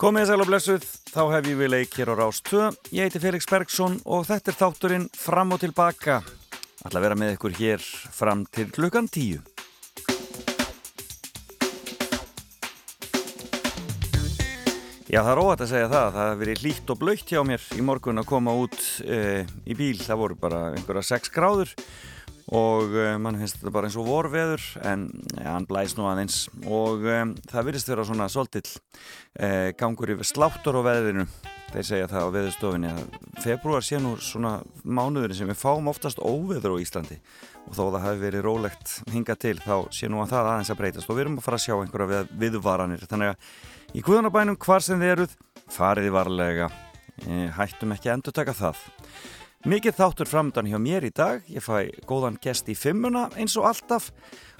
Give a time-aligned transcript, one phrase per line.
[0.00, 2.70] Komið sæl og blessuð, þá hef ég við leik hér á Rás 2.
[2.96, 6.22] Ég heiti Felix Bergsson og þetta er þátturinn Fram og Tilbaka.
[6.88, 7.84] Að vera með ykkur hér
[8.16, 9.42] fram til klukkan 10.
[15.10, 16.08] Já, það er óhætt að segja það.
[16.16, 19.20] Það hefur verið hlýtt og blöytt hjá mér í morgun að koma út e,
[19.68, 19.98] í bíl.
[20.00, 21.76] Það voru bara einhverja 6 gráður
[22.56, 26.42] og e, mann finnst þetta bara eins og vorveður en ja, hann blæst nú aðeins.
[26.66, 28.68] Og e, það virðist vera svona svolítill
[29.78, 31.28] gangur yfir sláttur á veðinu.
[31.70, 33.02] Þeir segja það á veðustofinni að
[33.44, 37.20] februar sé nú svona mánuðurinn sem við fáum oftast óveður á Íslandi.
[37.68, 40.80] Og þó það hafi verið rólegt hinga til þá sé nú að það aðeins að
[40.82, 41.06] breytast.
[41.06, 43.06] Og við erum að fara að sjá einhverja viðvaranir.
[43.06, 43.52] Þannig að
[43.90, 45.32] Í Guðanabænum hvar sem þið eruð,
[45.74, 46.68] fariði varlega,
[47.56, 48.82] hættum ekki að endur taka það.
[49.68, 53.66] Mikið þáttur framdann hjá mér í dag, ég fæ góðan gest í fimmuna eins og
[53.68, 54.06] alltaf.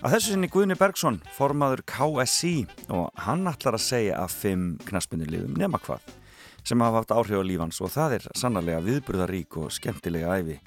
[0.05, 5.25] Að þessu sinni Guðni Bergson, formaður KSI og hann ætlar að segja að fimm knaspunni
[5.57, 6.05] nema hvað
[6.69, 10.59] sem hafa haft áhrif á lífans og það er sannarlega viðburðarík og skemmtilega æfi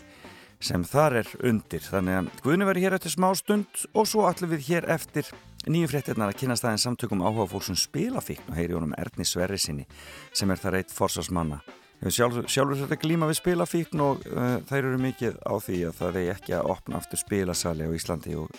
[0.58, 1.86] sem þar er undir.
[1.86, 5.30] Þannig að Guðni verður hér eftir smá stund og svo ætlum við hér eftir
[5.64, 9.86] Nýju fréttirnar að kynast aðeins samtökum áhuga fólksum spilafíkn og heyri honum Erni Sverri sinni
[10.34, 11.62] sem er það reitt forsvarsmanna.
[12.04, 16.18] Sjálfur, sjálfur þetta glíma við spilafíkn og uh, þær eru mikið á því að það
[16.20, 18.50] er ekki að opna aftur spilasali á Íslandi og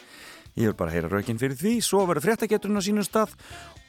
[0.55, 1.75] ég vil bara heyra raukinn fyrir því.
[1.85, 3.35] Svo verður fréttageturinn á sínum stað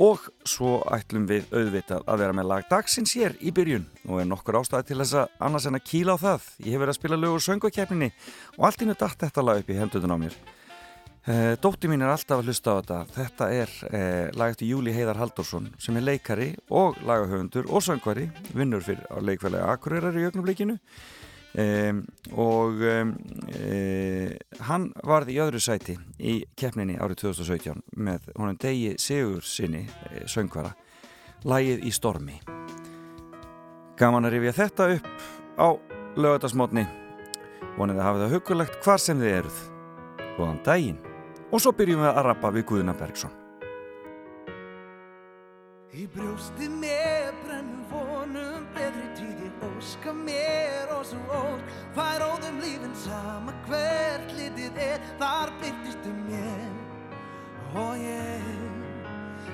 [0.04, 4.30] og svo ætlum við auðvitað að vera með lag dagsins hér í byrjun og er
[4.34, 6.52] nokkur ástæði til þess að annars en að kýla á það.
[6.66, 8.12] Ég hef verið að spila lögur söngvakefninni
[8.58, 10.40] og allt innu dætt þetta lag upp í hendutun á mér.
[11.26, 12.98] Uh, Dótti mín er alltaf að hlusta á þetta.
[13.16, 18.28] Þetta er uh, lag eftir Júli Heiðar Haldursson sem er leikari og lagahöfundur og söngvari,
[18.54, 22.04] vinnur fyrir á leikfælega Akureyrar í ögnublikinu um,
[22.38, 23.10] og uh,
[24.68, 29.82] hann varði í öðru sæti í keppninni árið 2017 með honum Degi Sigur sinni
[30.30, 30.76] söngvara,
[31.42, 32.38] lagið í stormi.
[33.98, 35.28] Gaman að rifja þetta upp
[35.58, 35.68] á
[36.22, 36.86] lögadagsmótni
[37.82, 39.60] vonið að hafa það hugulegt hvar sem þið eruð.
[40.38, 41.04] Góðan daginn
[41.56, 43.32] og svo byrjum við að rappa við Guðuna Bergson.
[45.96, 52.98] Í brjósti mér brennum vonum betri tíði óska mér og svo ósk fær óðum lífin
[53.06, 58.52] sama hvert litið er þar byrtistu mér og ég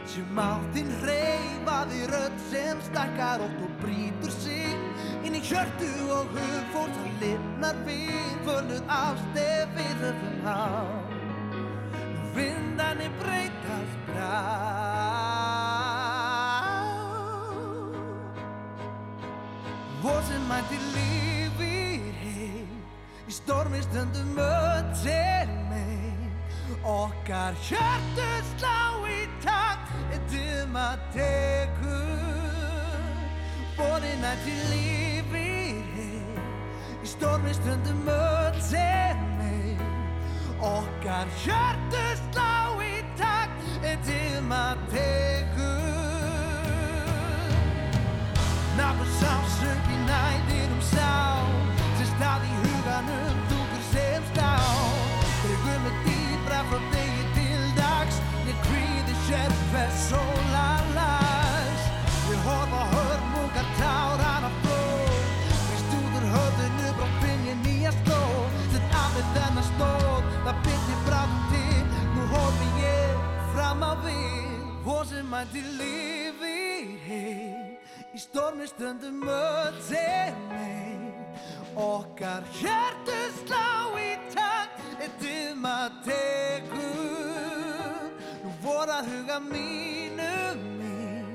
[0.10, 4.74] sem áttinn reyfaði rödd sem stakkar ótt og brítur sig
[5.22, 11.11] inn í hjörtu og hug fór það lifnar við fölnuð ástef við höfum
[12.32, 14.38] há vindanir breytast brá
[20.04, 22.72] og sem mætti lífið heim
[23.28, 26.20] í stormi stundum öll til mig
[26.84, 32.16] okkar hjörtu slá í takt eitthum að tekur
[33.78, 36.40] borin mætti lífið heim
[37.04, 39.31] í stormi stundum öll til mig
[40.62, 46.70] Okkar hjörtu slá í takt til maður tekur.
[48.78, 51.31] Nákvæm sásök í næðinum sá
[75.02, 76.60] og sem mætti lífi
[78.14, 81.00] í stormi stundum öll til mig
[81.76, 83.68] okkar hjertu slá
[83.98, 87.12] í takt eitthum að tekur.
[88.44, 90.34] Nú voru að huga mínu
[90.78, 91.30] mín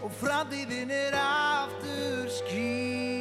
[0.00, 3.19] og framtíðin er aftur skýr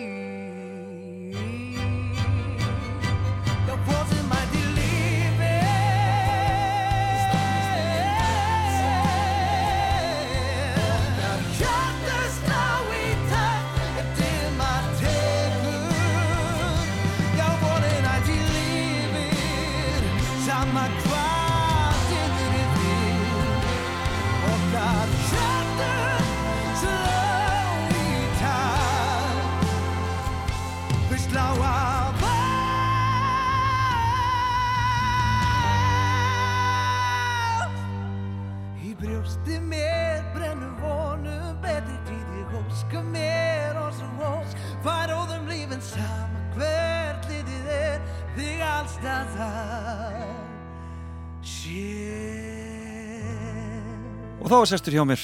[54.49, 55.23] og þá er sestur hjá mér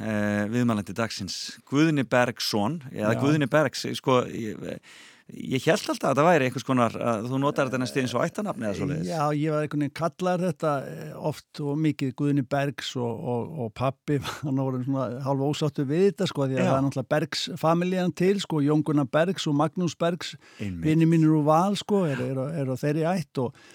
[0.00, 1.34] eh, viðmælandi dagsins
[1.68, 3.18] Guðni Bergsson eða Já.
[3.20, 4.78] Guðni Bergs sko, ég,
[5.36, 8.24] ég held alltaf að það væri einhvers konar að þú notar þetta næstu eins og
[8.24, 12.46] ættanafni eða svoleiðis Já, ég var einhvern veginn kallar þetta eh, oft og mikið Guðni
[12.56, 14.16] Bergs og, og, og pappi,
[14.46, 16.70] hann voru svona hálfa ósáttu við þetta sko, því að Já.
[16.70, 21.42] það er náttúrulega Bergs familjan til sko, Jón Gunnar Bergs og Magnús Bergs vinni mínur
[21.42, 23.66] úr val sko, er, er, er á þeirri ætt og,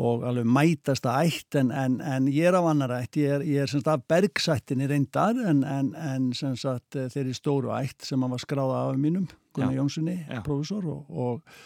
[0.00, 3.64] og alveg mætasta ætt en, en, en ég er á annar ætt, ég er, ég
[3.64, 8.22] er semst af Bergsættinni reyndar en, en, en sem sagt eh, þeirri stóru ætt sem
[8.24, 9.82] hann var skráða af mínum, Gunnar Já.
[9.82, 10.40] Jónssoni, Já.
[10.46, 11.56] prófessor og, og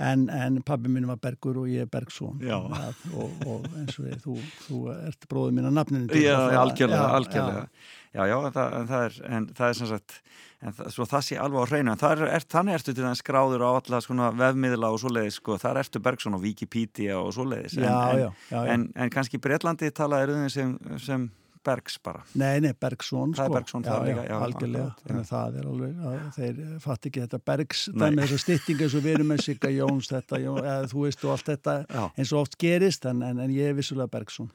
[0.00, 2.38] En, en pabbi minn var Bergur og ég er Bergsson.
[2.40, 7.10] Að, og, og eins og ég, þú, þú ert bróðið mín að nafninu Já, algjörlega,
[7.18, 7.66] algjörlega.
[8.12, 10.16] Já, já, en það, en það er, en það er sem sagt,
[10.60, 13.06] en það, svo það sé alveg á hreinu, en það er, er, þannig ertu til
[13.06, 17.30] þess skráður á alla svona vefmiðla og svoleiðis, sko, þar ertu Bergson og Wikipedia og
[17.38, 18.74] svoleiðis, en, Já, en, já, já, já.
[18.76, 21.30] En, kannski Breitlandi talaður um sem, sem
[21.62, 22.24] Bergs bara.
[22.34, 23.54] Nei, nei, Bergsson Það er sko.
[23.56, 27.40] Bergsson, það líka, já, algjörlega, þannig að það er alveg að þeir fatt ekki þetta
[27.52, 31.24] Bergs dæmi þessar styttingar sem við erum með Sigga Jóns þetta, Jón, eða, þú veist
[31.24, 31.76] og allt þetta
[32.18, 34.50] eins og oft gerist en, en, en ég er vissulega Bergsson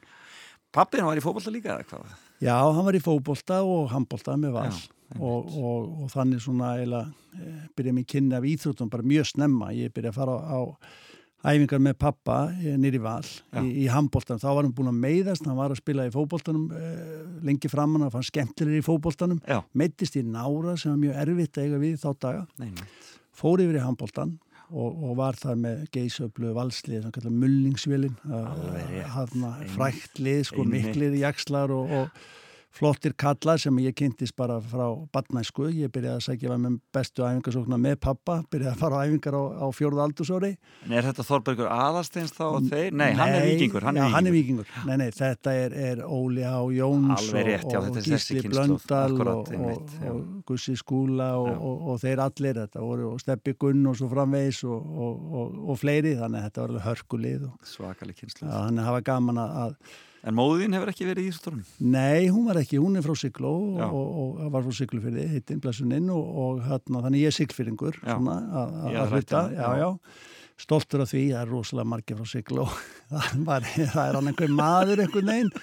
[0.74, 2.12] Pappin var í fótbolta líka eða hvað?
[2.44, 4.70] Já, hann var í fótbolta og handbolta með val.
[4.70, 9.30] Já, og, og, og þannig svona eiginlega e, byrja mér kynni af íþróttum bara mjög
[9.32, 13.62] snemma, ég byrja að fara á, á æfingar með pappa nýri val Já.
[13.62, 16.66] í, í handboltan, þá var hann búin að meiðast hann var að spila í fótboltanum
[16.74, 16.90] e,
[17.46, 19.40] lengi framann, hann fann skemmtilegir í fótboltanum.
[19.46, 22.70] Já, meittist í nára sem var mjög erfitt að eiga við þá daga, nei,
[23.38, 24.36] fór yfir í handboltan
[24.70, 29.08] og, og var þar með geysöflu valslið sem kallar mullingsvélin Alveg rétt.
[29.14, 29.72] hann Einmitt.
[29.76, 32.28] frækt lið, sko miklir jakslar og, og
[32.74, 34.84] flottir kallar sem ég kynntist bara frá
[35.14, 39.36] badnæsku, ég byrjaði að segja með bestu æfingarsóknar með pappa byrjaði að fara á æfingar
[39.38, 40.50] á, á fjórða aldursári
[40.84, 42.90] En er þetta Þorbergur aðalsteins þá og þeir?
[42.92, 44.68] Nei, hann er vikingur, hann já, er hann er vikingur.
[44.68, 44.88] vikingur.
[44.90, 49.70] Nei, nei, þetta er, er Óli Á Jóns rétt, já, og, Gísli Blöndal akkúrat, og,
[49.72, 54.10] og, og Gussi Skúla og, og, og þeir allir þetta og Steppi Gunn og svo
[54.12, 58.46] framvegis og, og, og fleiri, þannig að þetta var alveg hörkulið Svakalig kynslu.
[58.48, 59.74] þannig að hafa gaman að
[60.26, 61.66] En móðin hefur ekki verið í Íslandurinn?
[61.94, 65.60] Nei, hún var ekki, hún er frá Sigló og, og, og var frá Siglufyrði, hittinn,
[65.62, 69.88] blessuninn og, og hérna, þannig ég er Siglfyrringur að, hluta, já, já.
[70.58, 72.66] stoltur af því, það er rosalega margir frá Sigló
[73.48, 75.54] var, það er hann einhver maður einhvern veginn.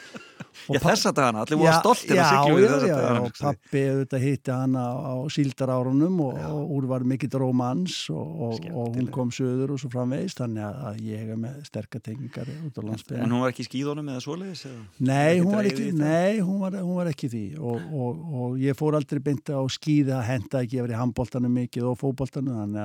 [0.65, 3.23] Já, þessa dagana, allir voru stoltir að já, siglu já, já, dagana.
[3.25, 8.67] og pappi auðvitað hitti hana á síldarárunum og, og úr var mikill rómans og, og,
[8.71, 12.49] og hún kom söður og svo framvegist þannig að, að ég er með sterkar tengingar
[12.55, 14.63] út á landsbygðin En hún var ekki í skíðunum eða svoleiðis?
[15.11, 17.43] Nei, hún var ekki, nei hún, var, hún var ekki því.
[17.59, 21.01] Og, og, og ég fór aldrei beint á skíða að henda ekki að vera í
[21.03, 21.99] handbóltanum mikið og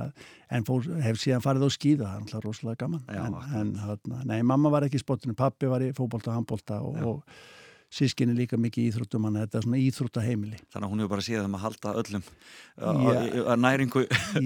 [0.01, 3.05] að, en fór, hef síðan farið á skíða það er alltaf rosalega gaman.
[3.07, 6.41] Já, en, en, hana, nei, mamma var ekki í sportinu, pappi var í fótbólta og
[6.41, 7.41] handbólta og, og
[7.91, 11.11] sískinni líka mikið í íþróttum hann þetta er svona íþrótta heimili Þannig að hún hefur
[11.11, 12.27] bara séð um að halda öllum
[13.51, 14.05] að næringu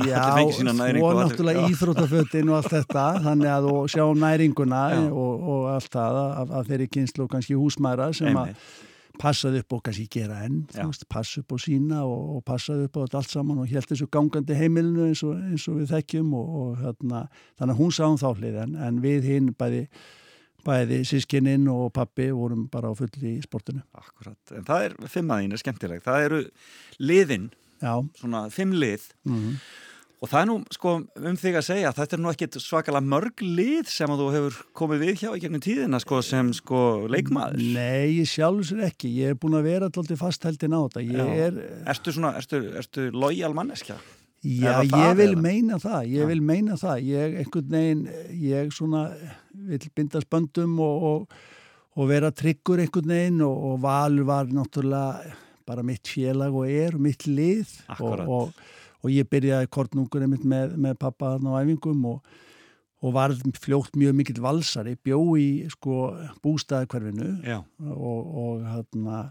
[0.08, 0.22] Já,
[1.04, 5.92] og náttúrulega íþróttafötin og allt þetta þannig að og sjá um næringuna og, og allt
[5.92, 8.56] það að, að þeirri kynslu kannski húsmæra sem að.
[9.20, 10.80] Passaði upp og kannski gera enn Já.
[10.82, 13.88] þú veist, passa upp á sína og, og passaði upp á allt saman og held
[13.90, 17.24] þessu gangandi heimilinu eins og, eins og við þekkjum og, og hérna,
[17.60, 19.86] þannig að hún sá um þá hlið en, en við hinn bæði
[20.64, 23.82] bæði sískininn og pappi vorum bara á fulli í sportinu.
[24.00, 26.00] Akkurat, en það er fimmaðín er skemmtileg.
[26.06, 26.38] Það eru
[27.04, 27.50] liðin,
[27.84, 29.10] Já, svona fimm lið.
[29.28, 29.58] Mm
[30.24, 30.94] og það er nú sko
[31.28, 34.58] um þig að segja þetta er nú ekkit svakalega mörg lið sem að þú hefur
[34.80, 36.80] komið við hjá í gegnum tíðina sko sem sko
[37.12, 41.62] leikmaður Nei, sér ekki ég er búin að vera alltaf fastheldin á þetta er,
[41.92, 43.98] Ertu svona, ertu, ertu lojal manneskja?
[44.44, 45.40] Já, ég vil eða?
[45.40, 46.28] meina það, ég Já.
[46.28, 48.02] vil meina það, ég einhvern veginn,
[48.44, 49.06] ég svona
[49.70, 51.38] vil binda spöndum og, og,
[51.96, 55.32] og vera tryggur einhvern veginn og, og Valur var náttúrulega
[55.64, 58.64] bara mitt félag og er mitt lið og, Akkúrat.
[59.04, 62.38] Og, ég byrjaði kortnungur einmitt með, með pappa þarna á æfingum og,
[63.04, 66.08] og varð fljótt mjög mikill valsari, bjó í sko
[66.44, 67.60] bústæðakverfinu Já,
[67.92, 69.26] og, og hérna,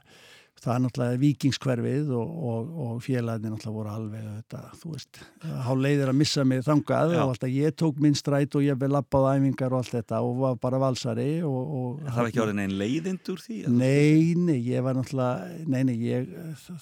[0.64, 5.72] það er náttúrulega vikingskverfið og, og, og félagarnir náttúrulega voru alveg þetta, þú veist, há
[5.76, 7.20] leiðir að missa mig þangað Já.
[7.24, 10.40] og alltaf ég tók minn stræt og ég vel lappaði æfingar og allt þetta og
[10.44, 13.60] var bara valsari og, og það var ekki orðin einn leiðind úr því?
[13.66, 13.76] eða?
[13.82, 16.32] Nei, nei, ég var náttúrulega, nei, nei, ég,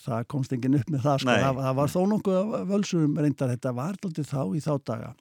[0.06, 3.76] það komst enginn upp með það, sko, það, það var þó nokkuð völsum reyndar, þetta
[3.82, 5.14] var alltaf þá í þá daga,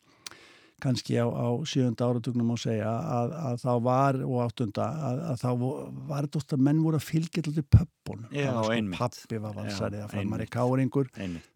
[0.83, 5.41] kannski á, á sjönda áratugnum að segja að, að þá var, og áttunda, að, að
[5.45, 5.51] þá
[6.11, 8.99] var þetta oft að menn voru að fylgja alltaf pöppunum, Já, einmitt.
[8.99, 11.11] pappi var valsari, Já, það framar í káringur,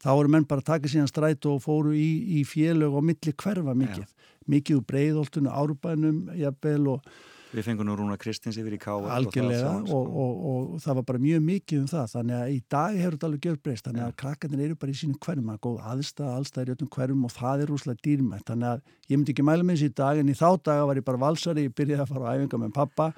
[0.05, 2.09] þá voru menn bara að taka síðan stræt og fóru í,
[2.41, 4.11] í félög og milli hverfa mikið,
[4.55, 7.15] mikið úr breiðoltunu, árbænum, jafnvel og
[7.55, 10.39] Við fengum nú Rúna Kristins yfir í Káa algjörlega og, og, og,
[10.75, 13.49] og það var bara mjög mikið um það þannig að í dag hefur þetta alveg
[13.49, 16.75] gjörð breyst þannig að krakkarnir eru bara í sínum hverjum er góð aðstæða, allstæðir í
[16.75, 18.83] öllum hverjum og það er rúslega dýrmætt þannig að
[19.13, 21.23] ég myndi ekki mæla með þessi í dag en í þá daga var ég bara
[21.25, 23.11] valsari, ég byrjaði að fara á æfinga með pappa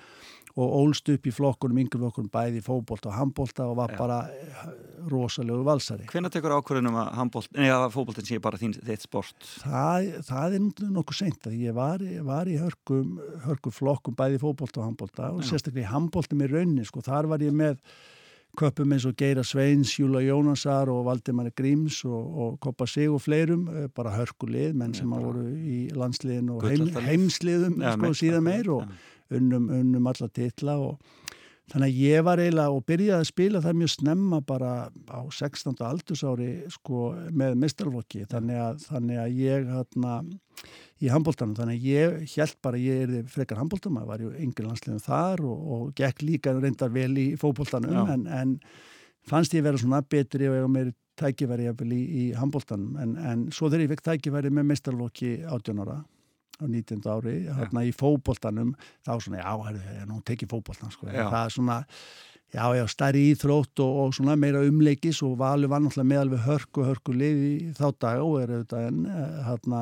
[0.57, 3.99] og ólst upp í flokkunum, yngri flokkunum bæði fókbólta og handbólta og var Já.
[4.01, 4.63] bara eh,
[5.13, 9.37] rosalegu valsari Hvenær tekur ákvörðunum að, fótboltin sé bara þín, þitt sport?
[9.61, 14.81] Það, það er nokkuð seint að ég var, var í hörkum, hörkum flokkum bæði fótbolta
[14.81, 15.53] og handbolta og Já.
[15.53, 17.83] sérstaklega í handbolti með raunni sko, þar var ég með
[18.57, 23.21] köpum eins og Geira Sveins, Júla Jónasar og Valdimari Gríms og, og Koppa Sig og
[23.21, 28.15] fleirum, eh, bara hörkulið menn sem að voru í landsliðin og heim, heimsliðum Já, sko,
[28.17, 28.89] síðan meir og
[29.35, 31.01] unnum, unnum alla titla og
[31.73, 34.73] þannig að ég var eiginlega og byrjaði að spila það mjög snemma bara
[35.11, 35.75] á 16.
[35.83, 40.13] aldursári sko með mistarflokki þannig að, þannig að ég hérna
[41.03, 44.67] í handbóltanum, þannig að ég held bara ég er frekar handbóltum, að var ju yngri
[44.69, 48.05] landsliðum þar og, og gekk líka reyndar vel í fótbóltanum Já.
[48.15, 48.55] en, en
[49.27, 53.47] fannst ég vera svona betri og ég var meiri tækifæri í, í handbóltanum en, en
[53.51, 55.99] svo þegar ég fekk tækifæri með mistarflokki 18 ára
[56.57, 57.05] á 19.
[57.13, 58.73] ári, hérna í fótboltanum
[59.05, 61.81] þá svona, já, ég nú tekið fótboltan sko, það er svona
[62.55, 66.45] já, já, stærri íþrótt og, og svona meira umleikis og Valur var náttúrulega með alveg
[66.47, 69.01] hörku, hörku lið í þá dag og er auðvitað en
[69.47, 69.81] hérna,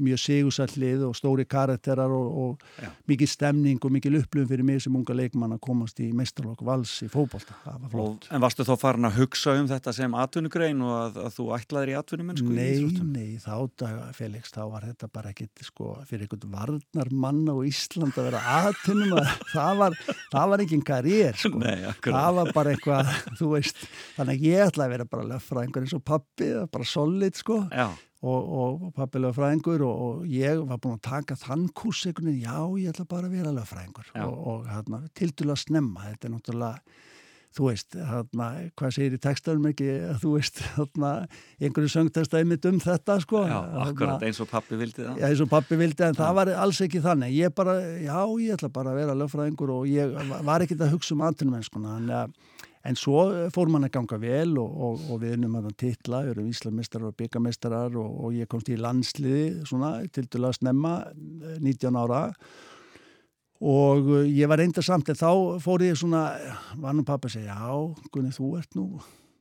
[0.00, 4.80] mjög sigursall lið og stóri karakterar og, og mikið stemning og mikið upplöfum fyrir mig
[4.84, 8.64] sem unga leikmann að komast í meistarlokk vals í fótbolta, það var flott En varstu
[8.68, 12.48] þá farin að hugsa um þetta sem atvinnugrein og að, að þú ætlaðir í atvinnumennsku?
[12.54, 13.12] í Nei, íþróttum?
[13.18, 13.54] nei, þá
[13.84, 18.30] daga, Felix, þá var þetta bara ekkit, sko, fyrir einhvern varnar mann á Ísland að
[18.30, 18.80] vera að
[19.54, 19.98] það var,
[20.30, 21.58] það var engin karriér, sko.
[21.60, 21.79] Nei.
[22.04, 23.10] Það var bara eitthvað,
[23.40, 23.82] þú veist,
[24.18, 27.88] þannig að ég ætlaði að vera bara löffræðingur eins og pappi, bara solid, sko, Já,
[28.20, 32.44] og, og pappi löffræðingur og, og ég var búin að taka þann kurs einhvern veginn,
[32.44, 34.24] já, ég ætla bara að vera löffræðingur Já.
[34.26, 36.98] og, og hérna, tildulega snemma, þetta er náttúrulega,
[37.56, 38.46] þú veist, hérna,
[38.78, 39.88] hvað segir í textanum ekki,
[40.22, 41.10] þú veist, hérna,
[41.58, 43.42] einhverju söngtextaði mitt um þetta, sko.
[43.48, 45.18] já, Þarna- akkurat eins og pappi vildi það.
[45.18, 47.34] Já, eins og pappi vildi, en það var alls ekki þannig.
[47.40, 50.14] Ég bara, já, ég ætla bara að vera lögfræðingur og ég
[50.46, 51.96] var ekkit að hugsa um atvinnumennskuna.
[51.98, 52.32] En,
[52.86, 56.22] en svo fór mann að ganga vel og, og, og við unnum að það titla,
[56.24, 60.94] við erum íslamistrar og byggamistrar og, og ég komst í landsliði svona til dæla snemma,
[61.10, 62.34] eh, 19 ára og
[63.60, 66.28] uh, ég var reynda samt en þá fór ég svona,
[66.80, 68.86] var nú pappa að segja, já, Gunni, þú ert nú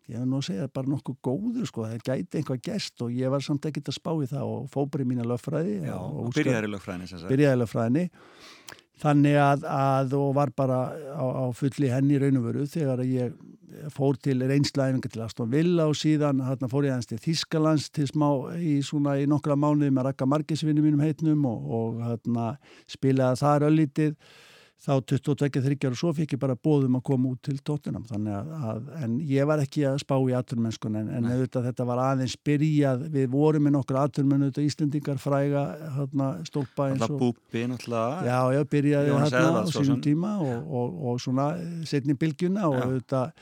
[0.09, 3.29] ég hef nú að segja bara nokkuð góður sko, það gæti einhvað gest og ég
[3.29, 6.33] var samt ekkert að spá í það og fóbrið mína löffræði Já, og, og
[7.11, 7.29] sem sagt.
[7.29, 8.05] byrjaði löffræðinni
[9.00, 10.79] þannig að, að og var bara
[11.15, 13.38] á, á fulli henni í raun og veru þegar ég
[13.94, 16.41] fór til reynslæfinga til Aston Villa og síðan
[16.72, 18.27] fór ég aðeins til Þískalands til smá
[18.58, 22.51] í svona í nokkra mánuði með rakka margisvinni mínum heitnum og, og hérna
[22.89, 24.15] spilaði þar öllítið
[24.79, 28.51] þá 22-30 og svo fikk ég bara bóðum að koma út til tóttunum þannig að,
[28.71, 32.38] að en ég var ekki að spá í atvinnumennskun en, en auðvitað þetta var aðeins
[32.48, 33.03] byrjað.
[33.12, 35.65] Við vorum með nokkur atvinnumenn auðvitað Íslendingar fræga
[35.98, 37.43] hérna, stólpa eins og búpi.
[38.29, 41.50] Já, já, byrjaði hérna á sínum tíma og, og, og svona
[41.89, 43.36] setni bylgjuna og auðvitað,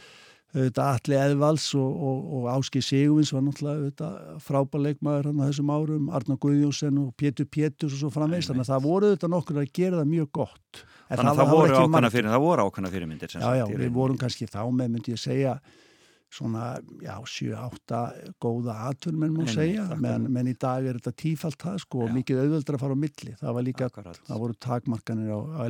[0.56, 4.14] auðvitað Atli Eðvals og, og, og Áski Sigurvins var náttúrulega auðvitað
[4.46, 8.72] frábæleikmaður hann á þessum árum, Arna Guðjónsson og Pétur Péturs og svo framvegist, þannig að
[8.72, 10.72] það voru auðvitað nokkur að gera það mjög gott.
[11.08, 13.92] En Þannig að það var voru ákvæmna fyrir, það voru ákvæmna fyrirmyndir Já, já, við
[13.96, 15.54] vorum kannski þá með, myndi ég segja,
[16.38, 16.64] svona,
[17.04, 18.02] já, 7-8
[18.44, 22.12] góða atvinnumenn má Einmitt, segja, menn, menn í dag er þetta tífalt það, sko, og
[22.16, 23.32] mikið auðveldra að fara á milli.
[23.40, 24.20] Það var líka, Akkurat.
[24.28, 25.64] það voru takmarkanir á, á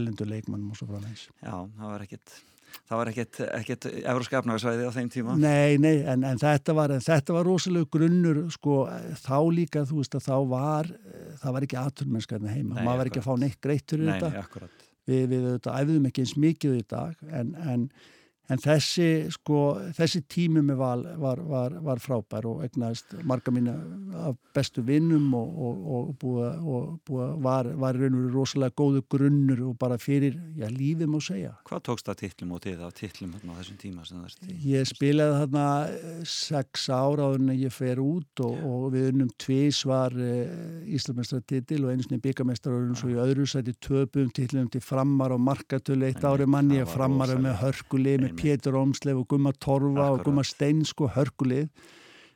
[2.88, 5.36] það var ekkit Evróska efnagasvæði á þeim tíma.
[5.42, 8.82] Nei, nei, en, en þetta var en þetta var rosalega grunnur sko,
[9.24, 10.92] þá líka, þú veist að þá var
[11.42, 14.14] það var ekki aturmennskarni heima Nei, maður var ekki að fá neitt greitt fyrir Nei,
[14.18, 14.86] þetta nei, akkurat.
[15.08, 17.88] við, við auðvitað æfðum ekki eins mikið í dag en, en,
[18.48, 19.62] en þessi sko,
[19.98, 23.76] þessi tími með val var, var, var frábær og egnaðist marga mína
[24.28, 28.76] af bestu vinnum og, og, og búa, og búa var, var raun og veru rosalega
[28.80, 32.86] góðu grunnur og bara fyrir, já, lífið má segja Hvað tókst það titlum og þið
[32.88, 34.58] á titlum hérna á þessum tíma sem það er til?
[34.72, 39.32] Ég spilaði þarna eh, sex ára áður en ég fer út og, og við unnum
[39.42, 44.70] tvís var uh, Íslamestartitil og einu sinni byggamestar og svo í öðru sæti töpum titlum
[44.72, 47.46] til frammar og markatölu eitt ári manni, frammar rosalegt.
[47.46, 48.37] með hörkulið með.
[48.40, 50.26] Pétur Ómsleif og Gumma Torfa og Akkurat.
[50.28, 51.70] Gumma Stein sko hörkulið.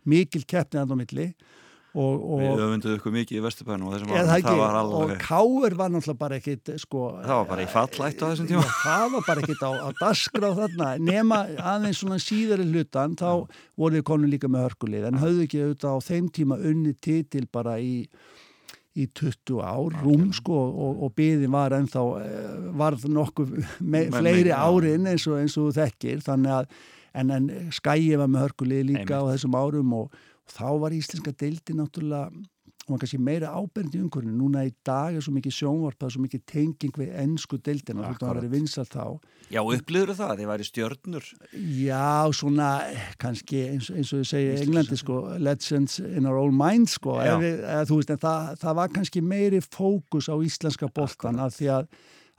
[0.09, 1.31] Mikil keppni að á milli.
[1.91, 4.75] Og, og Við öfunduðu ykkur mikið í Vesturbænum og þessum árum, það, var ekki, og
[4.79, 8.61] alveg, Káur var náttúrulega bara ekkit sko, það var bara í fallætt á þessum tíma.
[8.77, 10.87] Það var bara ekkit á, á dasgrá þarna.
[11.03, 11.39] Nema
[11.73, 13.27] aðeins svona síðari hlutan þá
[13.75, 15.09] voru við konum líka með hörkulið.
[15.09, 17.93] En höfðu ekki auðvitað á þeim tíma unni titil bara í
[18.99, 24.51] í 20 ár, rúm sko og, og byðin var ennþá eh, varð nokkuð me, fleiri
[24.51, 26.73] árin eins og, eins og þekkir þannig að
[27.21, 29.15] en, en skæði var með hörkulið líka Einmitt.
[29.15, 32.27] á þessum árum og, og þá var íslenska deildi náttúrulega
[32.89, 34.33] var kannski meira ábernd í umhverfinu.
[34.35, 38.21] Núna í dag er svo mikið sjónvarpað svo mikið tenging við ennsku deildina þú veist
[38.23, 39.05] að það verið vinsalt þá.
[39.51, 41.27] Já, upplýður það, þið væri stjörnur?
[41.81, 42.69] Já, svona
[43.21, 47.17] kannski eins, eins og þið segja í Englandi sko, legends in our own minds sko,
[47.41, 51.91] við, eða, veist, það, það var kannski meiri fókus á íslenska boltan af því að,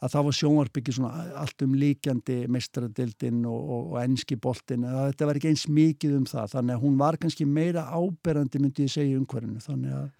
[0.02, 5.28] að það var sjónvarpikið svona allt um líkjandi mestradildin og, og, og ennski boltin þetta
[5.28, 8.96] var ekki eins mikið um það þannig að hún var kannski meira áberandi myndi ég
[8.96, 10.10] segja umhverfinu þannig að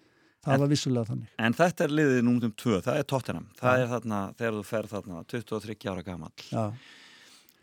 [0.43, 1.31] Það en, var vissulega þannig.
[1.39, 3.47] En þetta er liðið númum um tvö, það er Tottenham.
[3.59, 3.83] Það ja.
[3.83, 6.31] er þarna, þegar þú fer þarna 23 ára gammal.
[6.49, 6.63] Já.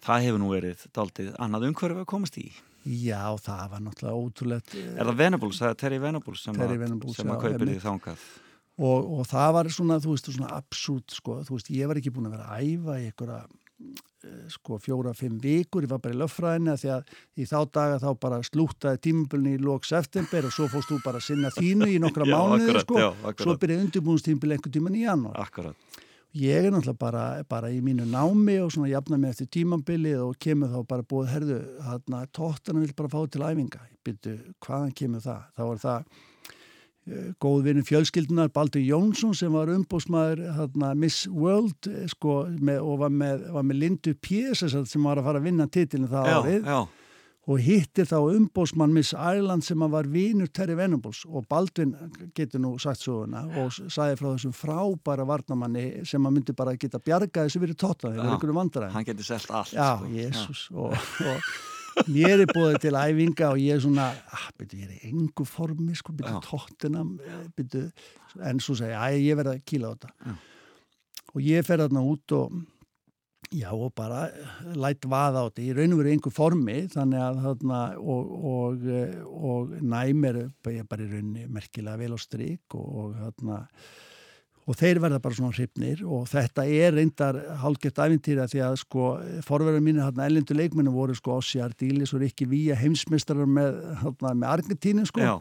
[0.00, 2.46] Það hefur nú verið daldið annað umhverfið að komast í.
[2.88, 4.76] Já, það var náttúrulega ótrúlegt.
[4.80, 8.22] Er það Venables, það er Terry Venables sem, Venables, sem að kaupir því þángað.
[8.80, 12.12] Og, og það var svona, þú veist, svona absúrt, sko, þú veist, ég var ekki
[12.16, 13.42] búin að vera að æfa í einhverja
[14.52, 18.40] sko fjóra-fimm vikur, ég var bara í löffræðinu því að í þá daga þá bara
[18.44, 22.28] slútaði tímubölni í lóks eftirber og svo fóst þú bara að sinna þínu í nokkra
[22.34, 23.08] mánuði sko, já,
[23.40, 25.40] svo byrjaði undirbúinstímbil einhvern tíman í janúar.
[25.40, 26.00] Akkurat.
[26.36, 30.36] Ég er náttúrulega bara, bara í mínu námi og svona jafna mig eftir tímambilið og
[30.38, 31.56] kemur þá bara búið, herðu,
[31.88, 33.80] hérna tóttan vil bara fá til æfinga.
[34.06, 35.48] Byrju, hvaðan kemur það?
[35.56, 36.29] Þá er það Eh,
[37.40, 43.00] góð vinnu fjölskyldunar Baldur Jónsson sem var umbósmaður hérna, Miss World eh, sko, með, og
[43.04, 46.36] var með, var með Lindu Pies sem var að fara að vinna titilin það já,
[46.36, 46.68] árið.
[46.68, 46.80] já.
[47.50, 51.24] og hittir þá umbósmann Miss Ireland sem var vinur Terry Venables.
[51.26, 51.96] Og Baldvin
[52.36, 57.02] getur nú sagt svoðuna og sagði frá þessum frábæra varnamanni sem að myndi bara geta
[57.02, 60.14] bjargaði sem verið tótt að það, er einhverju vandræði hann getur selgt allt Já, sko.
[60.20, 60.94] Jésús og,
[61.26, 61.52] og
[62.08, 65.46] mér er búið til æfinga og ég er svona ah, byrju, ég er í engu
[65.48, 67.04] formi sko, byrju, tóttina
[67.56, 67.86] byrju,
[68.50, 70.36] en svo segja, að ég verða að kýla á þetta.
[71.30, 72.60] Og ég fer þarna út og
[73.50, 74.28] já og bara
[74.78, 78.84] lætt vaða á þetta, ég raun og verið engu formi þannig að þarna og, og,
[79.50, 83.58] og næmir ég bara í raunni merkilega vel á stryk og, og þarna
[84.70, 89.06] og þeir verða bara svona hrifnir og þetta er reyndar hálfgett æfintýra því að sko
[89.46, 94.34] forverðar mínu hérna ellendu leikmennu voru sko Ossi Ardílis og Rikki Víja heimsmeistarar með, hérna,
[94.36, 95.40] með Argentínu sko.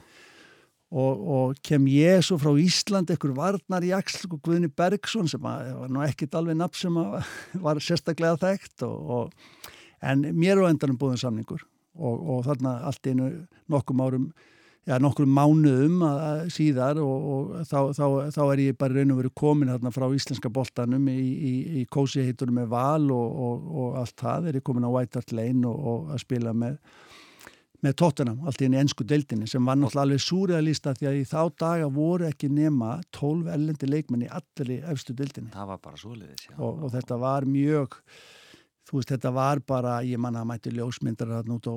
[0.90, 5.44] Og, og kem ég svo frá Ísland ekkur varnar í Axl og Guðni Bergson sem
[5.46, 6.98] að, var nú ekkit alveg nafn sem
[7.66, 9.68] var sérstaklega þekkt og, og,
[10.02, 11.68] en mér og endanum búðum samningur
[12.00, 13.28] og þarna allt einu
[13.70, 14.30] nokkum árum
[14.90, 16.02] ja, nokkur mánuðum
[16.54, 20.08] síðar og, og þá, þá, þá er ég bara raun og veru komin hérna frá
[20.16, 24.66] íslenska boltanum í, í, í kósiheitunum með val og, og, og allt það er ég
[24.66, 26.80] komin á White Hart Lane og að spila með
[27.80, 31.22] með tóttunum, allt í enni ennsku deildinni sem var náttúrulega alveg súriðalista því að í
[31.30, 35.54] þá daga voru ekki nema 12 ellendi leikmenn í allir efstu deildinni.
[35.54, 36.58] Það var bara súliðis, já.
[36.58, 37.96] Og, og þetta var mjög
[38.90, 41.76] þú veist, þetta var bara, ég manna að mæti ljósmyndar hérna út á,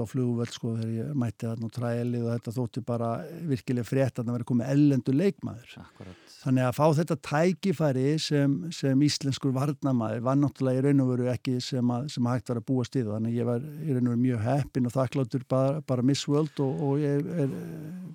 [0.00, 3.10] á flugvöld sko þegar ég mæti hérna á træli og þetta þótti bara
[3.50, 5.74] virkilega frétt að það verið komið ellendu leikmaður.
[5.82, 6.22] Akkurat.
[6.46, 11.30] Þannig að fá þetta tækifæri sem, sem íslenskur varnamæður var náttúrulega í raun og veru
[11.32, 14.06] ekki sem, að, sem hægt var að búa stíð þannig að ég var í raun
[14.06, 17.56] og veru mjög heppin og þakkláttur bara, bara Miss World og, og ég er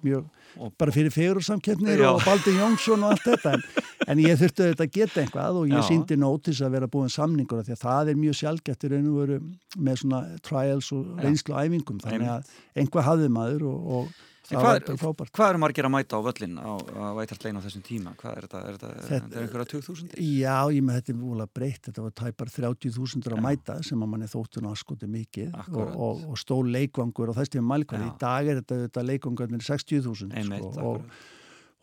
[0.01, 3.65] mjög og, bara fyrir fegursamkennir og Baldur Jónsson og allt þetta en,
[4.07, 7.75] en ég þurfti að geta einhvað og ég síndi nótis að vera búin samningur því
[7.75, 9.39] að það er mjög sjálfgætt í raun og veru
[9.77, 15.27] með svona trials og reynslu æfingum þannig að einhvað hafði maður og, og Hvað er,
[15.31, 18.13] hvað eru margir að mæta á völlin á, á Vætartlein á þessum tíma?
[18.19, 18.61] Hvað er þetta?
[18.67, 20.15] Er þetta, er einhverja 20.000?
[20.17, 21.81] Já, ég með þetta er múlið breytt.
[21.87, 26.41] Þetta var tæpar 30.000 að mæta sem að manni þóttun aðskoti mikið og, og, og
[26.41, 28.09] stól leikvangur og þess tíma mælkvæði.
[28.09, 31.05] Í dag er þetta, þetta leikvangur með 60.000 sko, og,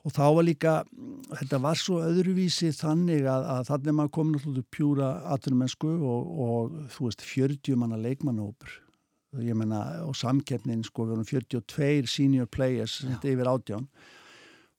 [0.09, 0.75] og þá var líka,
[1.37, 6.79] þetta var svo öðruvísi þannig að, að þannig að maður kom náttúrulega pjúra aðtunumennsku og
[6.94, 8.79] þú veist 40 manna leikmannópur
[9.44, 13.85] ég menna og samkeppnin sko við vorum 42 senior players yfir átján.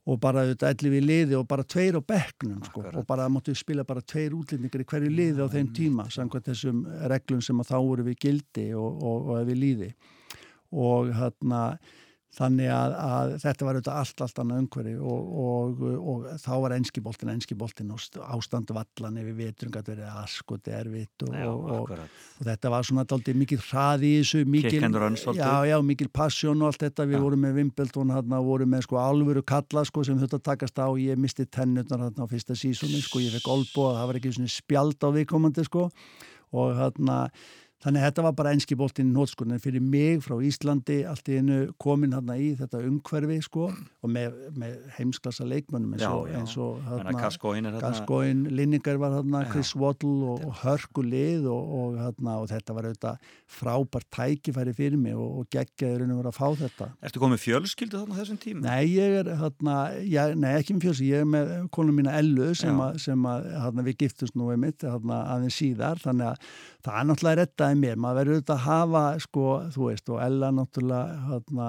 [0.09, 3.53] Og bara þetta elli við liði og bara tveir á bekknum sko og bara móttu
[3.53, 6.79] spila bara tveir útlýningar í hverju liði á þeim tíma samkvæmt þessum
[7.11, 9.89] reglum sem að þá voru við gildi og, og, og við líði
[10.73, 11.61] og hérna
[12.29, 15.79] Þannig að, að þetta var auðvitað allt, allt annað umhverfi og, og,
[16.11, 18.03] og þá var enskiboltin, enskiboltin og
[18.35, 23.63] ástandu vallan veitum að þetta er askot erfitt og, og þetta var svona aldrei mikið
[23.71, 24.85] hraði í þessu, mikið,
[25.39, 27.07] já, já, mikið passjón og allt þetta.
[27.09, 27.23] Við já.
[27.25, 31.17] vorum með Wimbledon hérna, vorum með sko alvöru kalla sko sem þetta takast á, ég
[31.17, 35.01] misti tennutnar hérna á fyrsta sísónu sko, ég fekk olbo, það var ekki svona spjald
[35.01, 35.89] á viðkomandi sko
[36.59, 37.23] og hérna
[37.79, 41.59] Þannig að þetta var bara enski bóltinn nótskurinn fyrir mig frá Íslandi allt í einu
[41.79, 46.39] komin hérna í þetta umhverfi sko og með, með heimsklassa leikmönnum eins og, Já, já.
[46.41, 47.13] eins og er hérna
[47.79, 49.15] Gascoigne, Linningar var
[49.45, 49.51] Já.
[49.53, 52.01] Chris Waddle og, og Hörku lið og, og,
[52.35, 56.89] og þetta var auðvitað frábært tækifæri fyrir mig og, geggjaður en að fá þetta.
[57.07, 58.65] Ertu komið fjölskyldu þarna þessum tíma?
[58.67, 62.51] Nei, ég er hérna, ég, nei ekki með fjósi, ég er með konum mína Ellu
[62.59, 66.51] sem, að, sem hérna, við giftust nú einmitt aðeins síðar, þannig að
[66.85, 70.49] það er náttúrulega rettaði mér, maður verður auðvitað að hafa sko, þú veist, og Ella
[70.51, 71.67] náttúrulega hérna,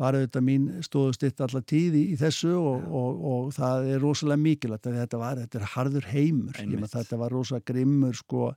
[0.00, 4.86] var auðvitað mín stóðustitt allar tíð í, þessu og, og, og það er rosalega mikilvægt
[4.86, 6.60] að þetta var, þetta er harður heimur,
[6.94, 8.52] þetta var rosalega grimmur sko,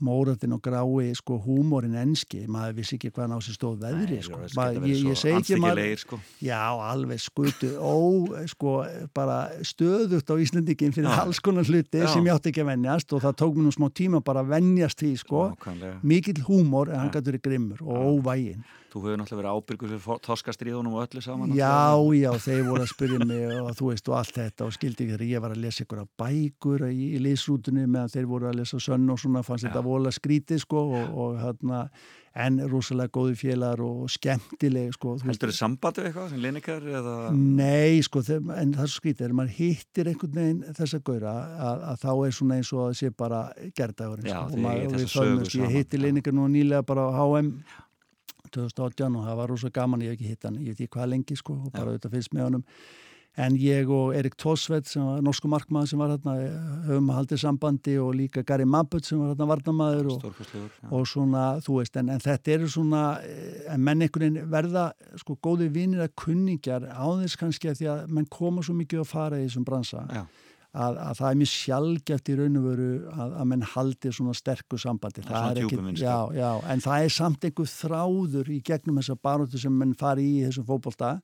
[0.00, 4.38] móratin og grái sko húmórin enski, maður vissi ekki hvað ná sér stóð veðri sko.
[4.56, 6.18] Maður- ég, ég segi ekki maður, sko.
[6.42, 7.94] Já, alveg skutu ó,
[8.46, 11.22] sko, bara stöðugt á Íslandingin fyrir Já.
[11.24, 12.08] alls konar hluti Já.
[12.12, 14.52] sem ég átti ekki að venjast og það tók mér nú smá tíma bara að
[14.56, 15.44] venjast því, sko
[16.02, 18.64] mikill húmor en hann gætur verið grimmur og óvægin
[18.96, 21.50] Þú hefur náttúrulega verið ábyrgur fyrir þoskastriðunum og öllu saman.
[21.52, 25.04] Já, já, þeir voru að spyrja mig og þú veist og allt þetta og skildi
[25.04, 28.48] ekki þegar ég var að lesa ykkur af bækur í, í liðsrútunni meðan þeir voru
[28.48, 29.68] að lesa sönn og svona fannst Já.
[29.68, 31.82] þetta vola skrítið sko og, og hérna
[32.36, 35.14] en rosalega góði félagar og skemmtileg sko.
[35.24, 37.14] Heldur þið sambandi eitthvað sem linikar eða...
[37.32, 40.60] Nei, sko, þeim, en það er svo skrítið, þegar maður hittir einhvern veginn
[41.06, 41.32] gauðra
[41.70, 43.40] að, að þá er svona eins og að sé bara
[43.78, 44.84] gerðdagurinn, Já, sko, og maður,
[48.56, 51.12] 2018 og það var rosa gaman, ég hef ekki hitt hann, ég veit ekki hvað
[51.14, 52.64] lengi, sko, og bara auðvitað fyrst með honum,
[53.36, 56.36] en ég og Erik Tósveit sem var norsku markmaður sem var hérna,
[56.86, 60.24] höfum haldið sambandi og líka Gary Mabbut sem var hérna varnamaður og
[60.88, 63.04] og svona, þú veist, en, en þetta eru svona,
[63.72, 64.88] en menn einhvern veginn verða
[65.20, 69.04] sko góði vinir að kunningjar á þess kannski að því að menn koma svo mikið
[69.04, 70.06] að fara í þessum bransa.
[70.08, 70.24] Já.
[70.76, 74.34] Að, að það er mjög sjálfgeft í raun og veru að, að menn haldi svona
[74.36, 76.34] sterku sambandi Það er ekkit- djúpum vinskap.
[76.36, 80.26] já, já, en það er samt einhver þráður í gegnum þessa baróttu sem menn fari
[80.36, 81.14] í þessum fótbolta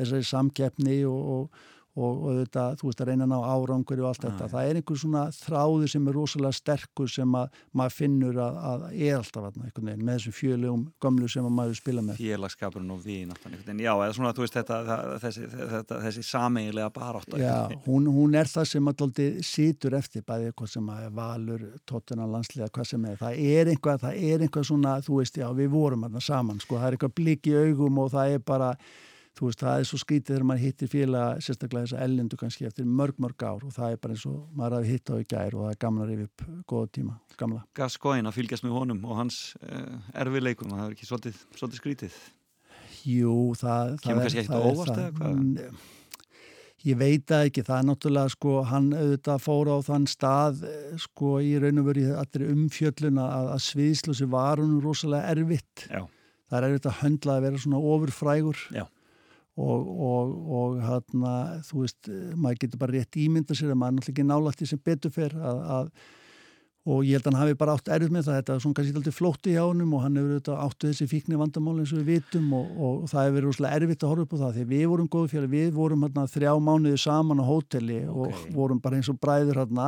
[0.00, 4.08] þessari samkeppni og, og og, og þetta, þú veist að reyna að ná árangur og
[4.08, 4.52] allt þetta, já.
[4.54, 8.86] það er einhver svona þráður sem er rosalega sterkur sem að maður finnur að, að
[8.96, 13.02] er alltaf einhvern veginn með þessum fjölegum gömlu sem að maður spila með Félagskapurinn og
[13.04, 13.76] við náttúrulega.
[13.82, 17.42] Já, eða svona, þú veist, þetta, það, þessi, þetta, þessi sameigilega barátta.
[17.42, 21.64] Já, hún, hún er það sem að dálítið situr eftir bæði eitthvað sem að valur,
[21.88, 23.20] tóttuna landsliða, hvað sem er.
[23.20, 26.78] Það er einhvað, það er einhvað svona, þú veist, já, við vorum þarna saman, sko,
[26.80, 28.72] það er eitthvað blik í augum og það er bara,
[29.38, 32.66] þú veist, það er svo skítið þegar maður hittir félag, sérstaklega þess að ellendu kannski
[32.68, 35.26] eftir mörg, mörg ár og það er bara eins og maður hafi hitt á í
[35.32, 37.64] gær og það er gamla að rifja upp góða tíma, gamla.
[37.80, 42.20] Gascoigne að fylgjast með honum og hans uh, erfileikum, það er ekki svolítið, svolítið skrítið.
[43.08, 45.02] Jú, það, það Kemur kannski ekkert það á óvart það.
[45.02, 45.90] eða hvað?
[46.82, 50.94] Ég veit það ekki, það er náttúrulega sko, hann auðvitað fór á þann stað eh,
[50.98, 55.84] sko í raun og veru í allir umfjöllun að, að sviðslösi var hún rosalega erfitt.
[55.86, 56.02] Já.
[56.50, 58.82] Það er erfitt að höndla að vera svona ofurfrægur Já.
[59.60, 61.34] Og, og, og hérna,
[61.68, 62.08] þú veist,
[62.40, 65.12] maður getur bara rétt ímynda sér að maður er náttúrulega ekki nálægt því sem betur
[65.12, 65.94] fer að, að
[66.82, 68.36] og ég held að hann hafi bara átt erfið með það.
[68.40, 71.36] Þetta er svona kannski alltaf flótti hjá honum og hann hefur auðvitað áttu þessi fíkni
[71.38, 74.34] vandamál eins og við vitum og, og það hefur verið rosalega erfitt að horfa upp
[74.34, 74.56] á það.
[74.56, 78.42] Því við vorum góðu félag, við vorum hérna þrjá mánuði saman á hóteli og Ok.
[78.56, 79.86] vorum bara eins og bræður hérna.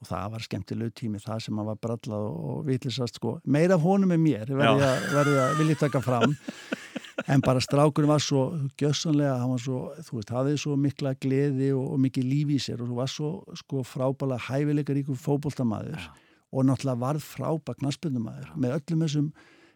[0.00, 3.76] Og það var skemmtilegu tími, það sem hann var brallað og, og vitlisast sko, meira
[3.76, 6.32] af honum en mér verði að vilja taka fram
[7.28, 8.42] en bara strákurinn var svo
[8.80, 12.62] gjössanlega, hann var svo, þú veist, hafið svo mikla gleði og, og mikið lífi í
[12.66, 13.30] sér og svo var svo
[13.62, 16.06] sko frábæla hæfileika ríkur fótboltamaður
[16.52, 19.32] og náttúrulega varð frábæk knaspundumæður með öllum þessum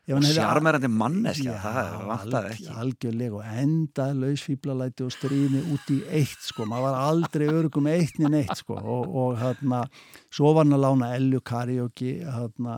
[0.06, 2.74] sjarmerandi manneskja, Já, það vantaði alg- ekki.
[2.82, 8.20] algjörlega og enda lausfíblalæti og stríðni út í eitt sko, maður var aldrei örugum eitt
[8.20, 9.80] niður neitt sko og, og hérna,
[10.30, 12.76] svo var hann að lána Elju karaoke hérna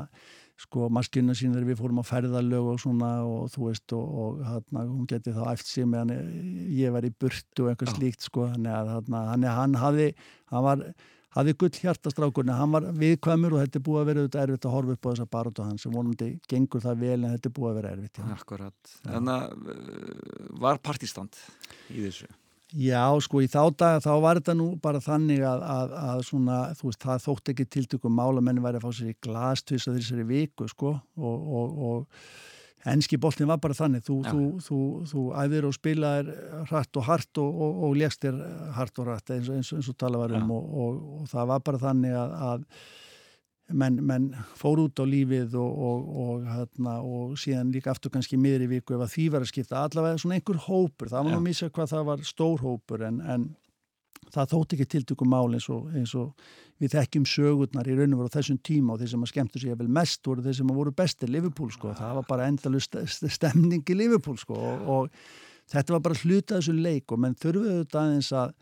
[0.58, 4.40] sko maskina sín þegar við fórum að ferðalög og svona og þú veist og, og
[4.46, 6.10] hérna, hún geti þá æft sig meðan
[6.74, 10.08] ég var í burtu og eitthvað slíkt sko þannig að hann, hann hafði
[10.50, 10.82] hann var,
[11.38, 14.76] hafði gull hjartastrákurinn hann var viðkvæmur og þetta er búið að vera auðvitað erfitt að
[14.78, 17.70] horfa upp á þessa baróttu hans sem vonandi gengur það vel en þetta er búið
[17.70, 18.22] að vera erfitt.
[18.34, 18.92] Akkurat.
[19.06, 21.42] Þannig að uh, var partistand
[21.94, 22.30] í þessu.
[22.76, 26.58] Já, sko, í þá daga þá var þetta nú bara þannig að, að, að svona,
[26.76, 29.96] þú veist, það þótt ekki tiltökum mála menni væri að fá sér í glastvis að
[29.96, 34.30] þessari viku, sko, og, og, og enski boltin var bara þannig, þú, Já.
[34.34, 36.30] þú, þú, þú æðir og spilaðir
[36.68, 38.36] hratt og hart og, og, og legstir
[38.76, 40.56] hart og hratt eins, eins, eins og tala var um Já.
[40.58, 42.66] og, og, og það var bara þannig að, að
[43.68, 48.38] menn, menn fór út á lífið og, og, og, hérna, og síðan líka aftur kannski
[48.40, 49.84] miðri viku ef að því var að skipta.
[49.84, 53.20] Allavega svona einhver hópur, það var nú að missa hvað það var stór hópur en,
[53.24, 53.48] en
[54.34, 56.32] það þótt ekki tiltökum mál eins og, eins og
[56.82, 59.62] við þekkjum sögurnar í raun og veru á þessum tíma og þeir sem að skemmtu
[59.62, 62.98] sig vel mest voru þeir sem að voru bestir Liverpool sko, það var bara endalust
[63.34, 67.80] stemning í Liverpool sko og, og þetta var bara hluta þessu leik og menn þurfuðu
[67.82, 68.54] þetta aðeins að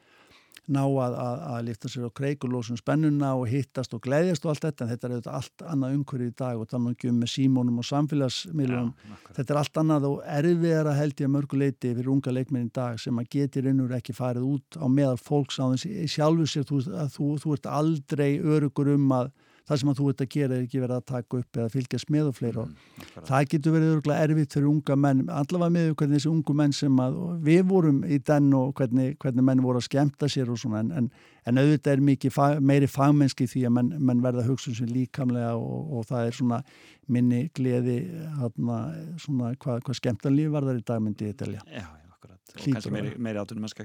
[0.66, 4.46] ná að, að, að lifta sér á kreik og lósum spennuna og hittast og gleyðjast
[4.46, 7.10] og allt þetta en þetta er auðvitað allt annað umhverju í dag og þannig ekki
[7.12, 8.90] um með símónum og samfélagsmiðlum
[9.36, 13.00] þetta er allt annað og erfiðara held ég að mörguleiti fyrir unga leikminn í dag
[13.02, 16.66] sem að getur innur ekki farið út á meðal fólks á þessi sjálfu sér.
[16.66, 16.80] Þú,
[17.14, 19.30] þú, þú ert aldrei örugur um að
[19.66, 22.12] það sem að þú ert að gera er ekki verið að taka upp eða fylgjast
[22.14, 22.64] með og fleira.
[22.66, 26.56] Mm, og það getur verið örgulega erfitt fyrir unga menn allavega með hvernig þessi ungu
[26.60, 30.54] menn sem að við vorum í den og hvernig, hvernig menn voru að skemta sér
[30.54, 31.10] og svona en, en,
[31.50, 34.94] en auðvitað er mikið fag, meiri fagmennski því að menn, menn verða hugsun um sem
[34.94, 36.62] líkamlega og, og það er svona
[37.10, 38.00] minni gleði
[38.38, 38.80] hana,
[39.22, 41.62] svona hvað, hvað skemtanlíf var þar í dag myndi ég telja.
[41.66, 42.05] Já, já
[42.54, 43.84] og kannski meiri, meiri átunumennska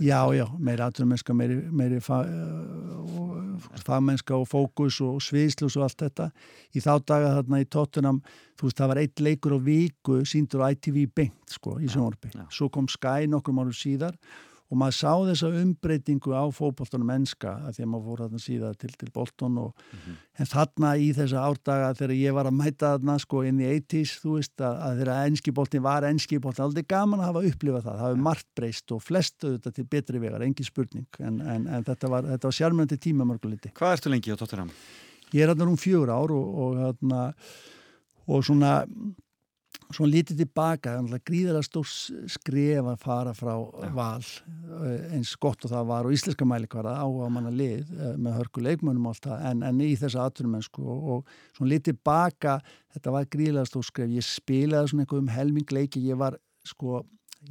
[0.00, 2.00] Já, já, meiri átunumennska meiri, meiri
[3.84, 6.30] fagmennska og fókus og sviðslus og allt þetta.
[6.74, 8.22] Í þá daga þarna í tóttunam
[8.58, 12.32] þú veist, það var eitt leikur á viku síndur á ITV Bengt, sko, í Sjónvarpi.
[12.50, 17.76] svo kom Sky nokkur mánu síðar og maður sá þessa umbreytingu á fókbóltunum ennska að
[17.76, 20.16] því að maður fór þarna síðan til, til Bolton og mm -hmm.
[20.40, 24.14] en þarna í þessa árdaga þegar ég var að mæta þarna sko inn í 80's
[24.22, 28.08] þú veist að, að þegar ennskibóltin var ennskibóltin, aldrei gaman að hafa upplifað það það
[28.08, 32.08] hefur margt breyst og flest auðvitað til betri vegar, engi spurning en, en, en þetta
[32.08, 34.70] var, var sjármjöndi tíma mörguliti Hvað ertu lengi á Tottenham?
[35.34, 37.34] Ég er hérna um fjör ár og, og, og,
[38.26, 38.86] og svona
[39.94, 43.90] Svo lítið tilbaka, gríðilega stór skref að fara frá Já.
[43.94, 48.14] val eh, eins gott og það var og íslenska mælikvara á að manna lið eh,
[48.18, 52.58] með hörku leikmönum alltaf en, en í þessa aðturumennsku og, og svo lítið tilbaka,
[52.96, 57.04] þetta var gríðilega stór skref, ég spilaði svona eitthvað um helming leiki, ég var sko,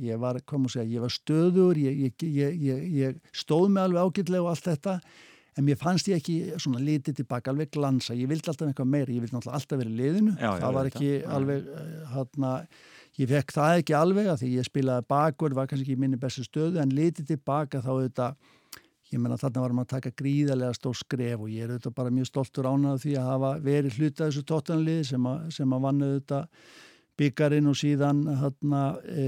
[0.04, 4.44] ég var, hvað múið segja, ég var stöður, ég, ég, ég stóð mig alveg ágætlega
[4.44, 4.98] og allt þetta
[5.58, 9.14] en mér fannst ég ekki svona litið tilbaka alveg glansa, ég vildi alltaf eitthvað meira
[9.14, 10.34] ég vildi náttúrulega alltaf verið liðinu.
[10.40, 11.30] Já, það var ekki það.
[11.38, 11.70] alveg
[12.14, 12.56] hana,
[13.20, 16.46] ég fekk það ekki alveg að því ég spilaði bakur, var kannski ekki minni bestu
[16.48, 18.52] stöðu en litið tilbaka þá auðvitað
[19.14, 22.30] ég menna þarna varum að taka gríðarlega stór skref og ég er auðvitað bara mjög
[22.32, 26.48] stoltur ánað því að hafa verið hluta þessu tóttanlið sem að, sem að vann auðvitað
[27.20, 29.26] byggarinn og síðan hérna, e,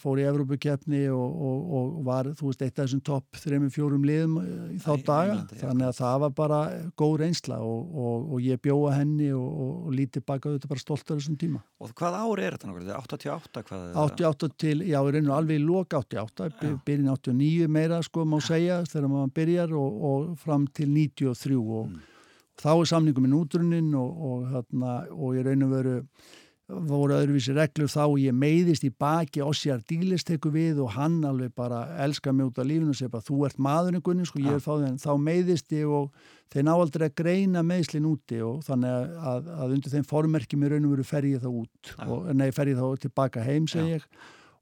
[0.00, 4.06] fór í Evrópukefni og, og, og var, þú veist, eitt af þessum topp þrejum, fjórum
[4.08, 6.60] liðum e, í þá Æ, daga Englandi, þannig að það var bara
[7.02, 7.98] góð reynsla og,
[8.32, 11.60] og ég bjóða henni og lítið baka auðvitað bara stoltar þessum tíma.
[11.84, 13.02] Og hvað ári er þetta nákvæmlega?
[13.04, 13.64] 88?
[13.68, 16.48] Hvað 88 til, já, ég reynur alveg í lok 88,
[16.86, 21.98] byrjun 89 meira sko má segja þegar maður byrjar og fram til 93 og mm.
[22.62, 25.02] þá er samningum í nútrunin og hérna,
[25.36, 25.98] ég reynur veru
[26.88, 31.20] voru öðruvísi reglur þá og ég meiðist í baki Ossiar Dílis teku við og hann
[31.28, 34.42] alveg bara elska mig út af lífinu og segja bara þú ert maðurinn Gunni sko
[34.42, 36.12] ég er fáðið en þá meiðist ég og
[36.52, 40.70] þeir ná aldrei að greina meðslinn úti og þannig að, að undir þeim formerkjum í
[40.72, 43.96] raun og veru fer ég þá út og, nei fer ég þá tilbaka heim seg
[43.96, 44.08] ég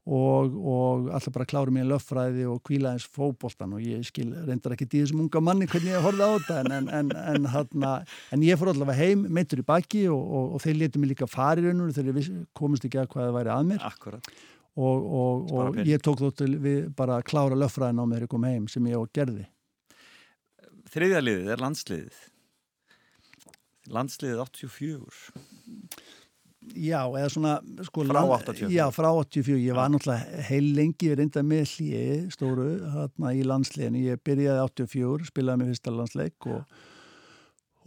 [0.08, 4.74] og, og alltaf bara klára mér löffræði og kvíla eins fókbóltan og ég skil reyndar
[4.74, 7.92] ekki því þessum unga manni hvernig ég horfði á þetta en, en, en, hana,
[8.32, 11.28] en ég fór allavega heim meitur í baki og, og, og þeir letu mig líka
[11.30, 13.86] fari raun og þeir komist ekki að hvað það væri að mér.
[13.90, 14.32] Akkurat.
[15.60, 18.98] og ég tók þóttu við bara klára löffræðin á mér að koma heim sem ég
[18.98, 19.44] og gerði.
[20.90, 22.20] Þriðaliðið er landsliðið.
[23.90, 25.59] Landsliðið 84
[26.60, 27.54] Já, eða svona
[27.86, 32.02] sko, Frá 84 Já, frá 84, ég var náttúrulega heil lengi reynda með hlýi
[32.34, 36.82] stóru hérna í landsleginu, ég byrjaði 84 spilaði með fyrsta landsleik og,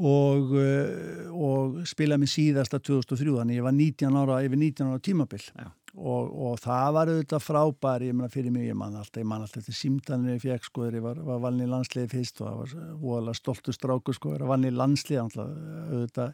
[0.02, 5.06] og, eh, og spilaði með síðasta 2003 þannig ég var 19 ára, yfir 19 ára
[5.06, 5.46] tímabill
[5.94, 9.46] og, og það var auðvitað frábær, ég menna fyrir mig, ég man alltaf ég man
[9.46, 12.60] alltaf til símtanir ég fekk sko, ég var, var valin í landslegi fyrst og það
[12.64, 16.34] var voðalega stoltu stráku sko, ég var valin í landslegi auðvitað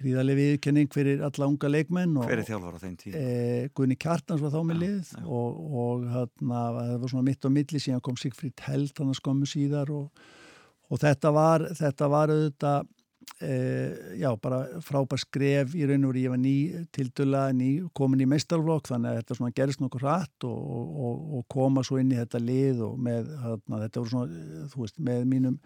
[0.00, 3.12] gríðarlega viðkenning fyrir alla unga leikmenn Hver er þjálfur á þeim tíu?
[3.18, 7.48] Eh, Gunni Kjartans var þá með lið ja, og, og hana, það var svona mitt
[7.48, 10.28] á milli síðan kom Sigfrid Held hann að skömmu síðar og,
[10.90, 12.92] og þetta var þetta var auðvitað
[13.40, 18.22] eh, já, bara frábær skref í raun og ég var ný til döla ný, komin
[18.24, 21.02] í meistarflokk þannig að þetta svona gerist nokkur rætt og,
[21.40, 24.98] og koma svo inn í þetta lið og með, hana, þetta voru svona, þú veist,
[25.10, 25.60] með mínum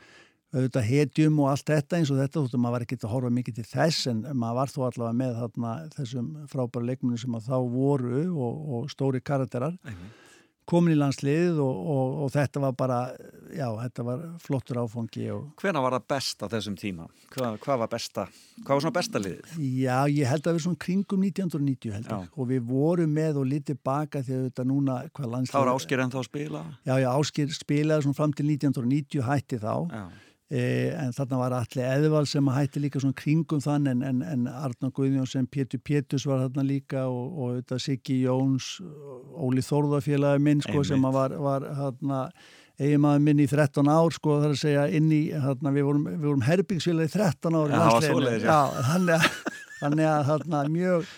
[0.51, 3.61] auðvitað hetjum og allt þetta eins og þetta veist, maður var ekki að horfa mikið
[3.61, 7.59] til þess en maður var þó allavega með þarna, þessum frábæra leikmunum sem að þá
[7.77, 10.09] voru og, og stóri karakterar mm -hmm.
[10.71, 12.99] komin í landslið og, og, og þetta var bara,
[13.55, 15.29] já, þetta var flottur áfangi.
[15.63, 17.07] Hvena var það best á þessum tíma?
[17.31, 18.25] Hvað, hvað var besta?
[18.65, 19.53] Hvað var svona besta liðið?
[19.59, 23.47] Já, ég held að við svona kringum 1990 held ég og við vorum með og
[23.47, 25.55] litið baka að þetta núna, hvað landslið...
[25.55, 26.65] Þá var Ásker en þá spila?
[26.83, 29.87] Já, já, Ásker spilaði svona fram til 1990 hætti þá.
[29.95, 30.11] Já
[30.51, 34.91] en þarna var allir eðval sem hætti líka svona kringum þann en, en, en Arna
[34.97, 38.73] Guðjónsson, Pétur Pétus var þarna líka og, og þetta Siggi Jóns
[39.39, 42.25] Óli Þórðafélagi minn sko, sem var, var þarna
[42.81, 46.47] eiginmaður minn í 13 ár sko þar að segja inn í þarna við vorum, vorum
[46.49, 47.75] herbingsfélagi í 13 ár
[48.43, 48.61] ja,
[48.91, 49.43] þannig að,
[49.85, 51.11] þannig að þarna mjög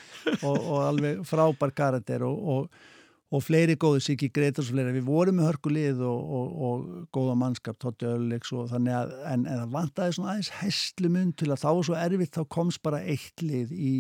[0.43, 2.91] og, og alveg frábær karakter og, og
[3.33, 7.37] og fleiri góði Siggi Greitars og fleiri, við vorum með hörkulið og, og, og góða
[7.41, 11.63] mannskap, Totti Öllegs og þannig að, en, en það vantaði svona aðeins hestlumund til að
[11.63, 13.95] þá var svo erfitt, þá komst bara eitt lið í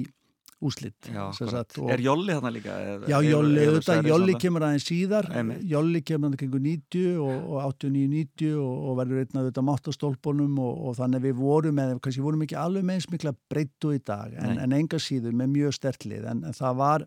[0.62, 1.08] úslitt.
[1.10, 2.74] Er Jolli þarna líka?
[2.78, 5.28] Er, já, Jolli, auðvitað, Jolli kemur aðeins síðar.
[5.66, 10.94] Jolli kemur aðeins kring 90 og, og 89-90 og verður einn að auðvitað máttastólpunum og
[11.00, 14.60] þannig við vorum með, kannski vorum ekki alveg með eins mikla breyttu í dag, en,
[14.62, 17.06] en enga síður með mjög stertlið, en, en það var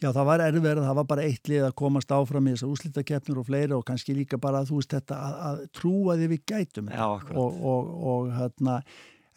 [0.00, 3.42] Já, það var erfiðar, það var bara eitt lið að komast áfram í þessar úslítakeppnur
[3.42, 6.44] og fleira og kannski líka bara að þú veist þetta að, að trúa því við
[6.48, 6.92] gætum.
[6.94, 8.80] Já, og, og, og hérna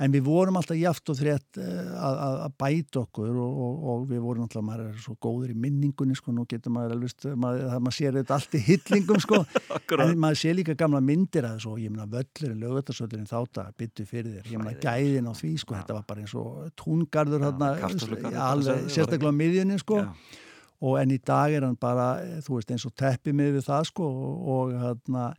[0.01, 4.05] en við vorum alltaf jaft og þrétt eh, að, að, að bæta okkur og, og
[4.09, 7.75] við vorum alltaf, maður er svo góður í minningunni sko, nú getur maður alveg, maður,
[7.83, 9.41] maður sér þetta allt í hyllingum sko.
[10.03, 13.75] En maður sér líka gamla myndir að þessu og ég meina völlurinn, lögutarsvöllurinn þátt að
[13.83, 17.45] byttu fyrir þér, ég meina gæðin á því sko, þetta var bara eins og túngarður
[17.51, 20.01] alveg sérstaklega á miðjunni sko.
[20.07, 20.41] Já
[20.83, 23.85] og en í dag er hann bara, þú veist, eins og teppið með við það
[23.87, 24.07] sko
[24.53, 25.29] og, hérna,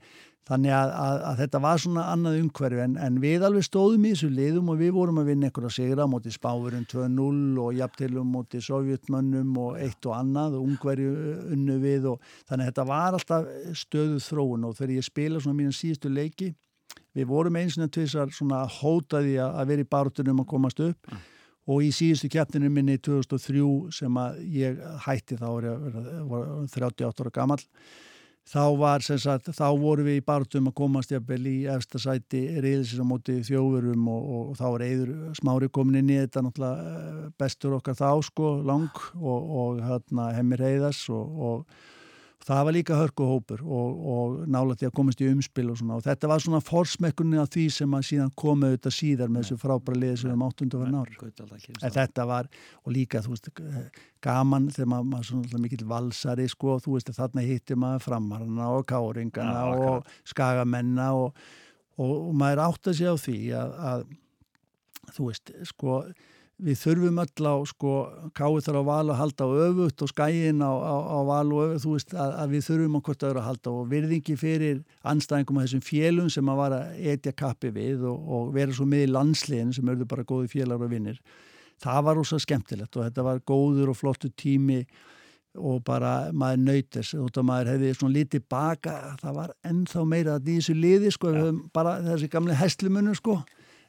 [0.48, 2.80] þannig að, að, að þetta var svona annað umhverfi.
[2.84, 6.08] En, en við alveg stóðum í þessu liðum og við vorum að vinna einhverja sigra
[6.08, 11.12] motið spáðurinn 2-0 og jafntilum motið sovjetmönnum og eitt og annað og ungverju
[11.56, 13.52] unnu við og þannig að þetta var alltaf
[13.84, 14.66] stöðuð þróun.
[14.70, 16.50] Og þegar ég spila svona mínu síðustu leiki,
[17.14, 21.12] við vorum eins og tvisar svona hótaði að vera í barutunum að komast upp.
[21.12, 21.30] Mm
[21.64, 25.86] og í síðustu keppninu minni 2003 sem að ég hætti þá var ég
[26.74, 27.62] 38 ára gammal
[28.44, 32.42] þá var sem sagt, þá voru við í barndum að komast jafnvel í efsta sæti
[32.60, 36.44] reyðisins á móti þjófurum og, og, og þá var eður smári komin inn í þetta
[36.44, 41.72] náttúrulega eh, bestur okkar þá sko lang og, og hérna hemmir reyðas og
[42.44, 45.98] það var líka hörkuhópur og, og nála til að komast í umspil og svona.
[45.98, 49.60] Og þetta var svona forsmekkunni af því sem að síðan komu auðvitað síðar með þessu
[49.62, 51.14] frábæra liði sem við um 800 verðin ár
[51.88, 52.50] en þetta var
[52.82, 53.50] og líka þú veist
[54.24, 58.86] gaman þegar maður, maður svona mikil valsari sko þú veist þarna hittir maður framarna og
[58.92, 61.40] káringana ja, og skagamenna og,
[61.96, 64.06] og, og maður átt að segja á því að, að
[65.16, 65.98] þú veist sko
[66.62, 67.94] við þurfum öll á sko
[68.38, 71.64] káið þar á val að halda á öfut og skæin á, á, á val og
[71.64, 73.72] öfut þú veist að, að við þurfum á hvort öðru að halda.
[73.74, 78.54] Og virðingi fyrir anstæðingum af þessum félum sem að vara etja kappi við og, og
[78.54, 81.18] vera svo með í landslegin sem auðvitað bara góði félar og vinnir
[81.82, 84.82] það var ósað skemmtilegt og þetta var góður og flottu tími
[85.54, 90.48] og bara maður nöytis og maður hefði svona lítið baka það var ennþá meira að
[90.50, 91.50] í þessu liði sko, ja.
[91.74, 93.38] bara þessi gamle hestlumunum sko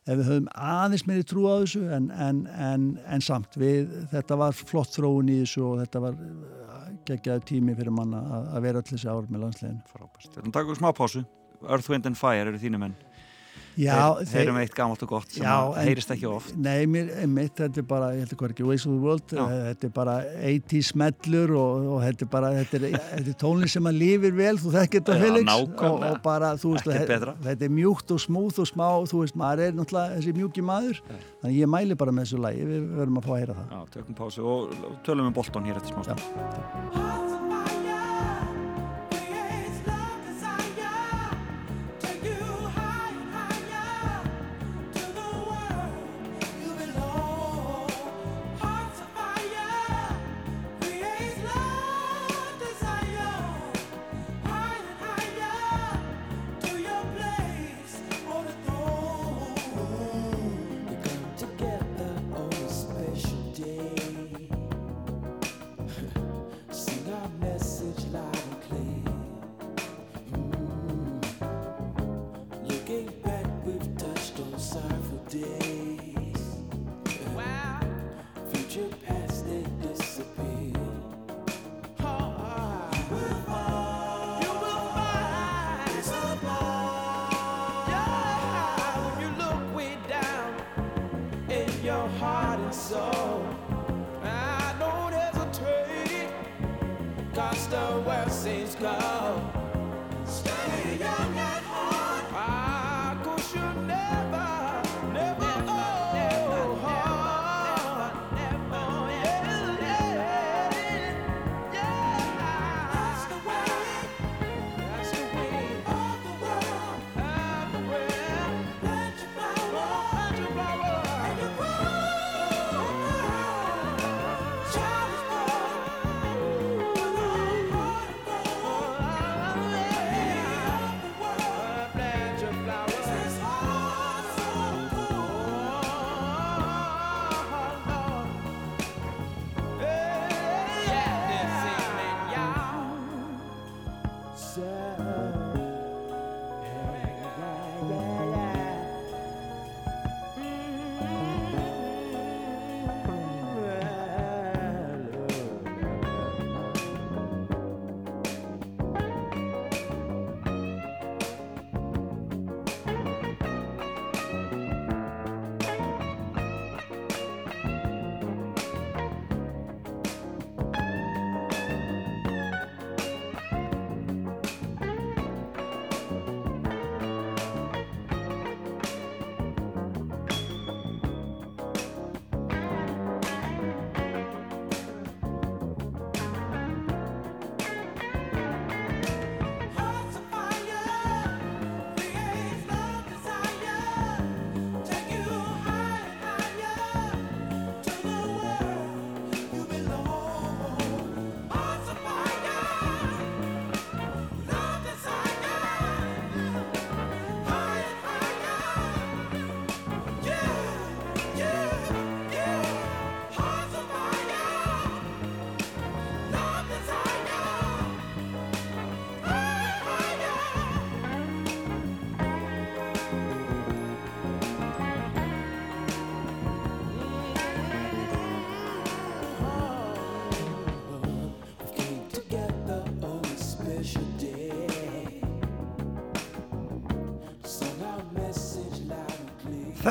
[0.05, 3.57] ef við höfum aðeins meiri trú á þessu en, en, en, en samt.
[3.57, 8.21] Við, þetta var flott þróun í þessu og þetta var uh, geggjaði tími fyrir manna
[8.37, 10.29] að, vera allir þessi ár með landslegin Frábært.
[10.29, 11.25] Við erum takkuð smá pásu.
[11.65, 12.97] Earth, Wind and Fire eru þínu menn
[13.75, 16.53] Já, þeir, þeir eru með eitt gammalt og gott sem já, heyrist ekki oft.
[16.55, 19.43] Nei, mér, mitt, þetta er bara, ég held ekki ekki Ways of the World, já.
[19.69, 20.15] þetta er bara
[20.51, 24.37] 80's smellur og, og þetta er bara þetta er, þetta er tónlinn sem að lifir
[24.39, 28.63] vel þú þekkir þetta Felix og, og bara, veist, þetta, þetta er mjúkt og smúð
[28.63, 31.23] og smá, þú veist, maður er náttúrulega þessi mjúki maður, Nei.
[31.43, 33.71] þannig ég mæli bara með þessu lagi, við verðum að fá að heyra það.
[33.75, 34.75] Já, tökum pásu og
[35.07, 37.34] tölum um Bolton hér eftir smá the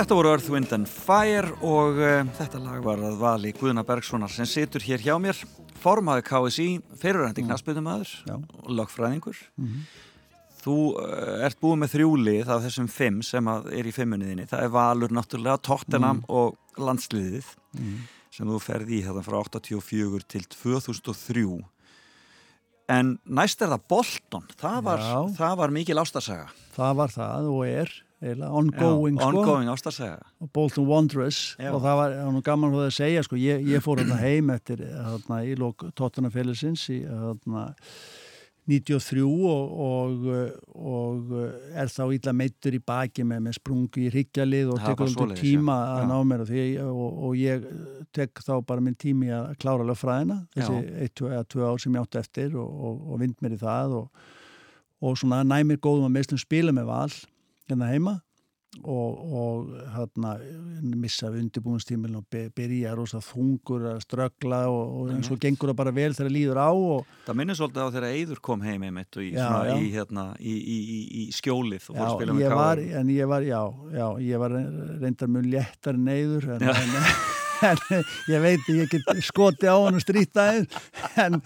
[0.05, 4.29] Þetta voru Earth, Wind and Fire og uh, þetta lag var að vali Guðna Bergssonar
[4.29, 5.39] sem situr hér hjá mér
[5.81, 6.67] formaði KSI,
[7.01, 9.89] fyrirrændi knastbytumæður og lagfræðingur mm -hmm.
[10.61, 14.75] Þú uh, ert búið með þrjúlið af þessum fimm sem er í fimmuniðinni það er
[14.77, 16.29] Valur náttúrulega, Tottenham mm.
[16.29, 17.99] og landsliðið mm.
[18.29, 21.49] sem þú ferði í þetta frá 84 til 2003
[22.93, 24.51] en næst er það Bolton.
[24.61, 26.51] Það var, það var mikil ástarsaga.
[26.77, 30.11] Það var það og er eða ongoing, Já, ongoing sko,
[30.41, 31.57] og Bolton Wanderers.
[31.59, 31.71] Já.
[31.73, 34.85] og það var, var gaman hvað að segja sko, ég, ég fór hérna heim eftir
[34.85, 37.73] hérna, í lók Tottenham-félagsins í hérna
[38.65, 40.29] 93 og, og,
[40.73, 41.33] og
[41.77, 45.75] er þá ílla meittur í baki með, með sprungi í ryggjalið og tekur alltaf tíma
[45.83, 45.99] ja.
[45.99, 47.67] að ná mér því, og, og ég
[48.17, 52.57] tek þá bara minn tími að klára löffræðina þessi 1-2 ár sem ég átti eftir
[52.57, 57.13] og vind mér í það og svona næmir góðum að meðslum spila með val
[57.71, 58.15] hérna heima
[58.83, 60.33] og, og hérna
[60.99, 62.25] missa undirbúinstímil og
[62.57, 66.35] byrja rosa þungur að ströggla og, og eins og gengur það bara vel þegar það
[66.35, 66.73] líður á
[67.29, 69.77] Það minnir svolítið á þegar Eidur kom heim einmitt og í, já, svona, já.
[69.79, 70.57] Í, hérna, í,
[71.23, 73.63] í skjólið og fór að spila með káður En ég var, já,
[73.95, 74.59] já, ég var
[75.05, 79.99] reyndar mjög léttar en Eidur en, en en ég veit ég get skoti á hann
[79.99, 80.69] og strýta en,
[81.25, 81.41] en,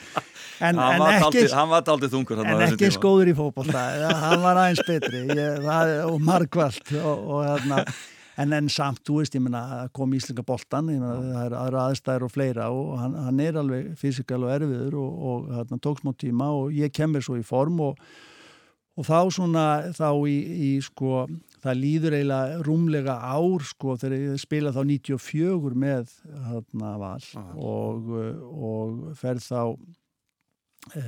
[0.60, 3.88] en ekki hann var aldrei þungur en ekki skóður í fókbólta
[4.26, 5.24] hann var aðeins betri.
[5.32, 7.84] Ég, það, og margvalt og, og hérna
[8.38, 11.84] En enn samt, þú veist, ég menna, kom Íslinga boltan, ég menna, það er aðra
[11.88, 16.04] aðstæðir og fleira og hann, hann er alveg fysikal og erfiður og, og hérna, tók
[16.04, 17.98] smá tíma og ég kemur svo í form og,
[18.98, 20.36] og þá svona, þá í,
[20.66, 21.22] í sko,
[21.62, 26.12] það líður eiginlega rúmlega ár sko þegar ég spila þá 94 með
[26.48, 27.22] hérna val.
[27.54, 28.12] Og,
[28.50, 29.60] og ferð þá
[30.98, 31.02] e,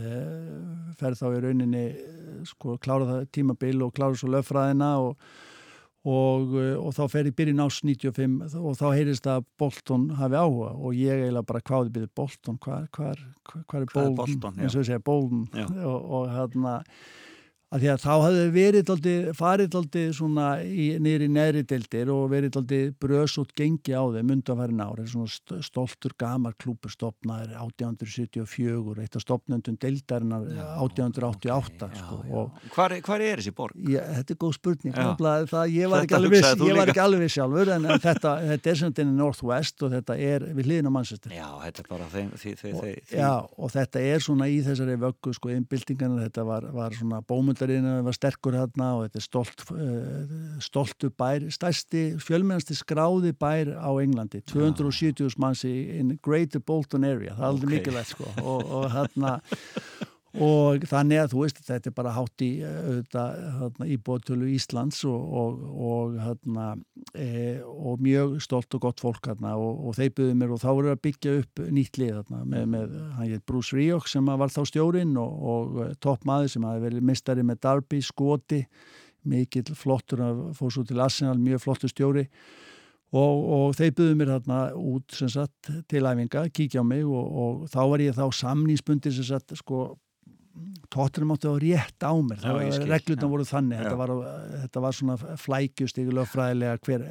[1.01, 1.87] ferð þá í rauninni
[2.47, 5.33] sko klára það tímabil og klára svo löffræðina og,
[6.07, 10.77] og, og þá fer ég byrjun ás 95 og þá heyrist að Bolton hafi áhuga.
[10.79, 14.55] Og ég eiginlega bara hvaði byrju Bolton, hvað er Bolton?
[14.61, 15.49] Eins og ég segja Bolton.
[15.91, 16.79] Og hérna
[17.71, 22.25] að því að þá hafði verið aldrei, farið aldrei svona í, í neðri deildir og
[22.33, 29.05] verið aldrei bröðs út gengi á þeim undanfærin ári, svona stoltur gamar klúpur stopnaður 1874
[29.05, 30.49] eitt af stopnöndun deildarinnar
[30.83, 32.73] 1888 okay, sko, já, já.
[32.75, 33.79] Hvar, hvar er þessi borg?
[33.87, 34.99] Já, þetta er góð spurning
[35.55, 38.75] það, ég var ekki alveg ég var ekki alveg viss sjálfur en, en þetta, þetta
[38.75, 41.91] er svona inn í Northwest og þetta er við hliðin á Manchester Já, þetta er
[41.95, 42.35] bara þeim,
[42.75, 42.91] og.
[43.15, 47.60] Já, og þetta er svona í þessari vöggu sko, innbildingarna, þetta var, var svona bómund
[47.61, 53.75] Bandarínu var sterkur hérna og þetta er stolt, uh, stoltu bær, stærsti fjölmennasti skráði bær
[53.77, 55.75] á Englandi 270 manns í
[56.25, 57.77] Greater Bolton area, það er alveg okay.
[57.77, 58.31] mikilvægt sko.
[58.41, 59.37] Og, og hérna
[60.31, 65.65] og þannig að þú veist þetta er bara hátt í hérna, íbótölu Íslands og, og,
[65.91, 66.69] og, hérna,
[67.19, 70.95] e, og mjög stolt og gott fólk hérna, og þeir byggðu mér og þá voru
[70.95, 75.19] að byggja upp nýtt lið með, með hann heit Bruce Rioch sem var þá stjórin
[75.19, 78.65] og topp maður sem hafi verið mistari með Darby, Skoti
[79.29, 82.27] mikill flottur að fóðs út til Arsenal, mjög flottur stjóri.
[83.11, 87.65] Og, og þeir buðu mér þarna út sagt, til æfinga, kíkja á mig og, og
[87.73, 88.29] þá var ég þá
[89.27, 89.81] sagt sko
[90.91, 92.43] tóttunum átti á rétt á mér.
[92.89, 93.79] Reglurna voru þannig.
[93.81, 94.13] Þetta var,
[94.65, 97.05] þetta var svona flækjust lögfræðilega hver,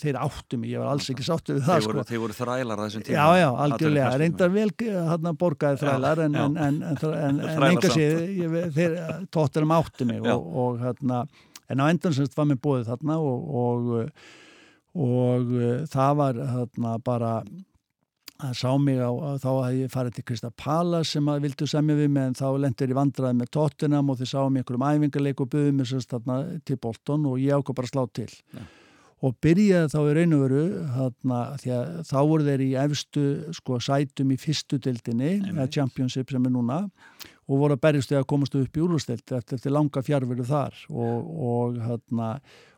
[0.00, 2.20] þeir áttu mig, ég var alls ekki sáttu við það þeir voru, sko.
[2.24, 3.16] voru þrælar að þessum tíma.
[3.18, 4.68] Já já, algjörlega, reyndar vel
[5.10, 6.78] hann að borgaði þrælar en, en, en,
[7.18, 7.92] en enga
[8.78, 8.96] þeir
[9.34, 11.24] tóttunum áttu mig og, og hérna,
[11.68, 13.94] en á endan semst var mér bóðið þarna og, og,
[14.94, 15.54] og
[15.90, 17.36] það var hérna bara
[18.42, 19.10] það sá mig á,
[19.40, 22.46] þá að ég farið til Krista Pala sem að vildu semja við mig en þá
[22.64, 26.38] lendur ég vandraði með tóttunam og þið sáum einhverjum æfingarleik og buðum mér sérst þarna
[26.66, 28.32] til Bolton og ég ákvað bara slá til.
[28.54, 28.66] Ja.
[29.24, 30.62] og byrjaði þá í raun og veru
[30.92, 33.22] þarna, því að þá voru þeir í efstu
[33.56, 36.82] sko sætum í fyrstu dildinni eða championship sem er núna
[37.48, 40.76] og voru að berjast þegar komast upp í úrlustild eftir, eftir langa fjárveru þar.
[40.92, 42.28] Og, og hérna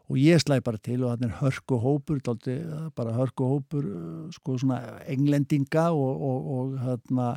[0.06, 2.60] og ég slæði bara til og þannig hörku hópur daldi,
[2.94, 3.88] bara hörku hópur
[4.34, 7.32] sko svona englendinga og, og, og hérna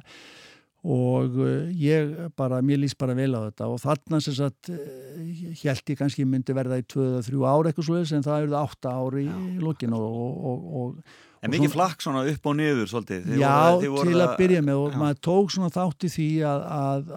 [0.79, 3.67] og eh, ég bara, mér líst bara vel á þetta.
[3.67, 8.27] Og þarna sem sagt held ég kannski myndi verða í 2-3 ári eitthvað svo en
[8.27, 12.89] það eruð 8 ári í lókin og, og En mikið flakk svona upp og niður
[12.91, 13.23] svolítið?
[13.29, 13.53] Þið já,
[13.85, 14.99] voru, til að byrja með og já.
[14.99, 17.13] maður tók svona þátt í því að, að,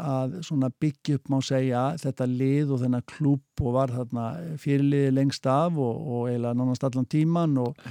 [0.53, 4.27] að byggja upp má segja þetta lið og þennan klúb og var þarna
[4.63, 7.89] fyrirliði lengst af og, og eiginlega nánast allan tíman og,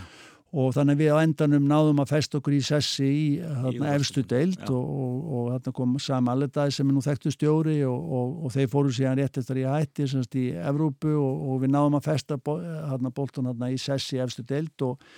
[0.56, 4.64] og þannig við á endanum náðum að festa okkur í sessi í þarna, efstu deild
[4.64, 4.72] já.
[4.72, 8.56] og, og, og þarna kom Sam Allardyce sem er nú þekktu stjóri og, og, og
[8.56, 12.08] þeir fóru síðan rétt eftir í hætti semst í Evrópu og, og við náðum að
[12.08, 15.12] festa þarna boltan þarna í sessi efstu deild og,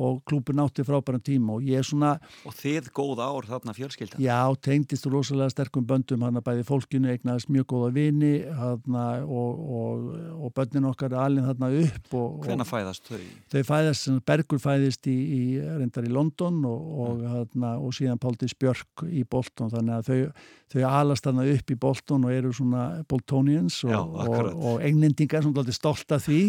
[0.00, 2.14] og klúpur nátti frábæran tíma og ég er svona
[2.48, 4.22] Og þið góð ár þarna fjölskyldan.
[4.22, 9.64] Já, tengdist rosalega sterkum böndum hann að bæði fólkinu eignaðist mjög góða vini hana, og,
[9.80, 10.06] og,
[10.40, 13.26] og bönnin okkar er alveg þarna upp og, Hvenær og fæðast þau?
[13.52, 18.56] þau fæðast, Bergur fæðist í, í reyndar í London og, og, hana, og síðan Páldís
[18.56, 22.84] Björk í Bolton þannig að þau, þau alast þarna upp í Bolton og eru svona
[23.10, 26.42] Boltonians og, og, og englendingar sem er stolt af því.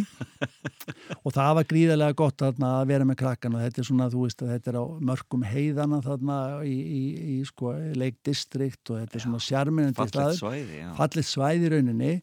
[1.26, 4.24] Og það var gríðarlega gott þarna að vera með krakkan og þetta er svona, þú
[4.26, 7.02] veist, að þetta er á mörgum heiðana þarna í, í,
[7.36, 12.16] í sko, leikdistrikt og þetta er svona sjarminandi staður, svæði, fallit svæði í rauninni.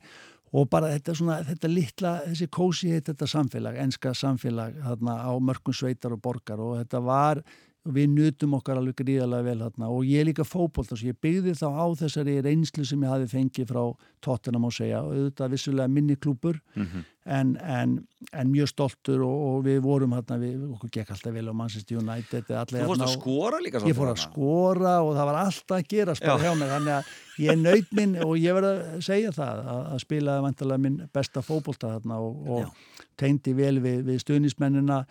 [0.57, 5.32] Og bara þetta svona, þetta litla, þessi kósi heit þetta samfélag, enska samfélag þarna á
[5.44, 6.62] mörgum sveitar og borgar.
[6.64, 7.42] Og þetta var,
[7.88, 9.86] við nutum okkar alveg gríðarlega vel þarna.
[9.94, 13.28] Og ég er líka fótbolt og ég byggði þá á þessari reynslu sem ég hafi
[13.30, 13.84] fengið frá
[14.20, 15.00] tóttina má segja.
[15.06, 17.04] Og auðvitað vissulega minni klúpur Mhm.
[17.28, 17.94] en, en,
[18.32, 21.98] en mjög stoltur og, og við vorum hérna, við, okkur gekk alltaf vel á Manchester
[22.00, 25.76] United Þú fórst að og- skora líka Ég fór að skora og það var alltaf
[25.78, 26.36] að gera Já.
[26.40, 27.04] hjá mig, þannig að
[27.44, 31.40] ég naut minn og ég verði að segja það að, að spilaði vantilega minn besta
[31.44, 32.72] fótbolta þarna og, og
[33.16, 35.04] tegndi vel við, við stuðnismennina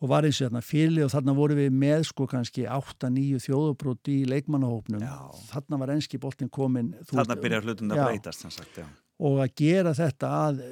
[0.00, 4.10] og var eins og þarna fyrli og þarna voru við með sko kannski 8-9 þjóðubrót
[4.12, 5.04] í leikmannahópnum.
[5.04, 5.18] Já.
[5.52, 8.80] þarna var enski boltin komin Þarna byrjar hlutin að breytast, sagt,
[9.20, 10.62] og að gera þetta að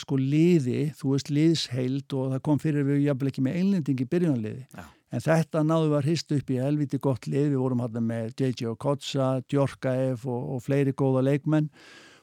[0.00, 4.08] sko liði, þú veist liðsheild og það kom fyrir við jafnvel ekki með einlending í
[4.14, 4.64] byrjunarliði.
[4.72, 4.84] Já.
[5.10, 8.70] en þetta náðu að hrist upp í helviti gott lið, við vorum hann með JJ
[8.72, 11.68] Okotsa, Djorkaev og, og fleiri góða leikmenn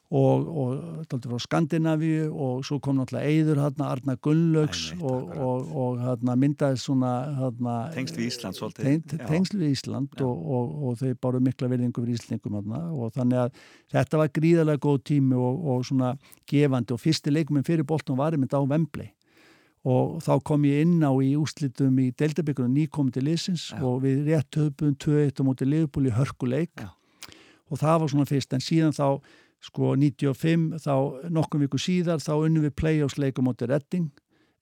[0.07, 5.41] og, og frá Skandinavíu og svo kom náttúrulega Eiður hann, Arna Gunnlaugs Einmitt, og, akkurat.
[5.43, 8.61] og, og hann myndaði svona hann, Tengsl við Ísland.
[8.77, 9.25] Teng, Já.
[9.27, 13.61] tengsl við Ísland og, og, og þau báru mikla verðingu fyrir Íslingum og þannig að
[13.97, 16.13] þetta var gríðarlega góð tími og, og svona
[16.47, 19.11] gefandi og fyrsti leikuminn fyrir Bolton var einmitt á Wembley
[19.87, 22.73] og þá kom ég inn á í úslitum í Deildabíkunum
[23.23, 23.81] liðsins Já.
[23.83, 26.89] og við rétt höfum 2-1 á móti liðbúli hörkuleik Já.
[27.69, 29.19] og það var svona fyrst en síðan þá
[29.63, 30.93] sko 95 þá
[31.33, 34.11] nokkum viku síðar þá unnum við play-offs leikum móti Redding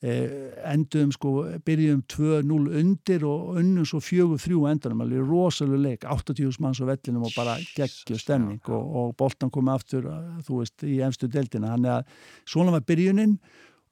[0.06, 1.34] eh, endum sko,
[1.66, 7.28] byrjum 2-0 undir og unnum svo 4-3 endanum, alveg rosalega leik 80 manns á vellinum
[7.28, 8.80] og bara geggju stemning já, já.
[8.80, 10.10] og, og boltan komið aftur
[10.48, 11.76] þú veist, í emstu deildina.
[11.76, 13.38] Þannig að svona var byrjunin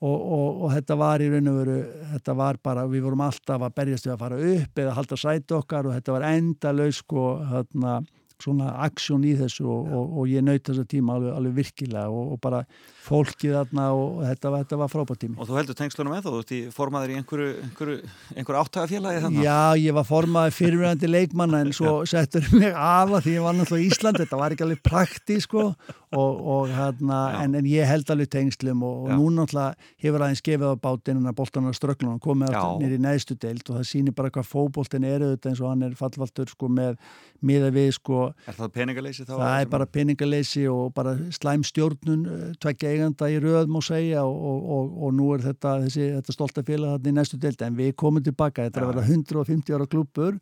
[0.03, 1.77] og, og, og þetta var í raun og veru
[2.13, 5.57] þetta var bara, við vorum alltaf að berjast við að fara upp eða halda sæti
[5.57, 8.01] okkar og þetta var endalaus sko, hérna
[8.43, 12.33] svona aksjón í þessu og, og, og ég naut þessa tíma alveg, alveg virkilega og,
[12.35, 12.63] og bara
[13.03, 15.35] fólkið þarna og þetta, var- þetta var frábært tími.
[15.39, 17.97] Og þú heldur tengslunum með þú, í formaður í einhverju, einhverju,
[18.37, 19.43] einhverju áttagafélagi þannig?
[19.47, 23.57] Já, ég var formaði fyrirvægandi leikmanna en svo settur mig af að því ég var
[23.57, 25.65] náttúrulega í Ísland, þetta var ekki alveg praktísk sko,
[26.13, 29.75] og, og hérna, en, en ég held alveg tengslum og, nú náttúrulega
[30.05, 33.89] hefur aðeins gefið á bátinn en að boltanar ströglunum komið nýri neðstu deild og það
[33.91, 36.95] sýnir bara hvað fótboltin er auðvitað eins og hann er fallvaltur sko með
[37.43, 39.33] miða við sko Er það peningaleysi þá?
[39.35, 44.25] Það er bara peningaleysi og bara slæm stjórnun, eh, tveggja eiganda í röð má segja
[44.27, 47.69] og, og, og, og nú er þetta, þessi, þetta stolta félag þarna í næstu delta
[47.69, 50.39] en við komum tilbaka, þetta er að vera 150 ára klúpur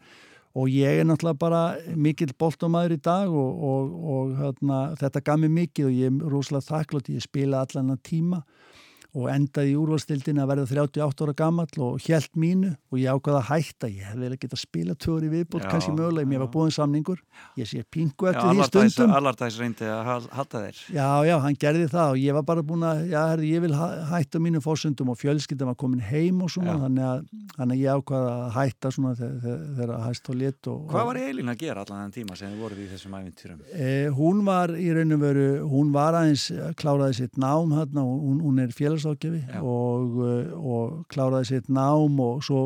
[0.51, 1.61] og ég er náttúrulega bara
[1.95, 6.33] mikill boltamæður í dag og, og, og hérna, þetta gaf mér mikið og ég er
[6.33, 8.41] rosalega þakklátt, ég spila allan að tíma
[9.13, 13.41] og endaði í úrvalstildin að verða 38 ára gamall og hjælt mínu og ég ákvaða
[13.41, 16.43] að hætta, ég hefði vel að geta spila tvöri viðbútt, Já, kannski mögulega, mér já.
[16.45, 17.19] var búin samningur
[17.59, 20.79] ég sé pingu Já, eftir því Allardæs, stundum Allardæs reyndi að hal- halda þeir.
[20.95, 23.75] Já, já, hann gerði það og ég var bara búin að, já, herri, ég vil
[23.75, 26.81] hæ- hætta mínu fórsöndum og fjölskyldum var komin heim og svona, Já.
[26.87, 27.27] þannig að,
[27.59, 31.15] þannig að ég ákvaða að hætta svona þegar, þegar hæst á lit og, Hvað var
[31.25, 33.59] Elín að gera allan þenn tíma sem þið voruð í þessum æfintýrum?
[33.75, 36.47] Eh, hún var í raun og veru, hún var aðeins,
[36.79, 39.59] kláraði sitt nám hérna, og hún, hún er félagsákjafi Já.
[39.61, 42.63] og, eh, og kláraði sitt nám og svo,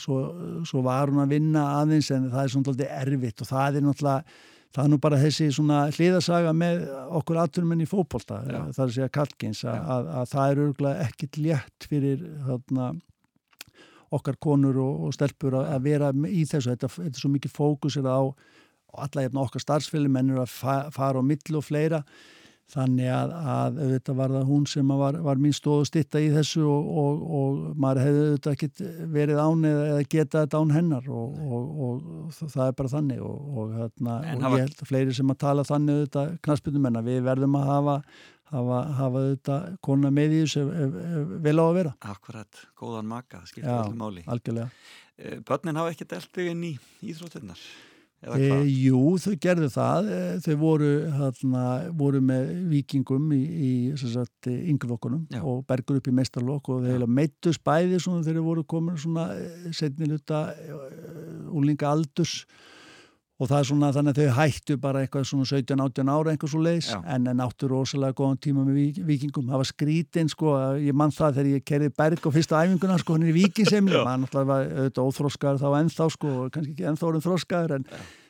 [0.00, 0.20] svo,
[0.68, 3.86] svo var hún að vinna aðeins en það er svona alltaf erfitt og það er
[3.86, 4.38] náttúrulega,
[4.74, 6.86] það er nú bara þessi svona hliðasaga með
[7.20, 8.60] okkur aðturumenn í fótbolta, Já.
[8.76, 12.92] það er að segja Kalkins, að, að, að það er örgulega ekkit létt fyrir þarna
[14.18, 17.54] okkar konur og, og stelpur að, að vera í þessu, þetta, þetta er svo mikið
[17.54, 18.20] fókus er á
[18.88, 22.02] og alla hérna okkar starfsfélag mennur að fa fara á milli og fleira
[22.68, 26.20] þannig að, að auðvitað var það hún sem að var, var mín stóð að stitta
[26.20, 28.82] í þessu og, og, og maður hefði auðvitað ekkit
[29.14, 33.22] verið án eða, eða geta þetta án hennar og, og, og það er bara þannig
[33.24, 37.04] og, og, hérna, En ég held að fleiri sem að tala þannig auðvitað knaspinu menna,
[37.06, 38.00] við verðum að hafa
[38.52, 41.92] hafa, hafa þetta kona með í þessu ef, ef, ef vel á að vera.
[42.14, 44.24] Akkurat, góðan maka, það skiptir Já, allir máli.
[44.28, 44.70] algjörlega.
[45.18, 46.72] Eh, Börnin hafa ekki delt þig inn í
[47.10, 47.62] íþróttinnar
[48.18, 50.08] E, jú, þau gerðu það.
[50.10, 51.64] E, þau voru, þarna,
[52.00, 53.72] voru með vikingum í, í
[54.72, 58.98] yngurlokkunum og bergur upp í meistarlokk og þau meittust bæði svona þegar þeir voru komin
[58.98, 60.48] svona e, setni luta
[61.54, 62.42] úlinga aldurs
[63.38, 66.62] og það er svona þannig að þau hættu bara eitthvað svona 17-18 ára eitthvað svo
[66.64, 66.88] leiðis.
[66.90, 66.98] Já.
[67.14, 71.38] en, en áttu rosalega góðan tíma með vikingum það var skrítinn sko, ég mann það
[71.38, 74.72] þegar ég kerði berg á fyrsta æfinguna sko, hann er í vikingsemli, maður náttúrulega var
[74.78, 77.86] auðvitað óþróskaður þá ennþá sko, kannski ekki ennþá orðin þróskaður en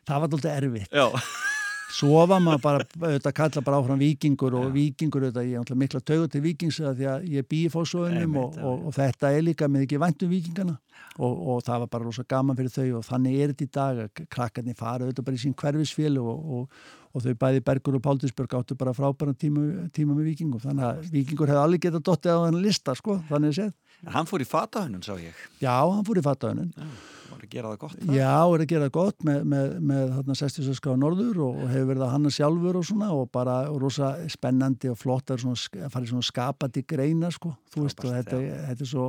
[0.09, 0.93] það var alltaf erfitt.
[0.93, 1.07] Já,
[1.89, 6.01] svo var maður bara, auðvitað kalla bara áfram vikingur og vikingur auðvitað, ég er mikla
[6.05, 8.97] taugur til vikings eða því að ég bý í fósöðunum Einmitt, og, já, og, og
[8.99, 10.77] þetta er líka með ekki væntum vikingana
[11.19, 14.03] og, og það var bara rosa gaman fyrir þau og þannig er þetta í dag
[14.05, 18.05] að krakkarnir fara auðvitað bara í sín hverfisfél og, og, og þau bæði Bergur og
[18.05, 22.37] Páldisberg áttu bara frábæran tíma, tíma með vikingum þannig að vikingur hefði allir getað dottið
[22.37, 23.77] á þennan lista sko, þannig að séð.
[24.05, 25.47] en hann fór í fatahönnun sá ég.
[25.59, 26.91] Já, hann fór í fattaðunum Já,
[27.33, 28.15] var að gera það gott það?
[28.17, 32.07] Já, er að gera gott með, með, með þarna 66 á norður og, hefur verið
[32.07, 35.47] að hanna sjálfur og svona og bara rosa spennandi og flott að
[35.93, 39.09] fara í svona skapandi greina sko, þú veist og þetta, þetta er svo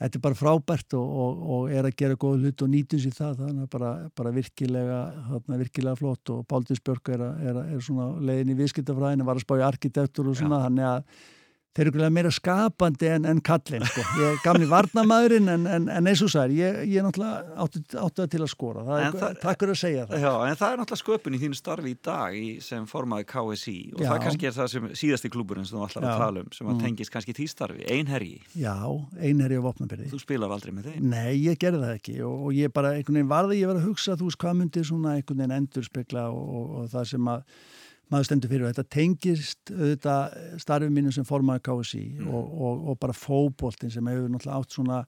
[0.00, 3.14] þetta er bara frábært og, og, og er að gera góð hlut og nýtum sér
[3.16, 3.38] það.
[3.44, 4.98] Þannig að bara, bara virkilega
[5.30, 9.46] þarna, virkilega flott og Páldís Björk er, er, er svona leiðin í viðskiptafræðinu var að
[9.46, 11.24] spá í arkitektur og svona þannig að
[11.74, 14.02] þeir eru meira skapandi en, en kallin sko.
[14.20, 17.82] ég er gamli varnamaðurinn en, en, en eins og særi, ég, ég er náttúrulega áttu,
[17.98, 20.58] áttu til að skora, það En er, það- takk fyrir að segja það Já, en
[20.60, 24.08] það er náttúrulega sköpun í þínu starfi í dag í, sem formaði KSI og Já.
[24.12, 26.14] það kannski er það sem síðasti klúburinn sem þú ætlar að.
[26.14, 26.24] Mm.
[26.24, 28.76] tala um sem að tengist kannski því starfi, einherji Já,
[29.18, 32.58] einherji og vopnabyrði þú spilar aldrei með þeim Nei, ég gerði það ekki og, og
[32.60, 35.42] ég bara einhvern veginn varði, ég var að hugsa þú veist hvað myndi svona einhvern
[35.42, 35.58] veginn
[38.12, 42.98] maður stendur fyrir og þetta tengist auðvitað starfið mínu sem formaði KSI og, og, og
[43.00, 44.98] bara fóboltin sem hefur náttúrulega átt svona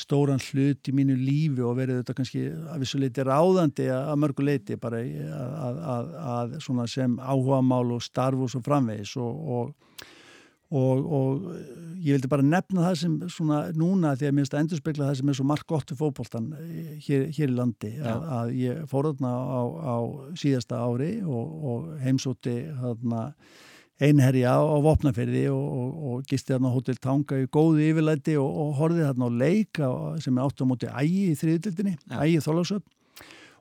[0.00, 4.46] stóran hlut í mínu lífi og verið þetta kannski að vissu leiti ráðandi að mörgu
[4.46, 9.50] leiti bara að, að, að, að svona sem áhugamál og starf og svo framvegis og,
[9.56, 10.06] og
[10.70, 11.46] Og, og
[12.00, 15.16] ég vildi bara nefna það sem svona núna því að mér finnst að endurspegla það
[15.18, 16.46] sem er svo margt gott í fótboltan
[17.04, 19.96] hér, hér í landi að, að ég fór þarna á, á
[20.38, 23.24] síðasta ári og, og heimsótti þarna
[24.00, 28.38] einherja á, á vopnaferði og, og, og gisti þarna á Hotel Tanga í góðu yfirlæti
[28.40, 29.90] og, og horfið þarna á leik á,
[30.24, 32.16] sem er átt á móti ægi í þriðutildinni, Já.
[32.24, 32.96] ægi þólagsöp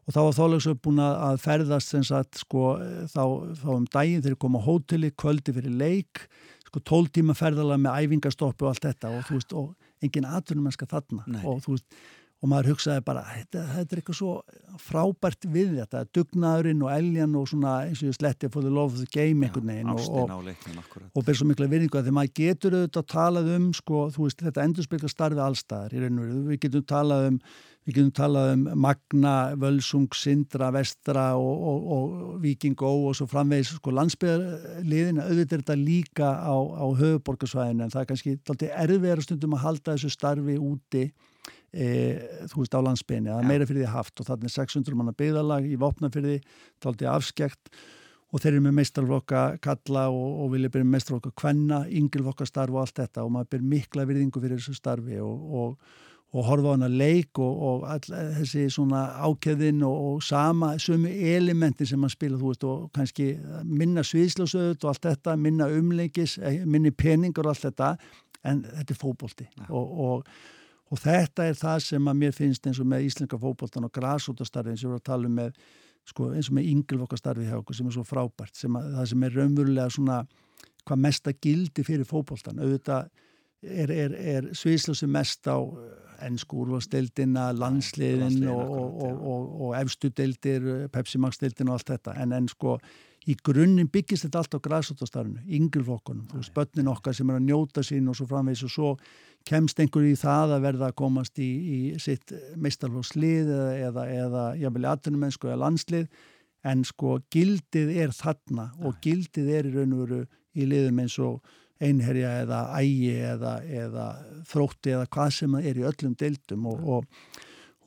[0.10, 2.70] og þá var þólagsöp búin að að ferðast sem sagt sko
[3.12, 3.24] þá,
[3.60, 6.24] þá um daginn þegar koma hóteli, kvöldi fyrir leik
[6.70, 10.70] sko tól tíma ferðalega með æfingastoppu og allt þetta og þú veist, og engin atvinnum
[10.70, 11.42] mennska þarna Nei.
[11.44, 12.02] og þú veist,
[12.40, 14.34] og maður hugsaði bara, þetta, þetta er eitthvað svo
[14.80, 18.96] frábært við þetta, dugnaðurinn og eljan og svona eins og ég sletti for the love
[18.96, 22.38] of the game einhvern veginn og, og, og ber svo mikla virðingu að því maður
[22.40, 26.46] getur auðvitað talað um sko, þú veist, þetta endurspilka starfi allstaðar í raun og veru,
[26.54, 27.44] við getum talað um
[27.90, 33.26] við getum talað um Magna, Völsung, Sindra, Vestra og, og, og Viking Ó og svo
[33.30, 38.70] framvegis sko landsbyðarliðin, auðvitað er þetta líka á, á höfuborgarsvæðinu en það er kannski taldi
[38.70, 41.08] erfiðara stundum að halda þessu starfi úti
[41.74, 41.88] e,
[42.52, 44.20] þú veist á landsbyðinni, það er meira fyrir því haft.
[44.20, 46.36] Og þannig 600 manna byggðalag í vopnafyrði
[46.84, 47.72] taldi afskekt.
[48.30, 52.84] Og þeir eru með meistarflokka kalla og, og vilja byrja meistarflokka kvenna, yngjulflokka starf og
[52.84, 53.26] allt þetta.
[53.26, 55.98] Og maður byrja mikla virðingu fyrir þessu starfi og, og,
[56.30, 61.10] og horfa á hana leik og, og all, þessi svona ákveðin og, og sama, sömu
[61.34, 63.32] elementi sem maður spila, þú veist, og kannski
[63.66, 67.96] minna sviðslásöðut og allt þetta, minna umleikis, eh, minni peningur og allt þetta,
[68.46, 69.50] en þetta er fótbolti.
[69.70, 69.98] Og,
[70.90, 74.74] og þetta er það sem að mér finnst eins og með íslenska fókbóltan og grásútastarfi
[74.74, 75.64] eins og við erum að tala um með,
[76.10, 79.26] sko, eins og með ynglvokastarfi hjá okkur sem er svo frábært, sem að, það sem
[79.28, 80.20] er raunverulega svona
[80.88, 82.62] hvað mesta gildi fyrir fókbóltan.
[82.64, 83.10] Auðvitað
[83.62, 85.60] er, er, er sviðslösi mest á
[86.26, 91.94] ennsku úrvalstildina, landsliðin og, og, og, og, og efstu deildir, Pepsi Max deildin og allt
[91.94, 92.16] þetta.
[92.20, 92.78] En, en sko
[93.30, 97.46] í grunninn byggist þetta allt á græsóttastarfinu, ynglflokkunum, þú veist, börnin okkar sem er að
[97.46, 98.90] njóta sín og svo framvegis og svo
[99.48, 104.44] kemst einhverju í það að verða að komast í, í sitt meistarflókslið eða, eða, eða
[104.60, 106.10] jáfnvel atvinnumennsku eða landslið.
[106.68, 110.24] En sko gildið er þarna og gildið er í raun og veru
[110.60, 111.40] í liðum eins og
[111.80, 114.08] einherja eða ægi eða, eða
[114.50, 117.06] þrótti eða hvað sem er í öllum deildum og, og,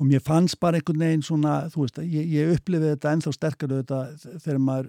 [0.03, 3.77] og mér fannst bara einhvern veginn svona, þú veist, ég, ég upplifið þetta ennþá sterkar
[3.77, 4.89] auðvitað þegar maður,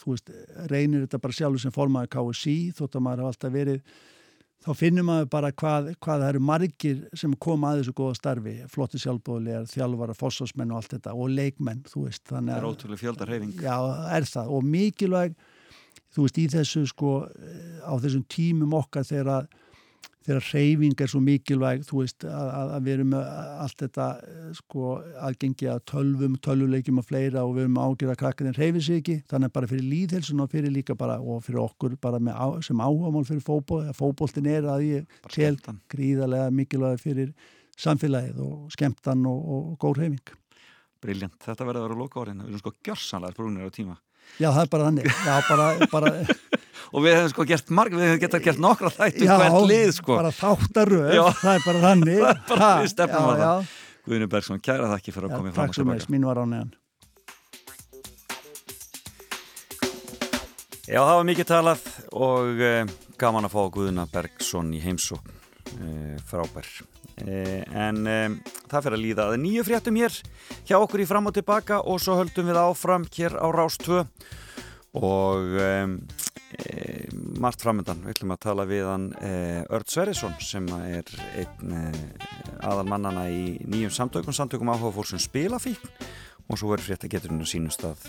[0.00, 0.34] þú veist,
[0.72, 3.96] reynir þetta bara sjálfur sem formaður KSI þótt að maður hafa alltaf verið
[4.64, 8.54] þá finnum maður bara hvað, hvað það eru margir sem koma að þessu góða starfi
[8.72, 12.70] flotti sjálfbóðlegar, þjálfara, fossásmenn og allt þetta og leikmenn, þú veist það þannig er að,
[12.72, 13.76] ótrúlega fjöldarheyfing já,
[14.16, 14.54] er það.
[14.56, 15.36] Og mikilvæg
[16.14, 17.12] þú veist, í þessu sko
[17.84, 19.46] á þessum tímum okkar þegar
[20.24, 24.06] þegar reyfing er svo mikilvæg þú veist að, að við erum allt þetta
[24.58, 24.92] sko
[25.28, 29.18] aðgengi að tölvum, tölvuleikjum og fleira og við erum ágjörða krakkar en reyfið sér ekki.
[29.30, 33.26] Þannig bara fyrir líðhelsun og fyrir líka bara og fyrir okkur bara á, sem áhagamál
[33.28, 35.58] fyrir fókból fókbóltin er að ég tel
[35.92, 37.34] gríðarlega mikilvæg fyrir
[37.80, 40.34] samfélagið og skemmtan og, og góð reyfing
[41.04, 43.98] Briljant, þetta verður að vera loka orðin við erum sko gjörsanlega brúnir á tíma.
[44.40, 45.08] Já, það er bara þannig.
[45.12, 46.12] Já, bara, bara...
[46.92, 49.94] Og við hefum sko gert marg, við hefum gett að gert nokkra þættum hvert lið
[49.96, 50.18] sko.
[50.18, 52.20] bara þáttaröð, það er bara þannig.
[52.24, 53.72] Það er bara við stefnum á það.
[54.04, 56.26] Guðinu Bergson, kæra það ekki fyrir að koma í fram og tilbaka Takk sem mín
[56.28, 56.72] var á neðan
[60.84, 65.16] Já, það var mikið talað og eh, gaman að fá Guðina Bergson í heimsó
[65.80, 66.68] eh, frábær.
[67.24, 68.34] Eh, en um,
[68.68, 70.18] það fyrir að líða að nýju fréttum hér
[70.68, 74.02] hjá okkur í fram og tilbaka og svo höldum við áfram hér á Rás 2
[75.00, 75.96] og um,
[76.54, 77.06] e,
[77.42, 79.32] margt framöndan við ætlum að tala við hann e,
[79.74, 81.84] Örd Sverrisson sem er einn e,
[82.64, 85.90] aðal mannana í nýjum samtökum, samtökum áhuga fólk sem spila fíkn
[86.48, 88.04] og svo verður frétta geturinn á sínum stað.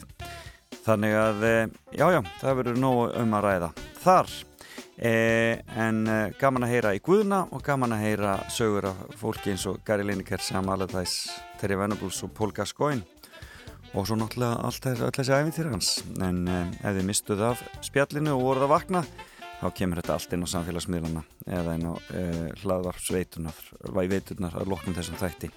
[0.86, 1.46] Þannig að
[1.96, 3.72] já já, það verður nóg um að ræða
[4.04, 4.36] þar.
[4.96, 9.52] Eh, en eh, gaman að heyra í Guðuna og gaman að heyra sögur af fólki
[9.52, 13.04] eins og Gary Lineker, Sam Allardyce Terry Venables og Paul Gascoigne
[13.96, 15.92] og svo náttúrulega allt þessi æfintýra hans.
[16.24, 19.04] En eh, ef þið mistuð af spjallinu og voruð að vakna
[19.62, 21.24] þá kemur þetta allt inn á samfélagsmiðluna
[21.60, 23.62] eða inn á eh, hlaðvarpsveitunar
[24.12, 25.52] veitunar að loknum þessum þætti.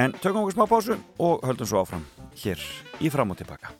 [0.00, 2.06] En tökum okkur smá pásu og höldum svo áfram
[2.42, 2.66] hér
[3.00, 3.74] í fram og tilbaka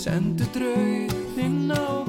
[0.00, 1.99] sendu drauginn á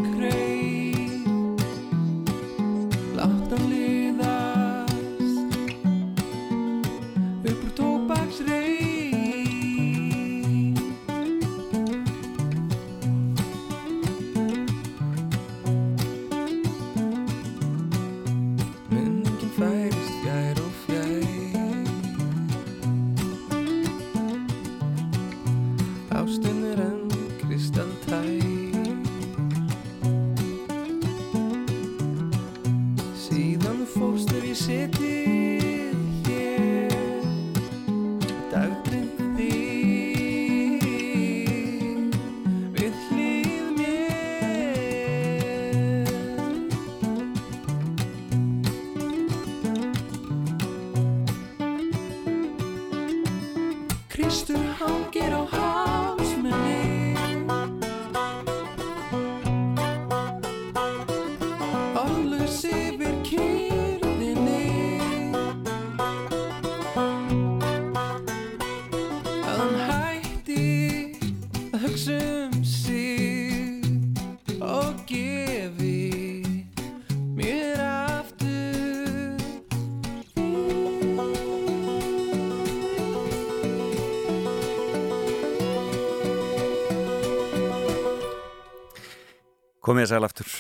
[89.92, 90.52] Komið þess aðal aftur.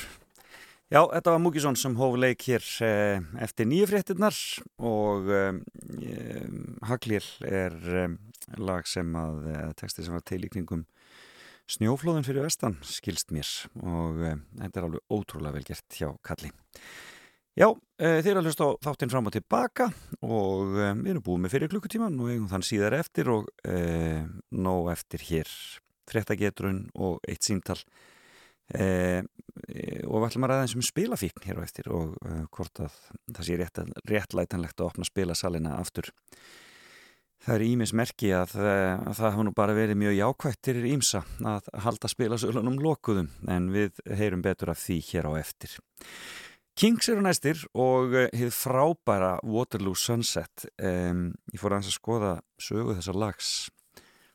[0.91, 4.35] Já, þetta var Múkisson sem hóf leik hér eh, eftir nýju fréttinnar
[4.83, 6.49] og eh,
[6.89, 8.17] Haglíl er eh,
[8.59, 10.83] lag sem að eh, texti sem var til í kringum
[11.71, 13.47] snjóflóðin fyrir vestan skilst mér
[13.79, 16.51] og eh, þetta er alveg ótrúlega vel gert hjá Kalli.
[17.55, 17.69] Já,
[18.03, 19.93] eh, þeir eru að hlusta á þáttinn fram og tilbaka
[20.27, 24.27] og eh, við erum búið með fyrir klukkutíman og eigum þann síðar eftir og eh,
[24.51, 25.59] nóg eftir hér
[26.11, 27.79] fréttagetrun og eitt síntal
[28.71, 29.21] Eh,
[30.07, 32.97] og við ætlum að ræða eins um spilafíkn hér á eftir og uh, hvort að
[33.35, 36.11] það sé rétt, réttlætanlegt að opna spilasalina aftur.
[37.41, 41.71] Það er ímis merki að, að það hafa nú bara verið mjög jákvættir ímsa að
[41.85, 45.73] halda spilasölunum lokuðum en við heyrum betur af því hér á eftir.
[46.77, 50.67] Kings eru næstir og hefur frábæra Waterloo Sunset.
[50.77, 53.49] Um, ég fór að hans að skoða sögu þessar lags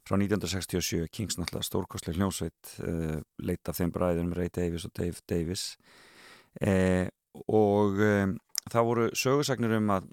[0.06, 5.22] frá 1967, Kings náttúrulega stórkostleg hljómsveit uh, leitt af þeim bræðunum Ray Davies og Dave
[5.26, 5.64] Davis
[6.62, 7.08] eh,
[7.52, 8.36] og um,
[8.70, 10.06] það voru sögursagnir um að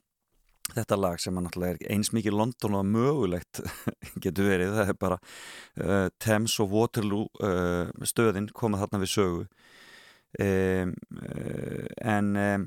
[0.73, 3.61] þetta lag sem að náttúrulega er eins mikið London og mögulegt
[4.23, 9.47] getur verið, það er bara uh, Thames og Waterloo uh, stöðin komað þarna við sögu.
[10.41, 10.95] Um,
[12.01, 12.63] en um,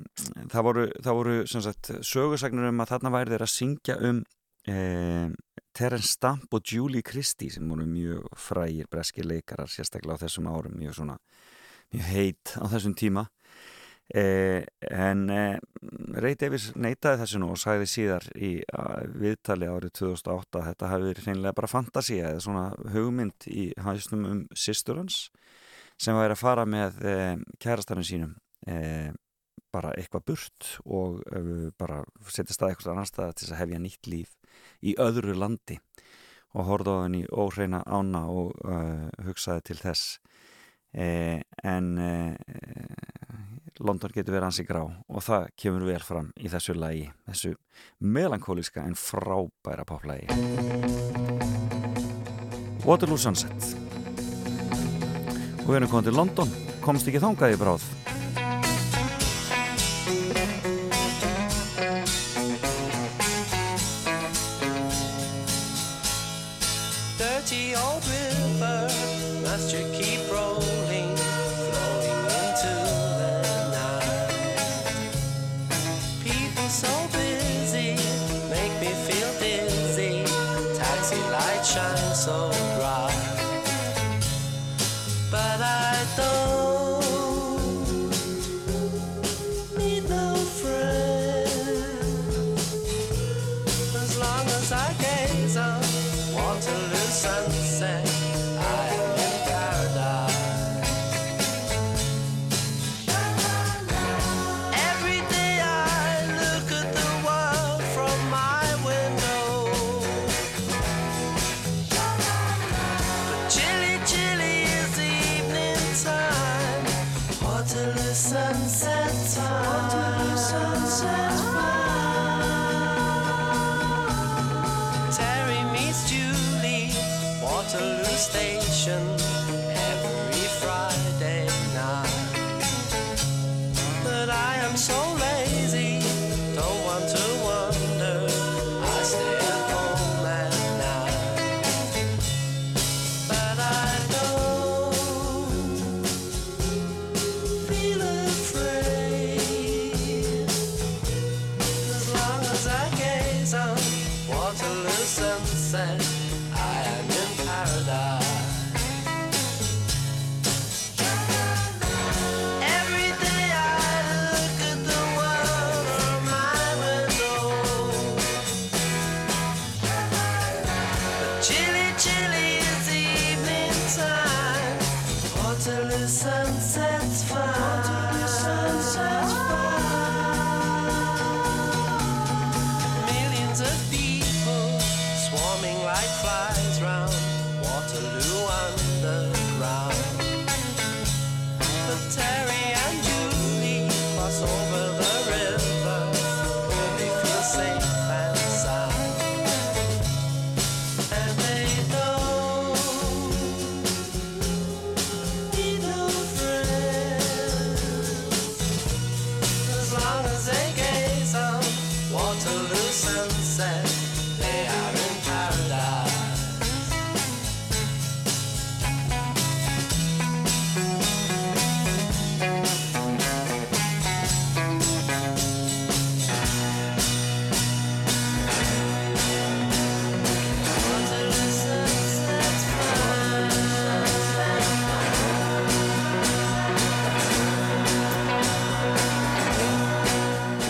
[0.52, 4.20] það voru, það voru sagt, sögursagnir um að þarna væri þeir að syngja um
[4.72, 5.36] um,
[5.76, 10.76] Terence Stamp og Julie Christie sem voru mjög frægir breski leikarar sérstaklega á þessum árum
[10.78, 11.16] mjög, svona,
[11.92, 13.26] mjög heit á þessum tíma.
[14.14, 15.56] Eh, en eh,
[16.22, 18.52] Ray Davis neytaði þessu nú og sagði síðar í
[19.18, 24.28] viðtali árið 2008 að þetta hafi verið reynilega bara fantasia eða svona hugmynd í hausnum
[24.30, 25.24] um sýstur hans
[25.98, 28.36] sem væri að fara með eh, kærastarinn sínum.
[28.68, 29.10] Eh,
[29.74, 34.10] bara eitthvað burt og uh, bara setja stað eitthvað annar stað til að hefja nýtt
[34.12, 34.36] líf
[34.82, 35.80] í öðru landi.
[36.56, 40.16] Og horfði á henni óhreina ána og uh, hugsaði til þess.
[40.96, 42.34] Eh, en eh,
[43.84, 47.52] London getur verið hansi grá og það kemur vel fram í þessu lagi þessu
[48.00, 50.30] melankóliska en frábæra poplægi
[52.86, 53.74] Waterloo Sunset.
[55.66, 57.84] Og við erum komið til London komst ekki þángaði bráð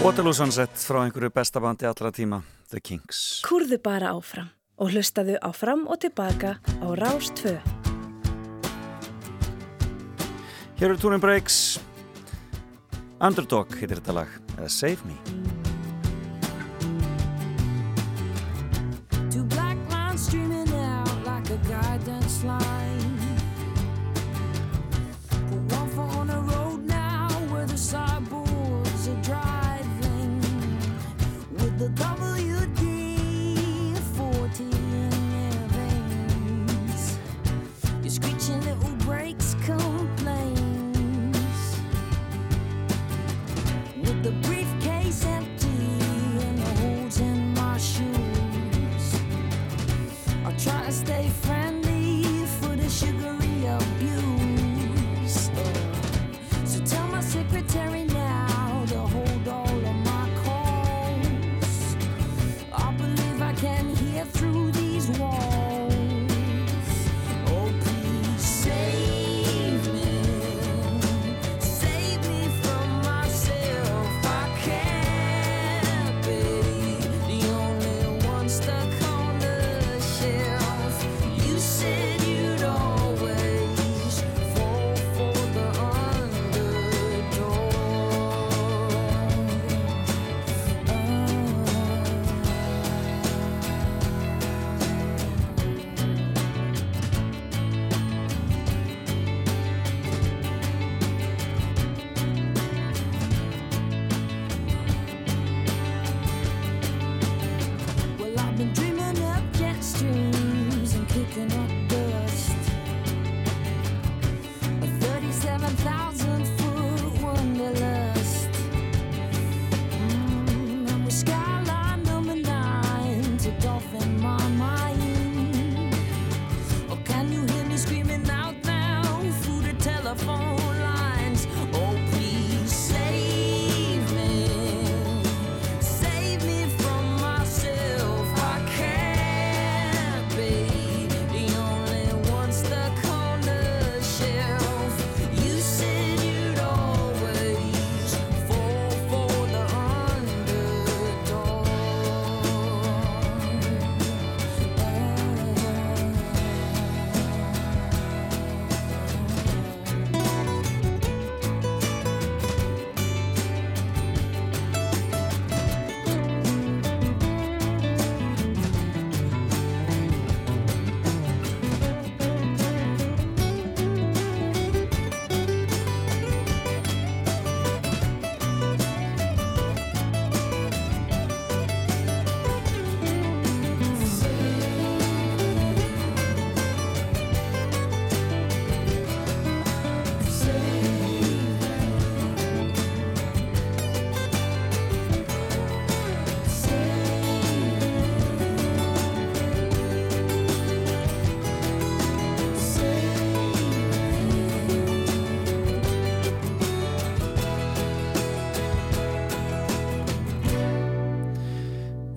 [0.07, 2.37] Waterloo Sunset frá einhverju besta bandi allra tíma,
[2.71, 3.41] The Kings.
[3.43, 7.57] Kúrðu bara áfram og hlustaðu á fram og tilbaka á Rás 2.
[10.79, 11.81] Hér eru Túnin Breaks,
[13.19, 15.19] Underdog heitir þetta lag, eða Save Me.
[19.27, 22.96] Two black lines streaming out like a guidance line.
[31.95, 32.16] The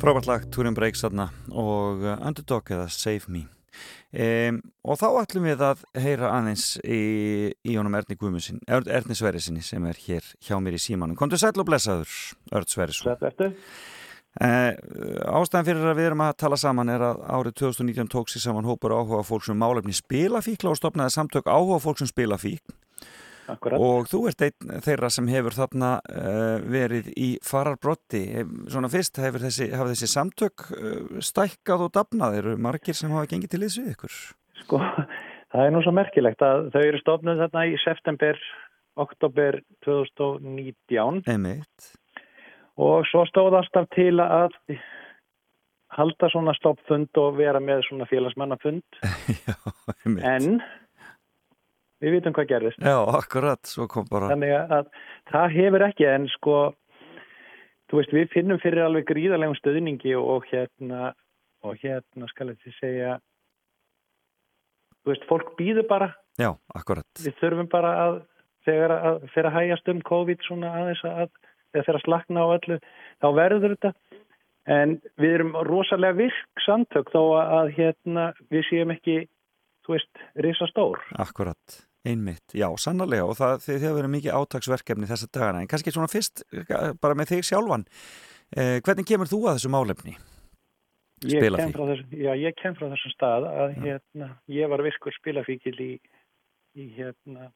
[0.10, 3.43] Frábært lag, Túrin Breaks þarna og uh, Underdog eða Save Me.
[4.10, 7.01] Um, og þá ætlum við að heyra aðeins í,
[7.53, 11.14] í honum Erni Guðmundsson, Erni Sverrisinni sem er hér hjá mér í símanum.
[11.20, 12.10] Komdu sæl og blessaður,
[12.49, 13.12] Örn Sverrisson.
[13.12, 13.51] Þetta ertu?
[14.41, 14.74] Uh,
[15.30, 18.66] ástæðan fyrir að við erum að tala saman er að árið 2019 tók sér saman
[18.66, 22.66] hópur áhuga fólk sem málefni spilafíkla og stopnaði samtök áhuga fólk sem spilafík
[23.50, 23.82] Akkurat.
[23.82, 28.24] og þú ert einn þeirra sem hefur þarna uh, verið í fararbrotti
[28.70, 32.39] svona fyrst hefur þessi, þessi samtök uh, stækkað og dafnað?
[32.41, 34.20] Eru margir sem hafa gengið til þessu ykkur?
[34.64, 34.82] Sko,
[35.54, 38.43] það er nú svo merkilegt að þau eru stofnuð þarna í september,
[39.00, 41.93] oktober 2019 Emitt
[42.80, 44.54] og svo stóð alltaf til að
[45.97, 49.00] halda svona stoppfund og vera með svona félagsmannafund.
[50.06, 50.62] En
[52.04, 52.84] við vitum hvað gerðist.
[52.84, 54.91] Já, akkurat, svo kom bara Þannig að
[55.32, 56.60] það hefur ekki en sko,
[57.89, 61.14] þú veist, við finnum fyrir alveg gríðarlegum stöðningi og hérna,
[61.66, 63.18] og hérna skal ég til segja,
[65.04, 68.22] þú veist, fólk býður bara, Já, akkurat við þurfum bara að,
[68.68, 71.34] þegar að fyrir að hægjast um COVID svona aðeins að,
[71.76, 72.80] fyrir að slakna á öllu,
[73.20, 73.93] þá verður þetta.
[74.70, 79.24] En við erum rosalega virk samtök þó að hérna við séum ekki,
[79.88, 81.02] þú veist, risa stór.
[81.18, 86.08] Akkurat Einmitt, já, sannarlega og það hefur verið mikið átagsverkefni þessa dagana en kannski svona
[86.08, 87.84] fyrst eh, bara með þig sjálfan
[88.56, 90.14] eh, hvernig kemur þú að þessu málefni?
[91.28, 91.76] Ég Spilafík.
[91.76, 95.89] kem, þessum, já, ég kem frá þessum stað að hérna, ég var virkur spilafíkil í,
[96.80, 97.50] í hérna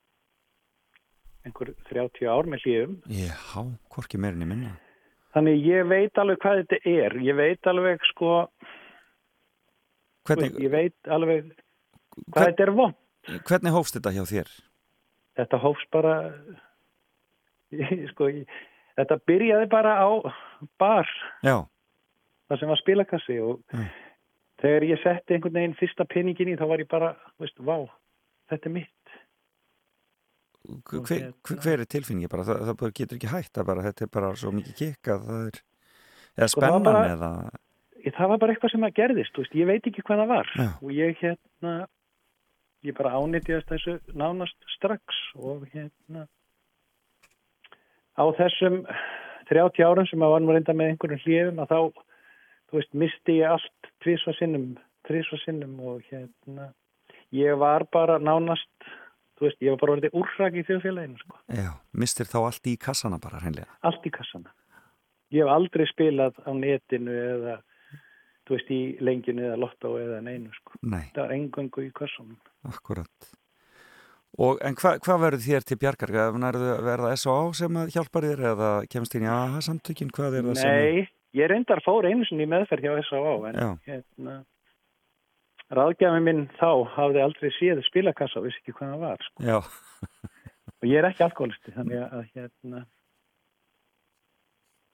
[1.47, 3.37] einhver 30 ár með hlýjum Já,
[3.95, 4.73] hvorki meirinni minna.
[5.33, 7.15] Þannig ég veit alveg hvað þetta er.
[7.25, 8.33] Ég veit alveg sko
[10.27, 12.93] Hvernig, ég veit alveg hvað hvern, þetta er von
[13.47, 14.49] hvernig hófst þetta hjá þér?
[15.38, 16.15] þetta hófst bara
[18.14, 18.30] sko,
[18.99, 20.10] þetta byrjaði bara á
[20.80, 21.07] bar
[21.43, 21.64] Já,
[22.49, 23.88] það sem var spilakassi og Mm.
[24.61, 27.88] þegar ég setti einhvern veginn fyrsta peningin í þá var ég bara, veist, vá
[28.52, 28.89] þetta er mitt
[30.64, 32.43] hver, hver, hérna- hver er tilfinningi bara?
[32.47, 35.47] Það, það getur ekki hægt að bara, þetta er bara svo mikið kikk að það
[35.49, 35.57] er
[36.38, 37.31] eða Sko, spennan eða
[38.14, 40.69] það var bara eitthvað sem að gerðist, veist, ég veit ekki hvað það var Já.
[40.84, 41.73] og ég hérna
[42.84, 46.27] ég bara ánýttjast þessu nánast strax og hérna
[48.19, 48.84] á þessum
[49.49, 51.80] 30 árum sem að varum reynda með einhverjum hljöfum að þá,
[52.69, 54.68] þú veist, misti ég allt tvisva sinnum,
[55.07, 56.72] tvisva sinnum og hérna
[57.34, 58.69] ég var bara nánast
[59.38, 61.39] þú veist, ég var bara orðið úrrak í þjóðfélaginu sko.
[61.51, 64.53] Já, mistir þá allt í kassana bara hreinlega allt í kassana.
[65.34, 67.61] Ég hef aldrei spilað á netinu eða
[68.48, 70.78] þú veist, í lenginu eða lottó eða neinu, sko.
[70.82, 72.38] Nei, Það var engöngu í kassanum.
[72.70, 73.32] akkurat
[74.41, 76.11] Og, en hva, hvað verður þér til bjargar?
[76.14, 77.52] Verða S.O.A.
[77.53, 80.10] sem hjálpar þér eða kemst inn í AHA samtökin?
[80.10, 80.74] Hvað er það sem...
[80.74, 81.03] Nei,
[81.38, 83.36] ég reyndar fór einu sinni meðferð hjá S.A.A.
[83.52, 84.40] en hérna
[85.74, 89.45] ráðgjafin minn þá hafði aldrei séð spilakassa og vissi ekki hvað það var, sko.
[89.45, 89.60] Já,
[90.84, 92.80] Og ég er ekki alkoholisti, þannig að hérna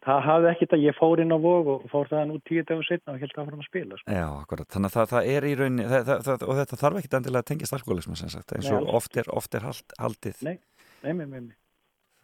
[0.06, 2.86] það hafði ekkit að ég fór inn á vog og fór þaðan út tíu dagum
[2.88, 4.16] setna og held að fórum að spila, sko.
[4.16, 4.70] já, akkurat.
[4.74, 7.44] Þannig að það, það er í rauninni, það, það, það, og þetta þarf ekkit endilega
[7.44, 10.42] að tengjast alkoholismu sem sagt, eins Nei, og alls oft er, oft er hald, haldið.
[10.48, 10.56] Nei.
[11.04, 11.58] Nei, nei, nei, nei.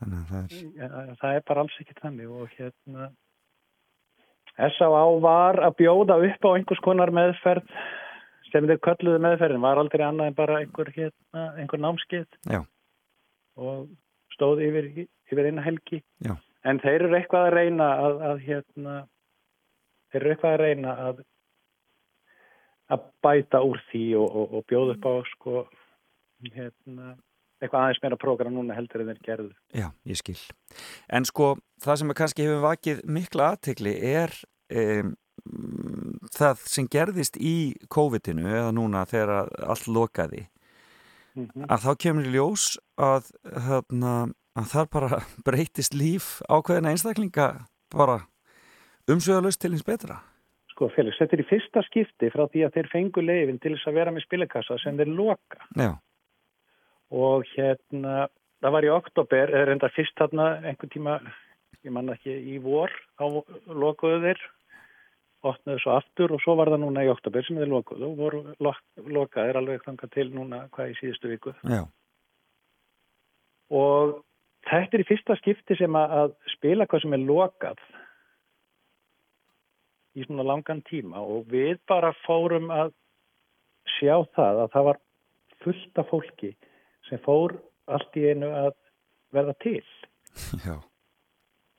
[0.06, 0.90] Að það er, Ja,
[1.22, 3.12] það er bara alls ekki þannig og hérna
[4.56, 5.04] S.A.A.
[5.24, 7.68] var að bjóða upp á einhvers konar meðferð
[8.52, 12.62] sem þeir kölluðu meðferðin var aldrei annað en bara einhver, hérna, einhver námskeið Já.
[13.60, 13.90] og
[14.36, 14.92] stóð yfir,
[15.32, 16.36] yfir eina helgi Já.
[16.66, 18.96] En þeir eru eitthvað að reyna að, að hérna
[20.12, 21.24] þeir eru eitthvað að reyna að
[22.96, 25.62] að bæta úr því og, og, og bjóða upp á sko
[26.54, 27.16] hérna
[27.64, 29.54] eitthvað aðeins meira prógram núna heldur en þeir gerðu.
[29.74, 30.38] Já, ég skil.
[31.10, 34.34] En sko, það sem kannski hefur vakið mikla aðtegli er
[34.70, 35.14] um,
[36.36, 40.46] það sem gerðist í COVID-inu eða núna þegar allt lokaði
[41.36, 42.66] mm að þá kemur í ljós
[42.96, 44.12] að, þarna,
[44.56, 47.49] að það bara breytist líf ákveðina einstaklinga
[47.94, 48.22] bara
[49.11, 50.22] umsöðalust til hins betra.
[50.73, 53.88] Sko Felix, þetta er í fyrsta skipti frá því að þeir fengu leifin til þess
[53.88, 55.61] að vera með spilakassa sem þeir loka.
[55.80, 55.94] Já,
[57.14, 58.27] og hérna,
[58.64, 61.15] það var í oktober, eða reynda fyrst þarna einhvern tíma,
[61.86, 63.26] ég manna ekki, í vor, þá
[63.69, 64.45] lokuðu þeir,
[65.45, 68.40] opnuðu svo aftur og svo var það núna í oktober sem þeir lokuðu og voru
[68.65, 71.53] lok, lokaðir alveg þangað til núna hvað í síðustu viku.
[71.69, 71.84] Já,
[73.69, 74.18] og
[74.70, 77.82] þetta er í fyrsta skipti sem að, spila hvað sem er lokað
[80.16, 82.94] í svona langan tíma og við bara fórum að
[83.98, 85.02] sjá það að það var
[85.64, 86.52] fullt af fólki
[87.10, 87.56] sem fór
[87.92, 88.74] allt í einu að
[89.36, 89.84] verða til.
[90.66, 90.80] já,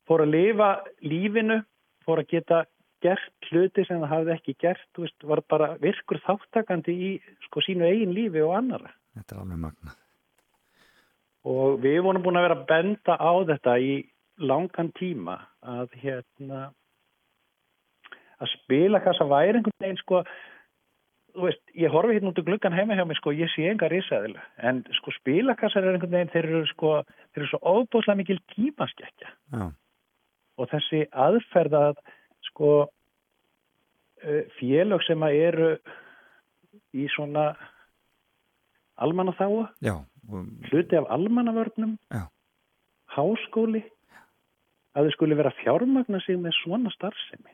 [0.07, 0.69] Fór að lifa
[1.03, 1.59] lífinu,
[2.07, 2.61] fór að geta
[3.03, 7.09] gert hluti sem það hafði ekki gert, veist, var bara virkur þáttakandi í
[7.45, 8.93] sko sínu eigin lífi og annara.
[9.17, 9.97] þetta er alveg magnað.
[11.47, 13.93] Og við vorum búin að vera að benda á þetta í
[14.37, 16.67] langan tíma að hérna
[18.37, 20.21] að spilakassa væri einhvern veginn sko.
[21.37, 24.41] Veist, ég horfi hérna út í gluggan heima hjá mig sko, ég sé enga risaðilu
[24.65, 26.93] en sko spilakassar er einhvern veginn þeir eru sko,
[27.33, 29.33] þeir eru svo óbúslega mikil tímaskekkja.
[29.53, 29.67] Já,
[30.57, 31.99] og þessi aðferð að
[32.49, 32.71] sko
[34.25, 35.71] eh, félög sem að eru
[36.97, 37.51] í svona
[38.97, 39.93] almannaþáu já,
[40.29, 42.25] og, hluti af almannavörnum, Já.
[43.15, 43.83] háskóli,
[44.97, 47.53] að þau skuli vera fjármagna sig með svona starfsemi.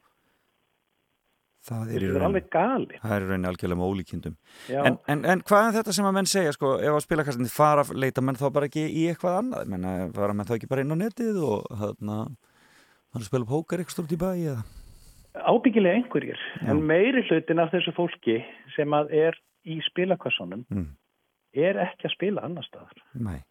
[1.63, 2.97] það er er alveg gali.
[2.99, 4.33] það er rauninni algjörlega með ólíkindum.
[4.69, 7.85] En, en, en hvað er þetta sem að menn segja, sko, ef að spilakastinni fara,
[7.95, 10.91] leita menn þá bara ekki í eitthvað annað, menna, fara menn þá ekki bara inn
[10.91, 12.17] á netið og þarna,
[13.15, 14.63] hann spila póker eitthvað stort í bæ eða?
[15.33, 16.67] ábyggilega einhverjir, Já.
[16.69, 18.35] en meiri hlutin af þessu fólki
[18.75, 20.91] sem að er í spilakassunum Mm,
[21.53, 23.03] er ekki að spila annar staðar.
[23.13, 23.41] nei,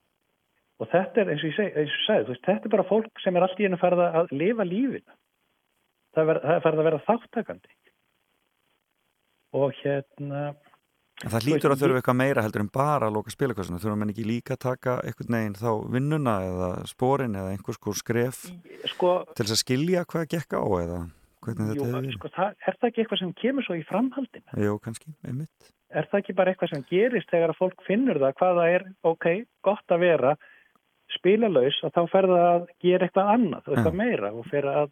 [0.82, 2.74] Og þetta er, eins og ég segi, eins og ég segi, þú veist, þetta er
[2.74, 5.16] bara fólk sem er allt í einu farið að lifa lífinu.
[6.16, 7.74] Það er, farið að vera þáttakandi.
[9.62, 10.42] Og hérna,
[11.22, 13.78] En það hlýtur að þurfa eitthvað meira heldur en bara að loka spilakostuna.
[13.78, 17.94] Þurfa menn ekki líka að taka einhvern veginn þá vinnuna eða spórin eða einhvers sko
[17.94, 18.40] skref
[18.90, 20.98] sko, til þess að skilja hvað gekk á eða
[21.44, 24.58] hvernig þetta jú, hefur sko það, er það ekki eitthvað sem kemur svo í framhaldinu?
[24.66, 25.70] Jú, kannski, einmitt.
[25.92, 28.84] Er það ekki bara eitthvað sem gerist þegar að fólk finnur það hvað það er,
[29.12, 29.26] ok,
[29.66, 30.34] gott að vera
[31.12, 33.98] spilalaus og þá fer það að gera eitthvað annað, eitthvað Já.
[34.00, 34.90] meira og fer að,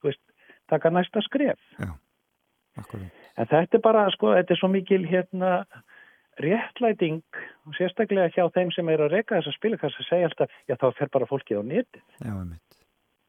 [0.00, 0.22] þú veist,
[0.72, 1.60] taka næsta skref.
[2.80, 3.20] Akkurat.
[3.36, 5.52] En þetta er bara, sko, þetta er svo mikil hérna
[6.40, 7.20] réttlæting
[7.68, 11.12] og sérstaklega hjá þeim sem er að reyka þessa spilakassa segja alltaf, já þá fer
[11.12, 12.04] bara fólkið á netið.
[12.16, 12.78] Já, einmitt.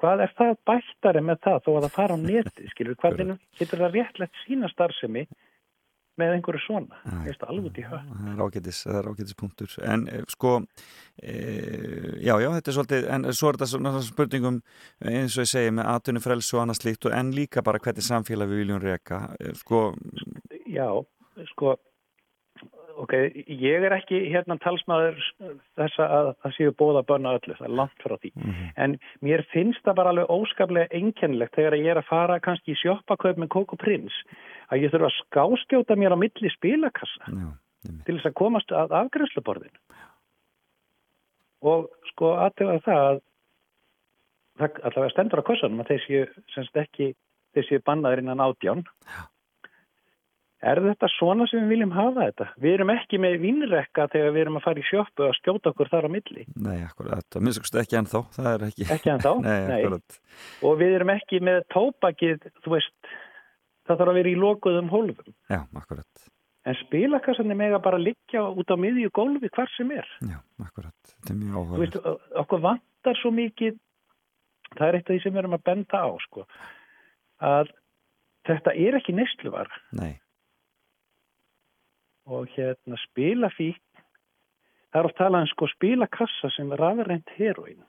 [0.02, 3.84] Hvað er það bættari með það þó að það fara á netið, skilur, hvernig getur
[3.84, 5.26] það réttlætt sína starfsemi
[6.20, 8.08] með einhverju svona, veist, alveg út í höf.
[8.12, 9.76] Það er ágætis, það er ágætis punktur.
[9.88, 10.54] En eh, sko,
[11.22, 11.36] e,
[12.26, 14.60] já, já, þetta er svolítið, en svo er þetta svona spurningum
[15.06, 18.64] eins og ég segi með atvinnufrelsu og annað slíkt en líka bara hvernig samfélag við
[18.66, 19.24] viljum reka.
[19.40, 19.92] Eh, Sko,
[20.72, 20.88] Já,
[21.52, 21.76] sko,
[23.02, 23.14] ok,
[23.48, 25.18] ég er ekki hérna talsmaður
[25.80, 28.32] þessa að það séu bóða bönna öllu, það er langt frá því.
[28.78, 32.80] En mér finnst það bara alveg óskaplega einkennilegt þegar ég er að fara kannski í
[32.82, 34.14] sjoppakaup með Coco Prince
[34.72, 37.50] að ég þurfa að skáskjóta mér á milli spilakassa já,
[38.06, 39.82] til þess að komast að afgrænsluborðinu.
[41.62, 43.20] Og sko aðtöfa það að
[44.62, 46.24] það allavega stendur á kossanum að séu
[46.56, 47.14] semst ekki,
[47.56, 48.84] þeir séu bannaður innan átján.
[50.62, 52.46] Er þetta svona sem við viljum hafa þetta?
[52.62, 55.90] Við erum ekki með vinnrekka þegar við erum að fara í sjöppu og skjóta okkur
[55.90, 56.44] þar á milli.
[56.54, 58.88] nei, akkurat, það minnst ekki ennþá, það er ekki.
[58.94, 59.32] Ekki ennþá?
[59.48, 59.80] Nei, Nei.
[59.80, 60.20] akkurat.
[60.70, 62.94] Og við erum ekki með tópakið, þú veist,
[63.88, 65.36] það þarf að vera í lokuðum hólfum.
[65.52, 66.26] Já, akkurat.
[66.70, 70.10] En spilakassanir mega bara liggja út á miðju gólfi hvar sem er.
[70.22, 70.98] Já, akkurat.
[71.16, 72.02] Þetta er mjög Þú veist,
[72.44, 73.80] okkur vantar svo mikið,
[74.78, 76.46] það er eitt af því sem við erum að benda á, sko,
[77.42, 77.72] að
[78.48, 80.14] þetta er ekki neysluvar Nei,
[82.32, 83.82] og hérna spilafík,
[84.92, 87.82] það er oft talað um sko spilakassa sem er rafrænt heroin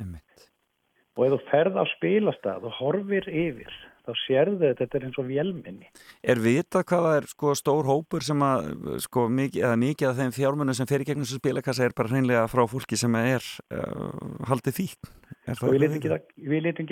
[0.00, 0.46] einmitt.
[1.16, 3.72] og ef þú ferð á spilastað og horfir yfir,
[4.10, 5.88] þá sérðu þetta, þetta er eins og vélminni.
[6.34, 8.68] Er vitað hvað það er sko stór hópur sem að
[9.06, 12.12] sko mikið, eða mikið af þeim fjármunum sem fer í gegnum þessu spilakassa er bara
[12.12, 14.10] hreinlega frá fólki sem er uh,
[14.50, 15.14] haldið fíkn?
[15.60, 16.20] Og við letum gera,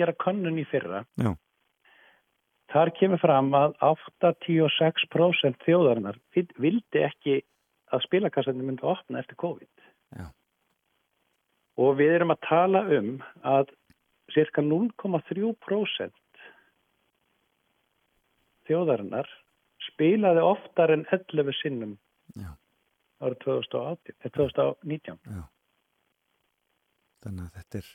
[0.01, 1.03] gera könnun í fyrra.
[1.19, 1.33] Já.
[2.69, 7.39] Þar kemur fram að 86% þjóðarinnar vil- vildi ekki
[7.89, 9.87] að spilakassandi myndi opna eftir COVID.
[10.19, 10.27] Já.
[11.79, 13.71] Og við erum að tala um að
[14.35, 16.13] cirka 0,3%
[18.69, 19.29] þjóðarinnar
[19.89, 21.95] spilaði oftar en 11 sinnum
[22.37, 22.51] Já.
[23.23, 25.19] árið 2018, eh, 2019.
[27.23, 27.89] Þannig að þetta er,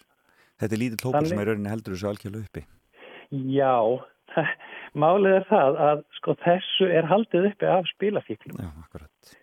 [0.60, 2.64] þetta er hópur Þannig- sem er rauninni heldur þessu algjörlega uppi.
[3.54, 3.76] Já,
[5.04, 9.34] málið er það að sko þessu er haldið uppi af spilafíklum Já, akkurat.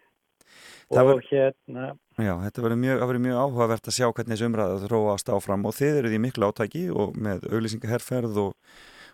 [0.91, 1.83] Það var- hérna,
[2.19, 5.73] Já, þetta verður mjög, verður mjög áhugavert að sjá hvernig þessu umræða þróast áfram og
[5.77, 8.51] þið eruð í miklu átæki og með auglýsingaherferð og,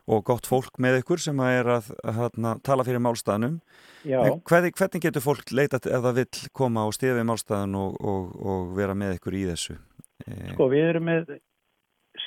[0.07, 3.57] og gott fólk með ykkur sem að er að, að, að tala fyrir málstæðanum.
[4.07, 8.31] Hvernig, hvernig getur fólk leitað ef það vill koma og stiða við málstæðan og, og,
[8.53, 9.75] og vera með ykkur í þessu?
[10.23, 11.35] E, sko við erum með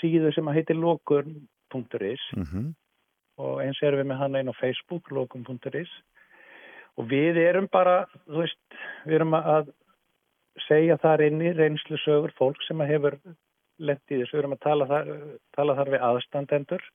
[0.01, 2.71] síðu sem að heitir lokur.is mm
[3.41, 5.93] og eins erum við með hann einn á Facebook, lokum.is
[6.99, 9.71] og við erum bara, þú veist, við erum að
[10.67, 13.17] segja þar inni reynslu sögur fólk sem að hefur
[13.81, 15.13] lent í þessu, við erum að tala þar,
[15.57, 16.89] tala þar við aðstandendur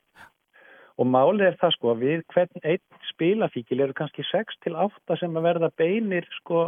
[0.95, 5.19] og málið er það sko að við hvern einn spilafíkil eru kannski 6 til 8
[5.19, 6.65] sem að verða beinir sko,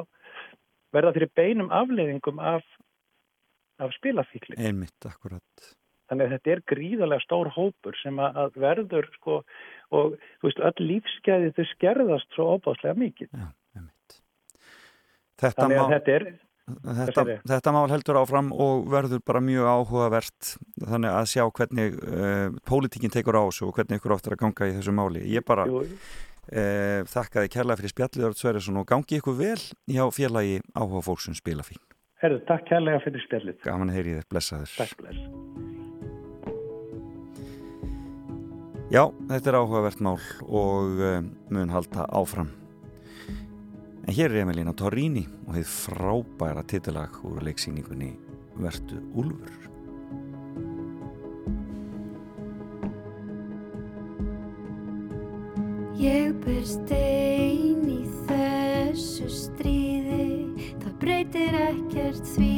[0.96, 2.64] verða fyrir beinum afleiðingum af,
[3.84, 4.60] af spilafíkli.
[4.60, 5.70] Einmitt, akkurat.
[6.08, 9.42] Þannig að þetta er gríðarlega stór hópur sem að verður sko
[9.96, 13.32] og þú veist öll lífsgæði þau skerðast svo óbáslega mikið.
[13.32, 14.20] Já, einmitt.
[15.38, 16.28] Þetta, Þannig að mál, þetta er,
[16.68, 22.48] þetta, þetta mál heldur áfram og verður bara mjög áhugavert þannig að sjá hvernig uh,
[22.68, 25.24] pólitíkin tekur á þessu og hvernig ykkur oftar að ganga í þessu máli.
[25.32, 30.60] Ég bara uh, þakkaði kærlega fyrir spjallið Örd Sverjesson og gangi ykkur vel hjá félagi
[30.76, 31.80] áhuga fólksum spila fín.
[32.22, 33.60] herðu, takk kærlega fyrir spjallið.
[33.64, 34.78] Gaman að heyri þér, blessaður.
[34.82, 35.66] Takk bless.
[38.88, 40.16] Já, þetta er áhugavert mál
[40.48, 41.20] og uh,
[41.52, 42.52] mun halda áfram.
[44.08, 48.14] En hér er Emilína Torrini og hefði frábæra titilag úr leiksýningunni
[48.56, 49.52] Vertu Úlfur.
[56.00, 60.30] Ég ber stein í þessu stríði
[60.86, 62.54] Það breytir ekkert því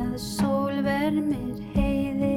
[0.00, 2.32] að sól vermir heiði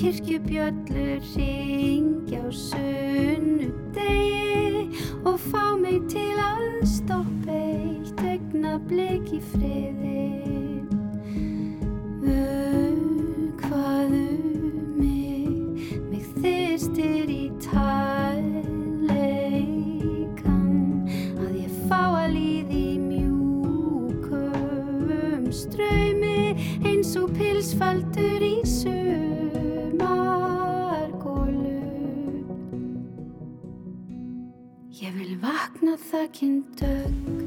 [0.00, 3.68] kirkjubjöllur ringja á sunnudegi
[5.28, 10.80] og fá mig til að stoppa eitt augnablik í friði.
[12.24, 14.24] Vökvaðu
[14.96, 19.04] mig, mig þyrstir í tæleikan
[21.44, 24.32] að ég fá að líði mjúkum
[25.52, 26.56] ströymi
[26.88, 29.19] eins og pilsfaldur í sumargólu.
[35.20, 37.40] Vil vakna þakkinn dögg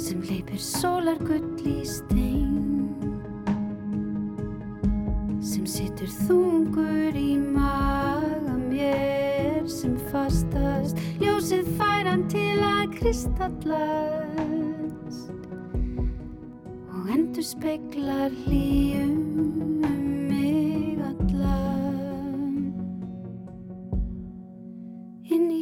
[0.00, 2.86] sem leipir sólargull í stein
[5.44, 10.96] sem situr þungur í maga mér sem fastast.
[11.20, 14.08] Ljósið fær hann til að kristallast
[16.94, 20.03] og endur speklar hlýjum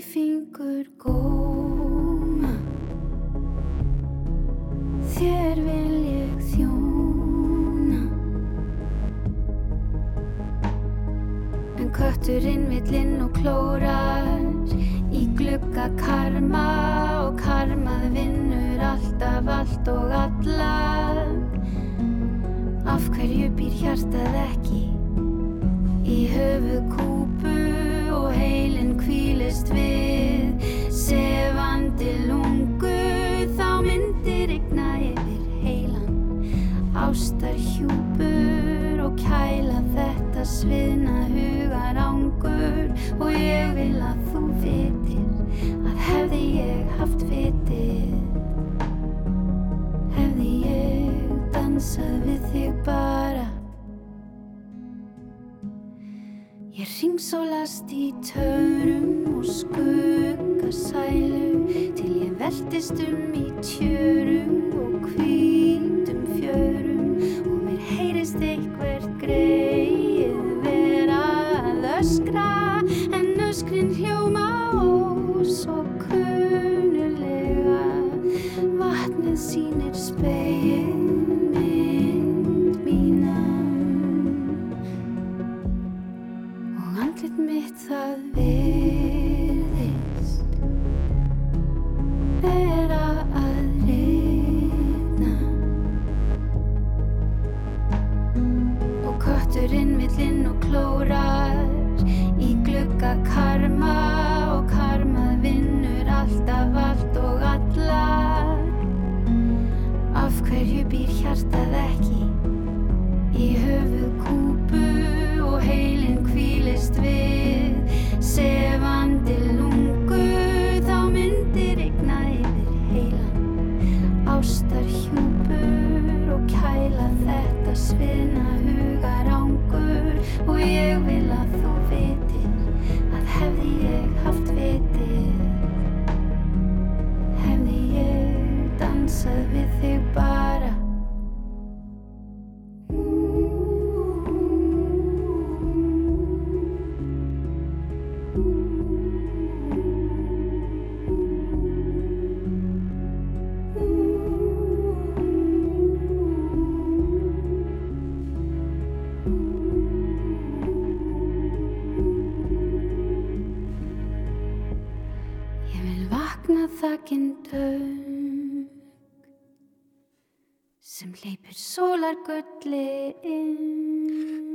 [0.02, 2.52] fingur góma.
[5.14, 8.02] Þér vil ég þjóna.
[11.78, 14.42] En kötturinn vill inn og klórar
[15.12, 16.66] í glugga karma
[17.26, 20.72] og karmað vinnur alltaf allt og alla
[22.92, 24.82] af hverju býr hjartað ekki
[26.12, 27.56] í höfu kúpu
[28.12, 28.96] og heilin
[29.52, 30.64] kvílist við.
[30.92, 32.92] Sefandi lungu
[33.56, 36.16] þá myndir rigna yfir heilan.
[36.96, 42.92] Ástar hjúpur og kæla þetta sviðna hugar ángur.
[43.20, 45.26] Og ég vil að þú vitir
[45.84, 48.20] að hefði ég haft vitið
[50.12, 53.48] hefði ég dansað við þig bara.
[56.72, 61.02] Ég ringsólast í törum skuggasælu
[61.96, 65.51] til ég veltist um í tjörum og hvítum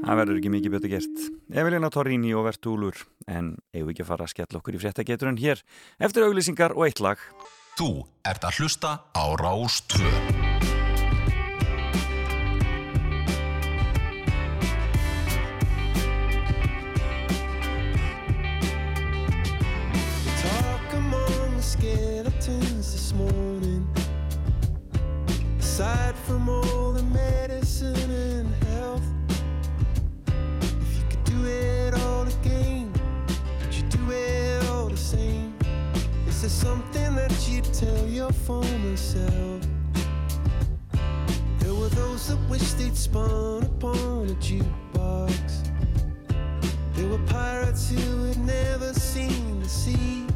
[0.01, 1.21] Það verður ekki mikið betur gert.
[1.53, 5.39] Evelina Torrini og Vertúlur en eigum við ekki að fara að skella okkur í fréttageturinn
[5.41, 5.63] hér
[6.09, 7.21] eftir auglýsingar og eitt lag.
[7.77, 7.91] Þú
[8.25, 10.46] ert að hlusta á Rástvö.
[36.47, 39.61] There something that you'd tell your former self?
[41.59, 45.69] There were those that wished they'd spun upon a jukebox.
[46.93, 50.26] There were pirates who had never seen the sea.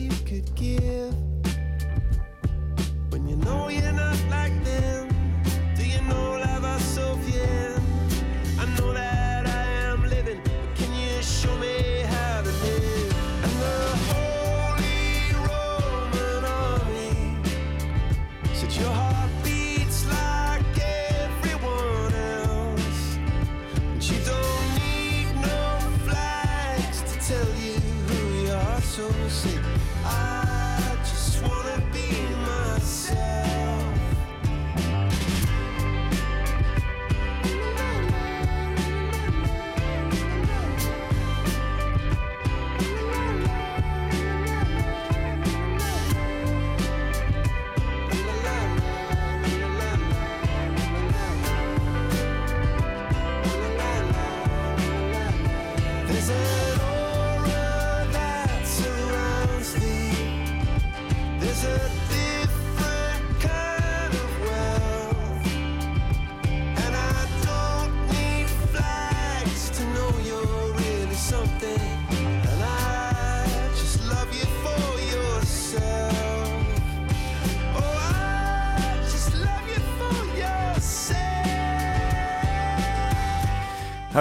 [0.00, 1.25] You could give?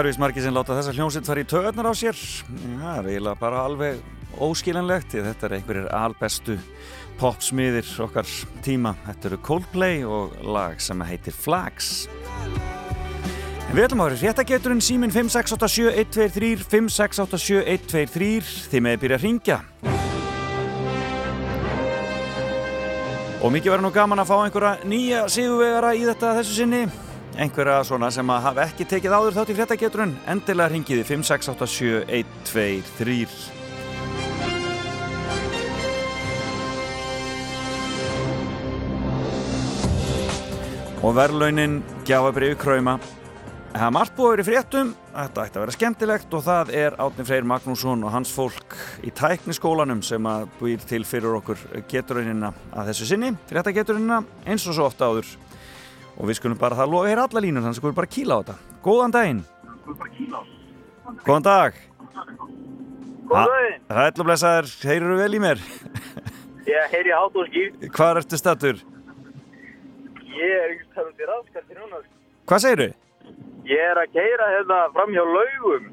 [0.05, 2.17] Eru vist margir sem láta þessa hljómsveit fara í tögarnar á sér.
[2.53, 4.01] Það er eiginlega bara alveg
[4.37, 6.57] óskilanlegt því þetta er einhverjir albestu
[7.17, 8.29] popsmiðir okkar
[8.65, 8.91] tíma.
[9.07, 12.05] Þetta eru Coldplay og lag sem heitir Flags.
[13.65, 19.57] En við ætlum að vera fréttageturinn símin 5687123 5687123 þið meði byrja að ringja.
[23.41, 26.83] Og mikið verður nú gaman að fá einhverja nýja sigurvegara í þetta þessu sinni
[27.39, 33.27] einhverja svona sem að hafa ekki tekið áður þátt í fréttageturinn endilega ringiði 5687123
[41.05, 41.73] og verðlaunin
[42.07, 42.95] gjafabriði kræma
[43.75, 46.69] Það er margt búið að vera í fréttum, þetta ætti að vera skemmtilegt og það
[46.79, 48.71] er Átni Freyr Magnússon og hans fólk
[49.03, 51.59] í tækniskólanum sem að býr til fyrir okkur
[51.91, 55.27] geturunina að þessu sinni, fréttageturunina eins og svo ofta áður
[56.15, 58.39] og við skulum bara það lofa hér alla línur þannig að skulum bara kýla á
[58.41, 58.55] þetta.
[58.85, 59.41] Góðan daginn!
[61.25, 61.79] Góðan dag!
[63.29, 63.79] Góðan daginn.
[64.05, 65.61] Ætla blessaður, heyrur vel í mér?
[66.65, 67.65] Ég heyri átóski.
[67.93, 68.79] Hvað ertu stattur?
[70.35, 71.99] Ég er ekki stæðum til raskar til núna.
[72.49, 72.87] Hvað segirðu?
[73.69, 75.85] Ég er að keira hérna fram hjá laugum.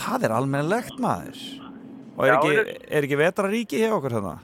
[0.00, 1.40] Það er almennilegt maður.
[2.16, 4.36] Og er Já, ekki, er- ekki vetraríki hjá okkur þarna?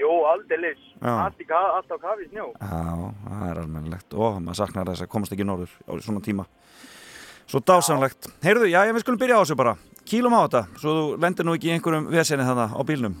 [0.00, 0.80] Jú, aldeilis.
[1.00, 1.12] Já.
[1.26, 2.46] Allt, í ka allt á kafi snjó.
[2.56, 2.80] Já,
[3.26, 6.44] það er almennilegt og maður saknar þess að komast ekki norður á svona tíma
[7.50, 9.72] Svo dásamlegt Heyrðu, já, við skulum byrja á þessu bara
[10.06, 13.16] Kýlum á þetta, svo þú lendir nú ekki í einhverjum vesenni þannig á bílnum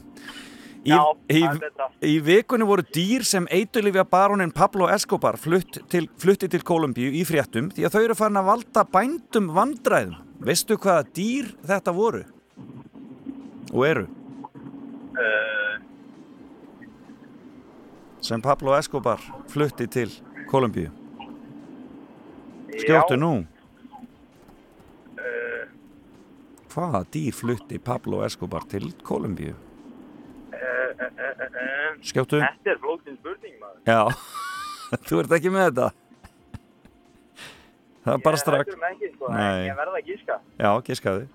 [0.80, 1.86] Í, Já, í, það er betra.
[2.08, 7.24] í vikunni voru dýr sem eitulifja barónin Pablo Escobar flutt til, flutti til Kolumbíu í
[7.28, 12.22] fréttum því að þau eru farin að valda bændum vandræðum Veistu hvaða dýr þetta voru?
[13.74, 14.06] Og eru?
[15.20, 15.59] Uh,
[18.20, 20.10] Sem Pablo Escobar flutti til
[20.50, 20.90] Kolumbíu
[22.80, 23.32] Skjóttu nú
[25.20, 25.64] Uh,
[26.72, 29.54] Hvaða dýr flutti Pablo Escobar til Kolumbíu?
[30.54, 31.96] uh, uh.
[32.04, 32.38] Skjóttu?
[32.40, 33.80] Þetta er flókin spurning, maður.
[33.84, 34.00] Já,
[35.08, 35.88] þú ert ekki með þetta
[38.00, 39.32] Það er bara Ég strax hættur mig ekki, sko.
[39.34, 39.66] Nei.
[39.68, 40.38] Ég verða að gíska.
[40.56, 41.26] Já, giskaði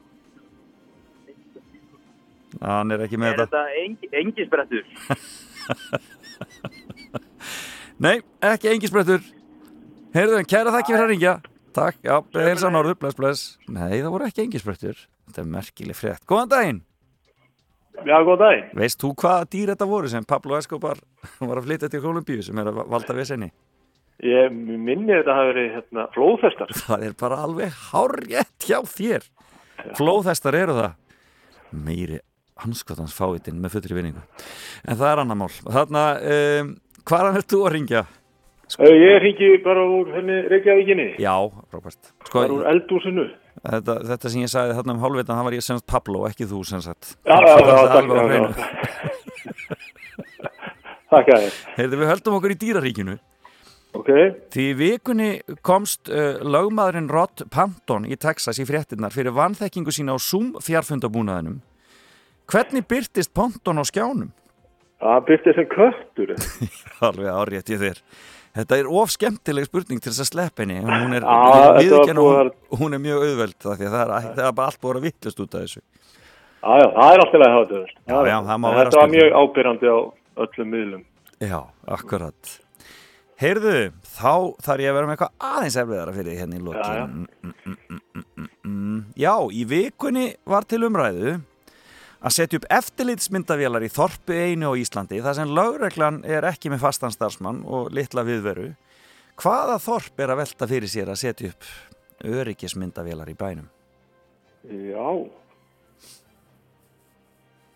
[2.64, 4.84] Hann er ekki með Er þetta þetta engi, engisbrettur?
[8.06, 9.22] Nei, ekki engisbrettur
[10.16, 11.36] Heyrðu, en kæra þakki fyrir að ringja
[11.76, 16.28] Takk, já, heilsa norður, bless, bless Nei, það voru ekki engisbrettur Þetta er merkileg frétt
[16.30, 16.84] Góðan daginn
[18.04, 18.66] Já, góð dag.
[18.76, 21.00] Veist þú hvaða dýr þetta voru sem Pablo Escobar
[21.40, 23.50] var að flytja til Kolumbíu sem er að valda við senni?
[24.24, 26.76] Ég minni þetta hafi verið hérna, flóðhestar.
[26.88, 29.28] Það er bara alveg hárjætt hjá þér.
[29.98, 30.94] Flóðhestar eru það.
[31.76, 32.22] Meiri
[32.64, 34.22] hanskotans fáitinn með fullri vinningu.
[34.86, 35.56] En það er annar mál.
[35.64, 36.04] Þarna,
[36.36, 36.66] um,
[37.04, 38.02] hvaðan ert þú að ringja?
[38.66, 38.82] Sko.
[38.90, 41.08] Ég ringi bara úr henni Reykjavíkinni.
[41.22, 41.36] Já,
[41.70, 42.04] frábært.
[42.26, 43.26] Sko, Bara úr eldúsinu.
[43.62, 46.46] Þetta, þetta sem ég sagði þarna um hálfvitan, það var ég sem sagt Pablo, ekki
[46.50, 47.04] þú sem sagt.
[47.28, 48.46] Já, já, já, takk, að þér.
[51.78, 53.16] Heyrðu, við höldum okkur í dýraríkinu.
[53.96, 54.10] Ok.
[54.52, 55.30] Því vikunni
[55.64, 61.62] komst uh, lögmaðurinn Rod Panton í Texas í fréttinnar fyrir vanþekkingu sína á Zoom fjarfundabúnaðinum.
[62.46, 64.32] Hvernig byrtist Panton á skjánum?
[65.02, 66.34] Það byrti sem köttur.
[67.06, 68.02] Alveg árétt ég þér.
[68.56, 70.78] Þetta er of skemmtileg spurning til þess að sleppa henni.
[70.86, 74.46] Hún er, að búið hún, hún er mjög auðveld það því að það er, það
[74.46, 75.82] er bara allt búið að vittlust út af þessu.
[76.66, 77.66] Já, já, það er alltaf að hafa
[78.78, 79.98] vera Þetta var mjög ábyrrandi á
[80.46, 81.04] öllum miðlum.
[81.44, 81.60] Já,
[81.98, 82.54] akkurat.
[83.44, 83.76] Heyrðu,
[84.16, 84.32] þá
[84.64, 86.80] þarf ég að vera með eitthvað aðeins erfiðara fyrir því hérna í lokin.
[86.80, 87.06] Já, já.
[87.12, 89.04] Mm, mm, mm, mm, mm.
[89.20, 91.36] Já, í vikunni var til umræðu
[92.26, 96.82] að setja upp eftirlitsmyndavélar í þorpu einu á Íslandi þar sem lögreglan er ekki með
[96.88, 98.72] fastan starfsmann og litla viðveru.
[99.38, 101.68] Hvaða þorp er að velta fyrir sér að setja upp
[102.26, 103.68] öryggismyndavélar í bænum?
[104.66, 105.10] Já.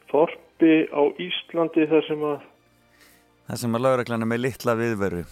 [0.09, 2.47] Þorpi á Íslandi þar sem að,
[3.49, 5.23] Það sem að lögreglan er með litla viðveru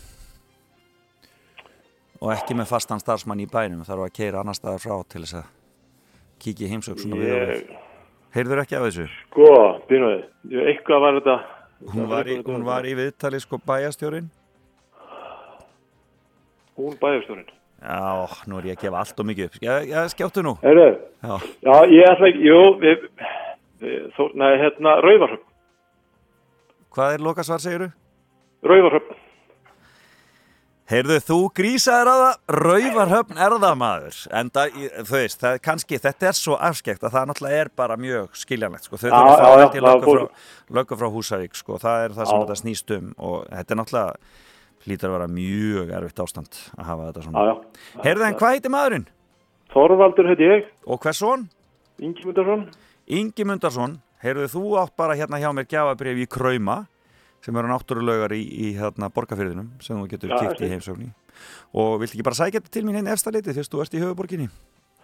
[2.18, 5.38] og ekki með fastan starfsmann í bænum þarf að keira annar staðar frá til þess
[5.38, 5.52] að
[6.41, 7.85] kíkja í heimsók svona
[8.38, 9.05] Heyrður ekki af þessu?
[9.31, 9.51] sko,
[9.89, 10.19] býnaði,
[10.69, 11.38] eitthvað var þetta.
[11.93, 14.27] Hún var í, hún var í viðtali sko bæjastjórin
[16.77, 17.49] Hún bæjarstjórinn.
[17.81, 20.88] Já, nú er ég að gefa allt og mikið upp Já, já skjáttu nú Herru,
[21.22, 23.03] Já, já, ég ætla ekki, jú, við,
[23.84, 25.45] við þó, nei, hérna, Rauvarhöfn,
[26.97, 27.89] hvað er lokasvar segiru?
[28.65, 29.19] Rauvarhöfn.
[30.88, 35.61] Heyrðu, þú grísaðir á það Rauvarhöfn er það maður En það, þú veist, það er
[35.65, 38.99] kannski Þetta er svo afskekt að það náttúrulega er bara mjög skiljanlegt sko.
[39.01, 41.80] Þau þurfa að það löggu fór- frá, Húsavík sko.
[41.84, 44.15] Það er það sem þetta snýst um Og þetta er náttúrulega
[44.88, 48.01] Hlýtur að vera mjög erfitt ástand að hafa þetta svona Já, já.
[48.07, 49.07] Heyrðu, en hvað heitir maðurinn?
[49.76, 51.49] Þorvaldur heiti ég, Og hvers son?
[51.99, 52.68] Ingi Mundarsson.
[53.11, 55.68] Ingi Mundarsson, heyrðu þú átt bara hérna hjá mér
[56.31, 56.85] Krauma
[57.45, 60.73] sem eru náttúrulaugar í, í hérna, borgarfyrðinum sem þú getur kipt í fínt.
[60.76, 61.11] heimsókni
[61.77, 64.01] og viltu ekki bara sækja þetta til mín einn efsta litið fyrst þú ert í
[64.03, 64.49] höfuborginni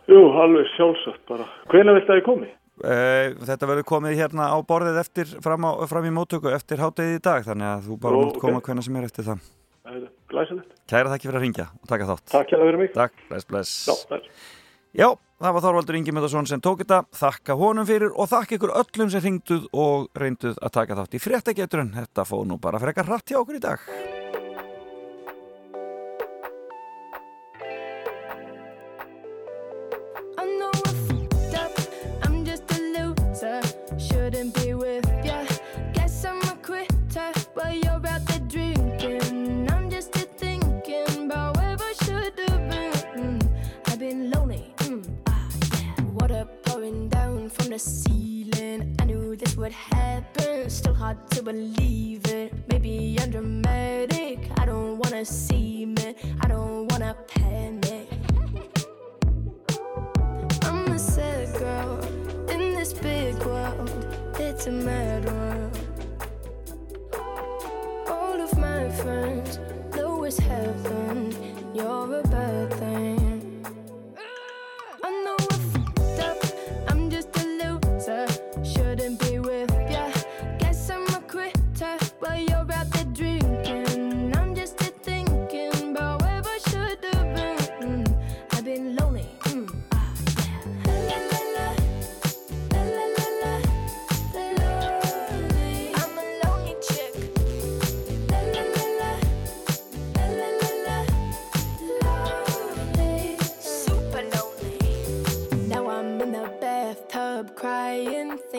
[0.04, 1.46] Jú, alveg sjálfsagt bara.
[1.72, 2.48] Hvenær viltu að ég komi?
[2.84, 7.22] uh, Þetta verður komið hérna á borðið eftir fram, á, fram í móttöku eftir háttegið
[7.22, 8.68] í dag þannig að þú bara Ó, mátt koma ok.
[8.68, 9.46] hvenna sem er eftir það
[10.34, 10.76] Glæsilegt.
[10.90, 12.92] Kæra þakki fyrir að ringja og taka þátt Takk hjá fyrir mig.
[12.98, 14.20] Takk, bless, bless Já.
[14.94, 15.08] Já,
[15.42, 17.00] það var Þorvaldur Ingi Mundarsson sem tók þetta.
[17.18, 21.24] Þakka honum fyrir og þakka ykkur öllum sem ringduð og reynduð að taka þátt í
[21.24, 21.96] fréttageturinn.
[21.98, 24.13] Þetta fóð nú bara frekar hratt hjá okkur í dag
[47.74, 48.96] the ceiling.
[49.00, 50.70] I knew this would happen.
[50.70, 52.54] Still hard to believe it.
[52.70, 54.38] Maybe I'm dramatic.
[54.60, 56.14] I don't wanna see me.
[56.42, 58.08] I don't wanna panic.
[60.62, 61.98] I'm a sad girl
[62.54, 63.90] in this big world.
[64.40, 65.76] It's a mad world.
[68.08, 69.58] All of my friends
[69.96, 71.34] know it's heaven.
[71.74, 73.23] You're a bad thing.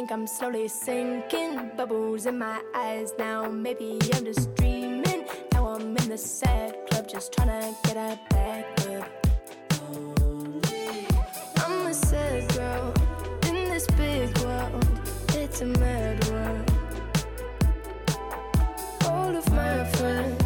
[0.04, 1.70] Think I'm slowly sinking.
[1.78, 3.48] Bubbles in my eyes now.
[3.48, 5.24] Maybe I'm just dreaming.
[5.50, 9.08] Now I'm in the sad club just trying to get a back up.
[11.56, 12.92] I'm a sad girl
[13.48, 14.84] in this big world.
[15.30, 16.70] It's a mad world.
[19.06, 20.43] All of my friends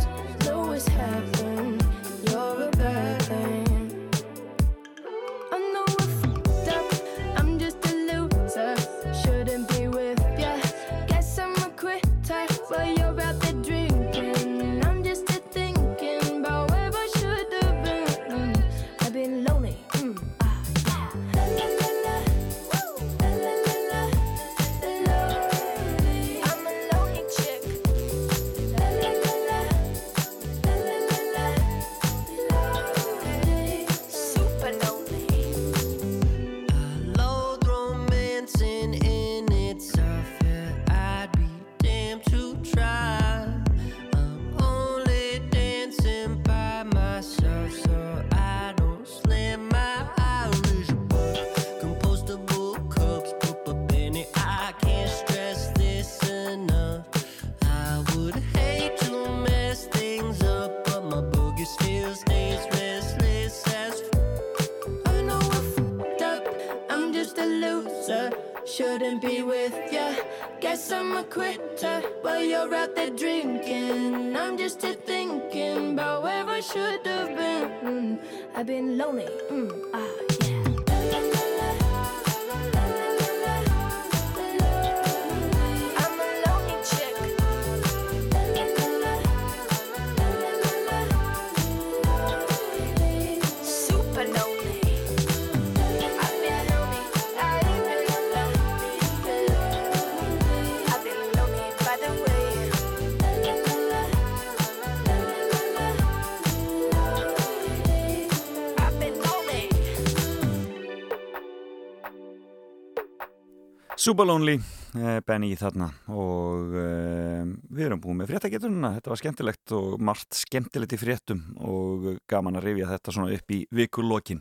[114.08, 114.54] Lonely,
[114.96, 117.42] eh, Benny þarna og uh,
[117.76, 122.56] við erum búin með fréttageturna, þetta var skemmtilegt og margt skemmtilegt í fréttum og gaman
[122.56, 124.40] að rifja þetta svona upp í vikullokin.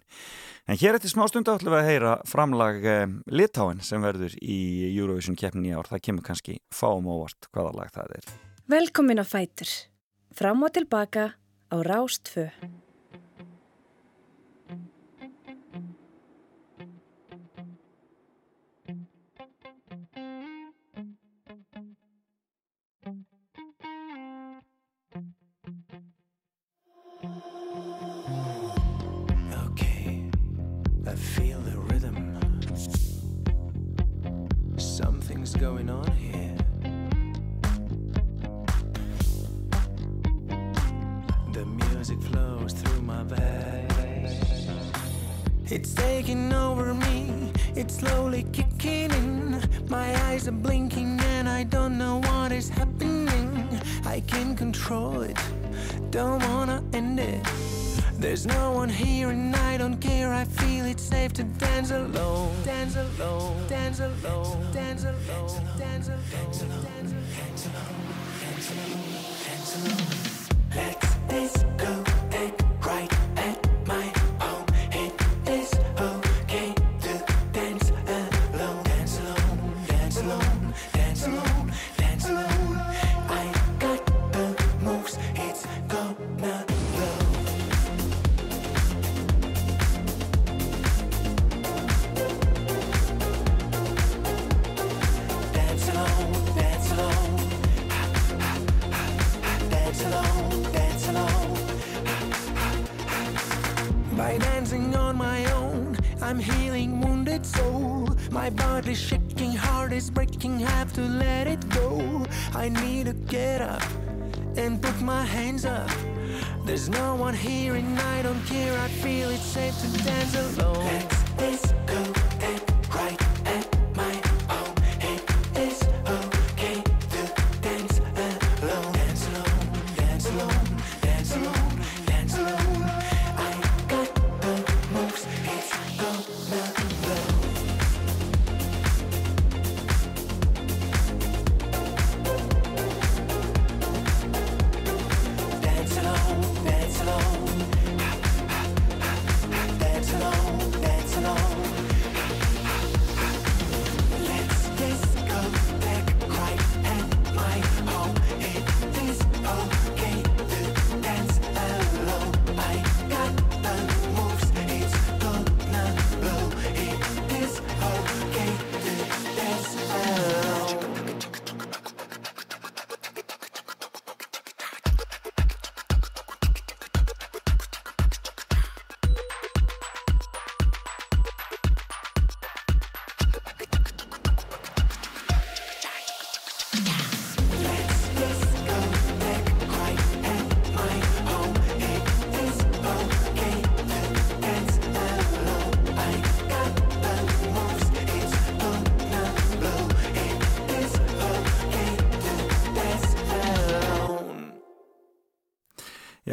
[0.72, 4.60] En hér eftir smá stundu ætlum við að heyra framlag uh, Litáin sem verður í
[4.94, 8.34] Eurovision keppnin í ár, það kemur kannski fáum óvart hvaða lag það er.
[8.72, 9.74] Velkomin á Fætur.
[10.32, 11.34] Fram og tilbaka
[11.68, 12.22] á Rás
[31.18, 32.40] feel the rhythm.
[34.78, 36.56] Something's going on here.
[41.54, 44.68] The music flows through my veins.
[45.70, 49.62] It's taking over me, it's slowly kicking in.
[49.90, 53.68] My eyes are blinking and I don't know what is happening.
[54.06, 55.38] I can't control it,
[56.12, 57.46] don't wanna end it.
[58.20, 60.34] There's no one here and I don't care.
[60.34, 62.52] I feel it's safe to dance alone.
[62.64, 63.68] Dance alone.
[63.68, 64.72] Dance alone.
[64.74, 65.78] Dance alone.
[65.78, 65.78] Dance alone.
[65.78, 66.24] Dance alone.
[66.34, 66.84] Dance alone.
[68.42, 69.04] Dance alone.
[69.46, 70.27] Dance alone.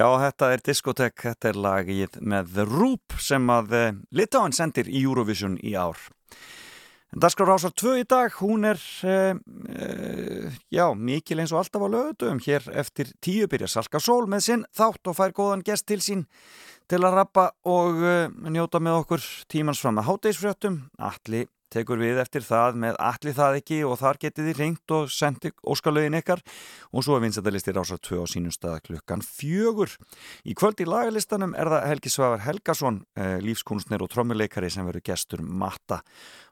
[0.04, 4.90] Já, þetta er diskotek, þetta er lagið með The Roop sem að uh, Litáin sendir
[4.90, 5.96] í Eurovision í ár.
[7.24, 11.88] Daskar Rásar 2 í dag, hún er, uh, uh, já, mikil eins og alltaf á
[11.88, 12.42] lögutum.
[12.44, 16.26] Hér eftir tíu byrja Salka Sól með sinn þátt og fær góðan gest til sín
[16.90, 20.82] til að rappa og uh, njóta með okkur tímans fram að hátdeisfrjöttum.
[21.00, 25.10] Alli tekur við eftir það með allir það ekki og þar getið þið ringt og
[25.12, 26.42] sendið óskalögin ykkar
[26.94, 29.92] og svo er vinsættalisti rásar 2 á sínum stað klukkan fjögur.
[30.46, 35.08] Í kvöld í lagalistanum er það Helgi Svavar Helgason, eh, lífskunstner og trommuleikari sem verður
[35.10, 36.02] gestur matta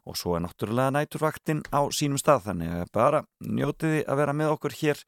[0.06, 4.54] og svo er náttúrulega næturvaktin á sínum stað þannig að bara njótiði að vera með
[4.56, 5.02] okkur hér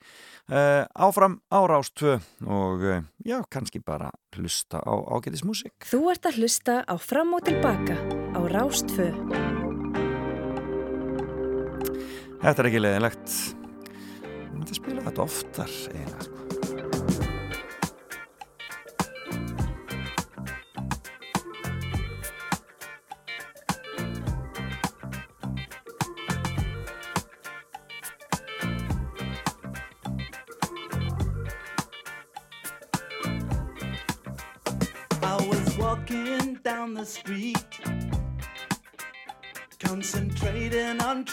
[0.52, 5.74] uh, áfram á Rástvö og uh, já, kannski bara hlusta á ágætismusik.
[5.90, 7.98] Þú ert að hlusta á Fram og Tilbaka
[8.34, 9.63] á Rástfö.
[12.42, 13.36] Þetta er ekki leiðilegt.
[14.24, 16.24] Ég myndi spila þetta oftar eiginlega.
[16.28, 16.44] Sko.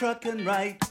[0.02, 0.91] Truck and right.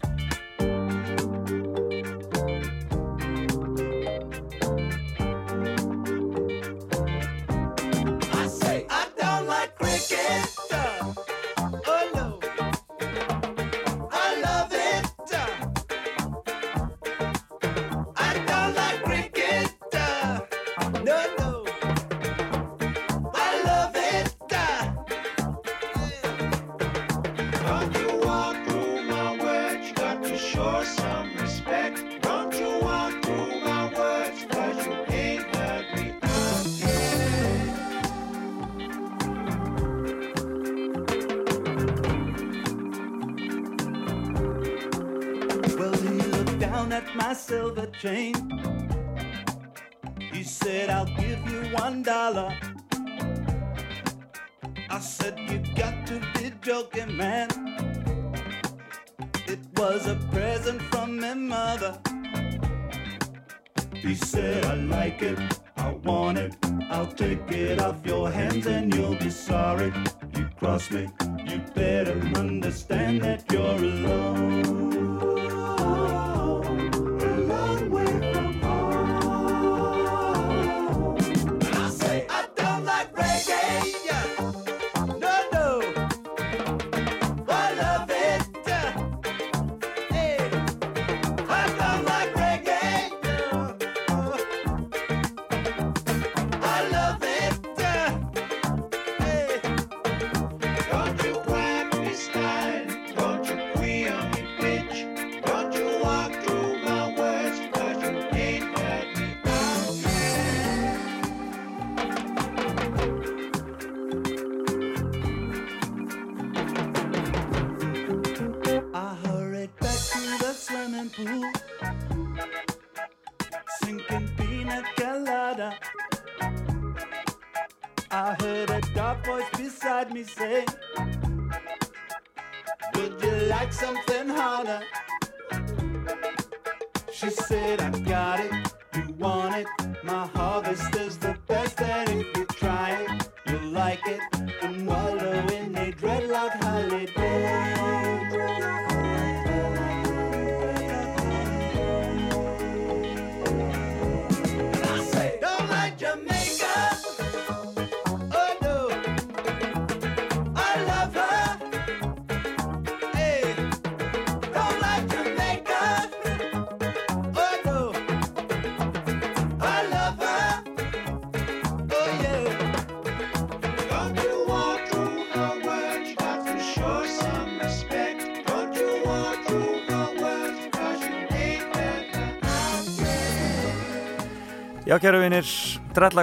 [184.91, 185.47] Já, kæru vinir,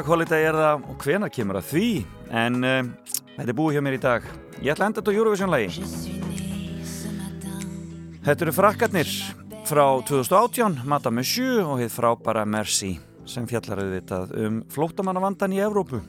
[0.04, 0.82] Holiday er það.
[0.92, 1.86] Og hvena kemur að því?
[2.36, 2.88] En uh,
[3.38, 4.26] þetta er búið hjá mér í dag.
[4.60, 5.68] Ég ætla að enda þetta á Eurovision-lagi
[8.26, 9.14] Þetta eru frakkarnir
[9.70, 12.90] frá 2018 Madame Monsieur og hitt frábara Merci
[13.24, 16.02] sem fjallar auðvitað um flótamannavandan í Evrópu.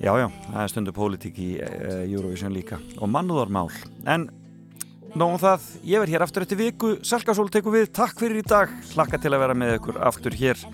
[0.00, 2.80] Já, já, það er stundu pólitík í uh, Eurovision líka.
[3.04, 3.68] Og mannúðarmál.
[4.08, 4.30] En
[5.10, 6.94] Nóum það, ég verð hér aftur eftir viku.
[7.04, 8.72] Salkasól tekur við, takk fyrir í dag.
[8.94, 10.64] Hlakka til að vera með ykkur aftur hér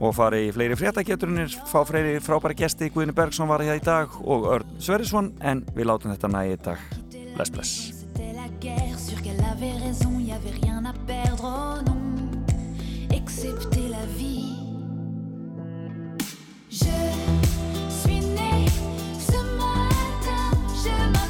[0.00, 2.90] og fara í fleiri fréttageturinn fá fleiri frábæra gesti.
[2.92, 6.62] Guðni Bergson var hér í dag og Örn Sverrisson en við látum þetta nægi í
[6.70, 6.78] dag.
[7.36, 7.92] Bless bless.
[11.46, 12.06] Oh
[13.36, 14.56] excepté la vie.
[16.70, 16.96] Je
[17.90, 18.66] suis née
[19.18, 21.25] ce matin, je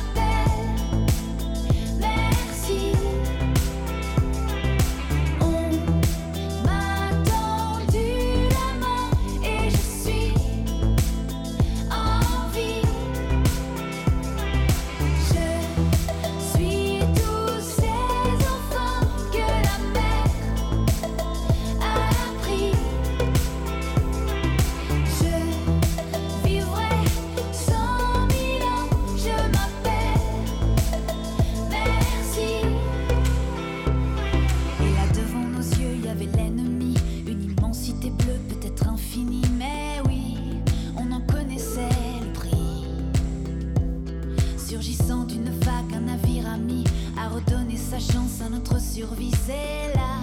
[47.98, 49.32] sa chance à notre survie.
[49.46, 50.18] C'est là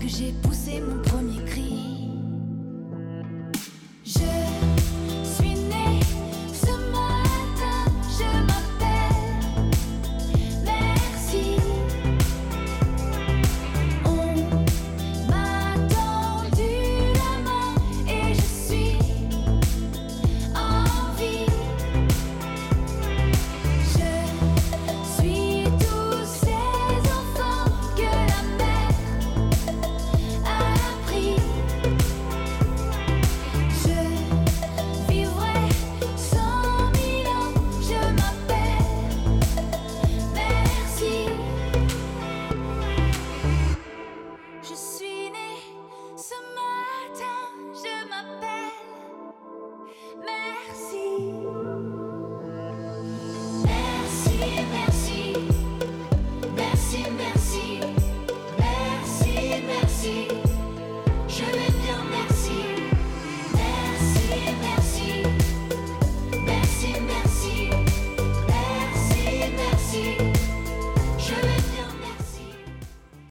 [0.00, 1.41] que j'ai poussé mon premier.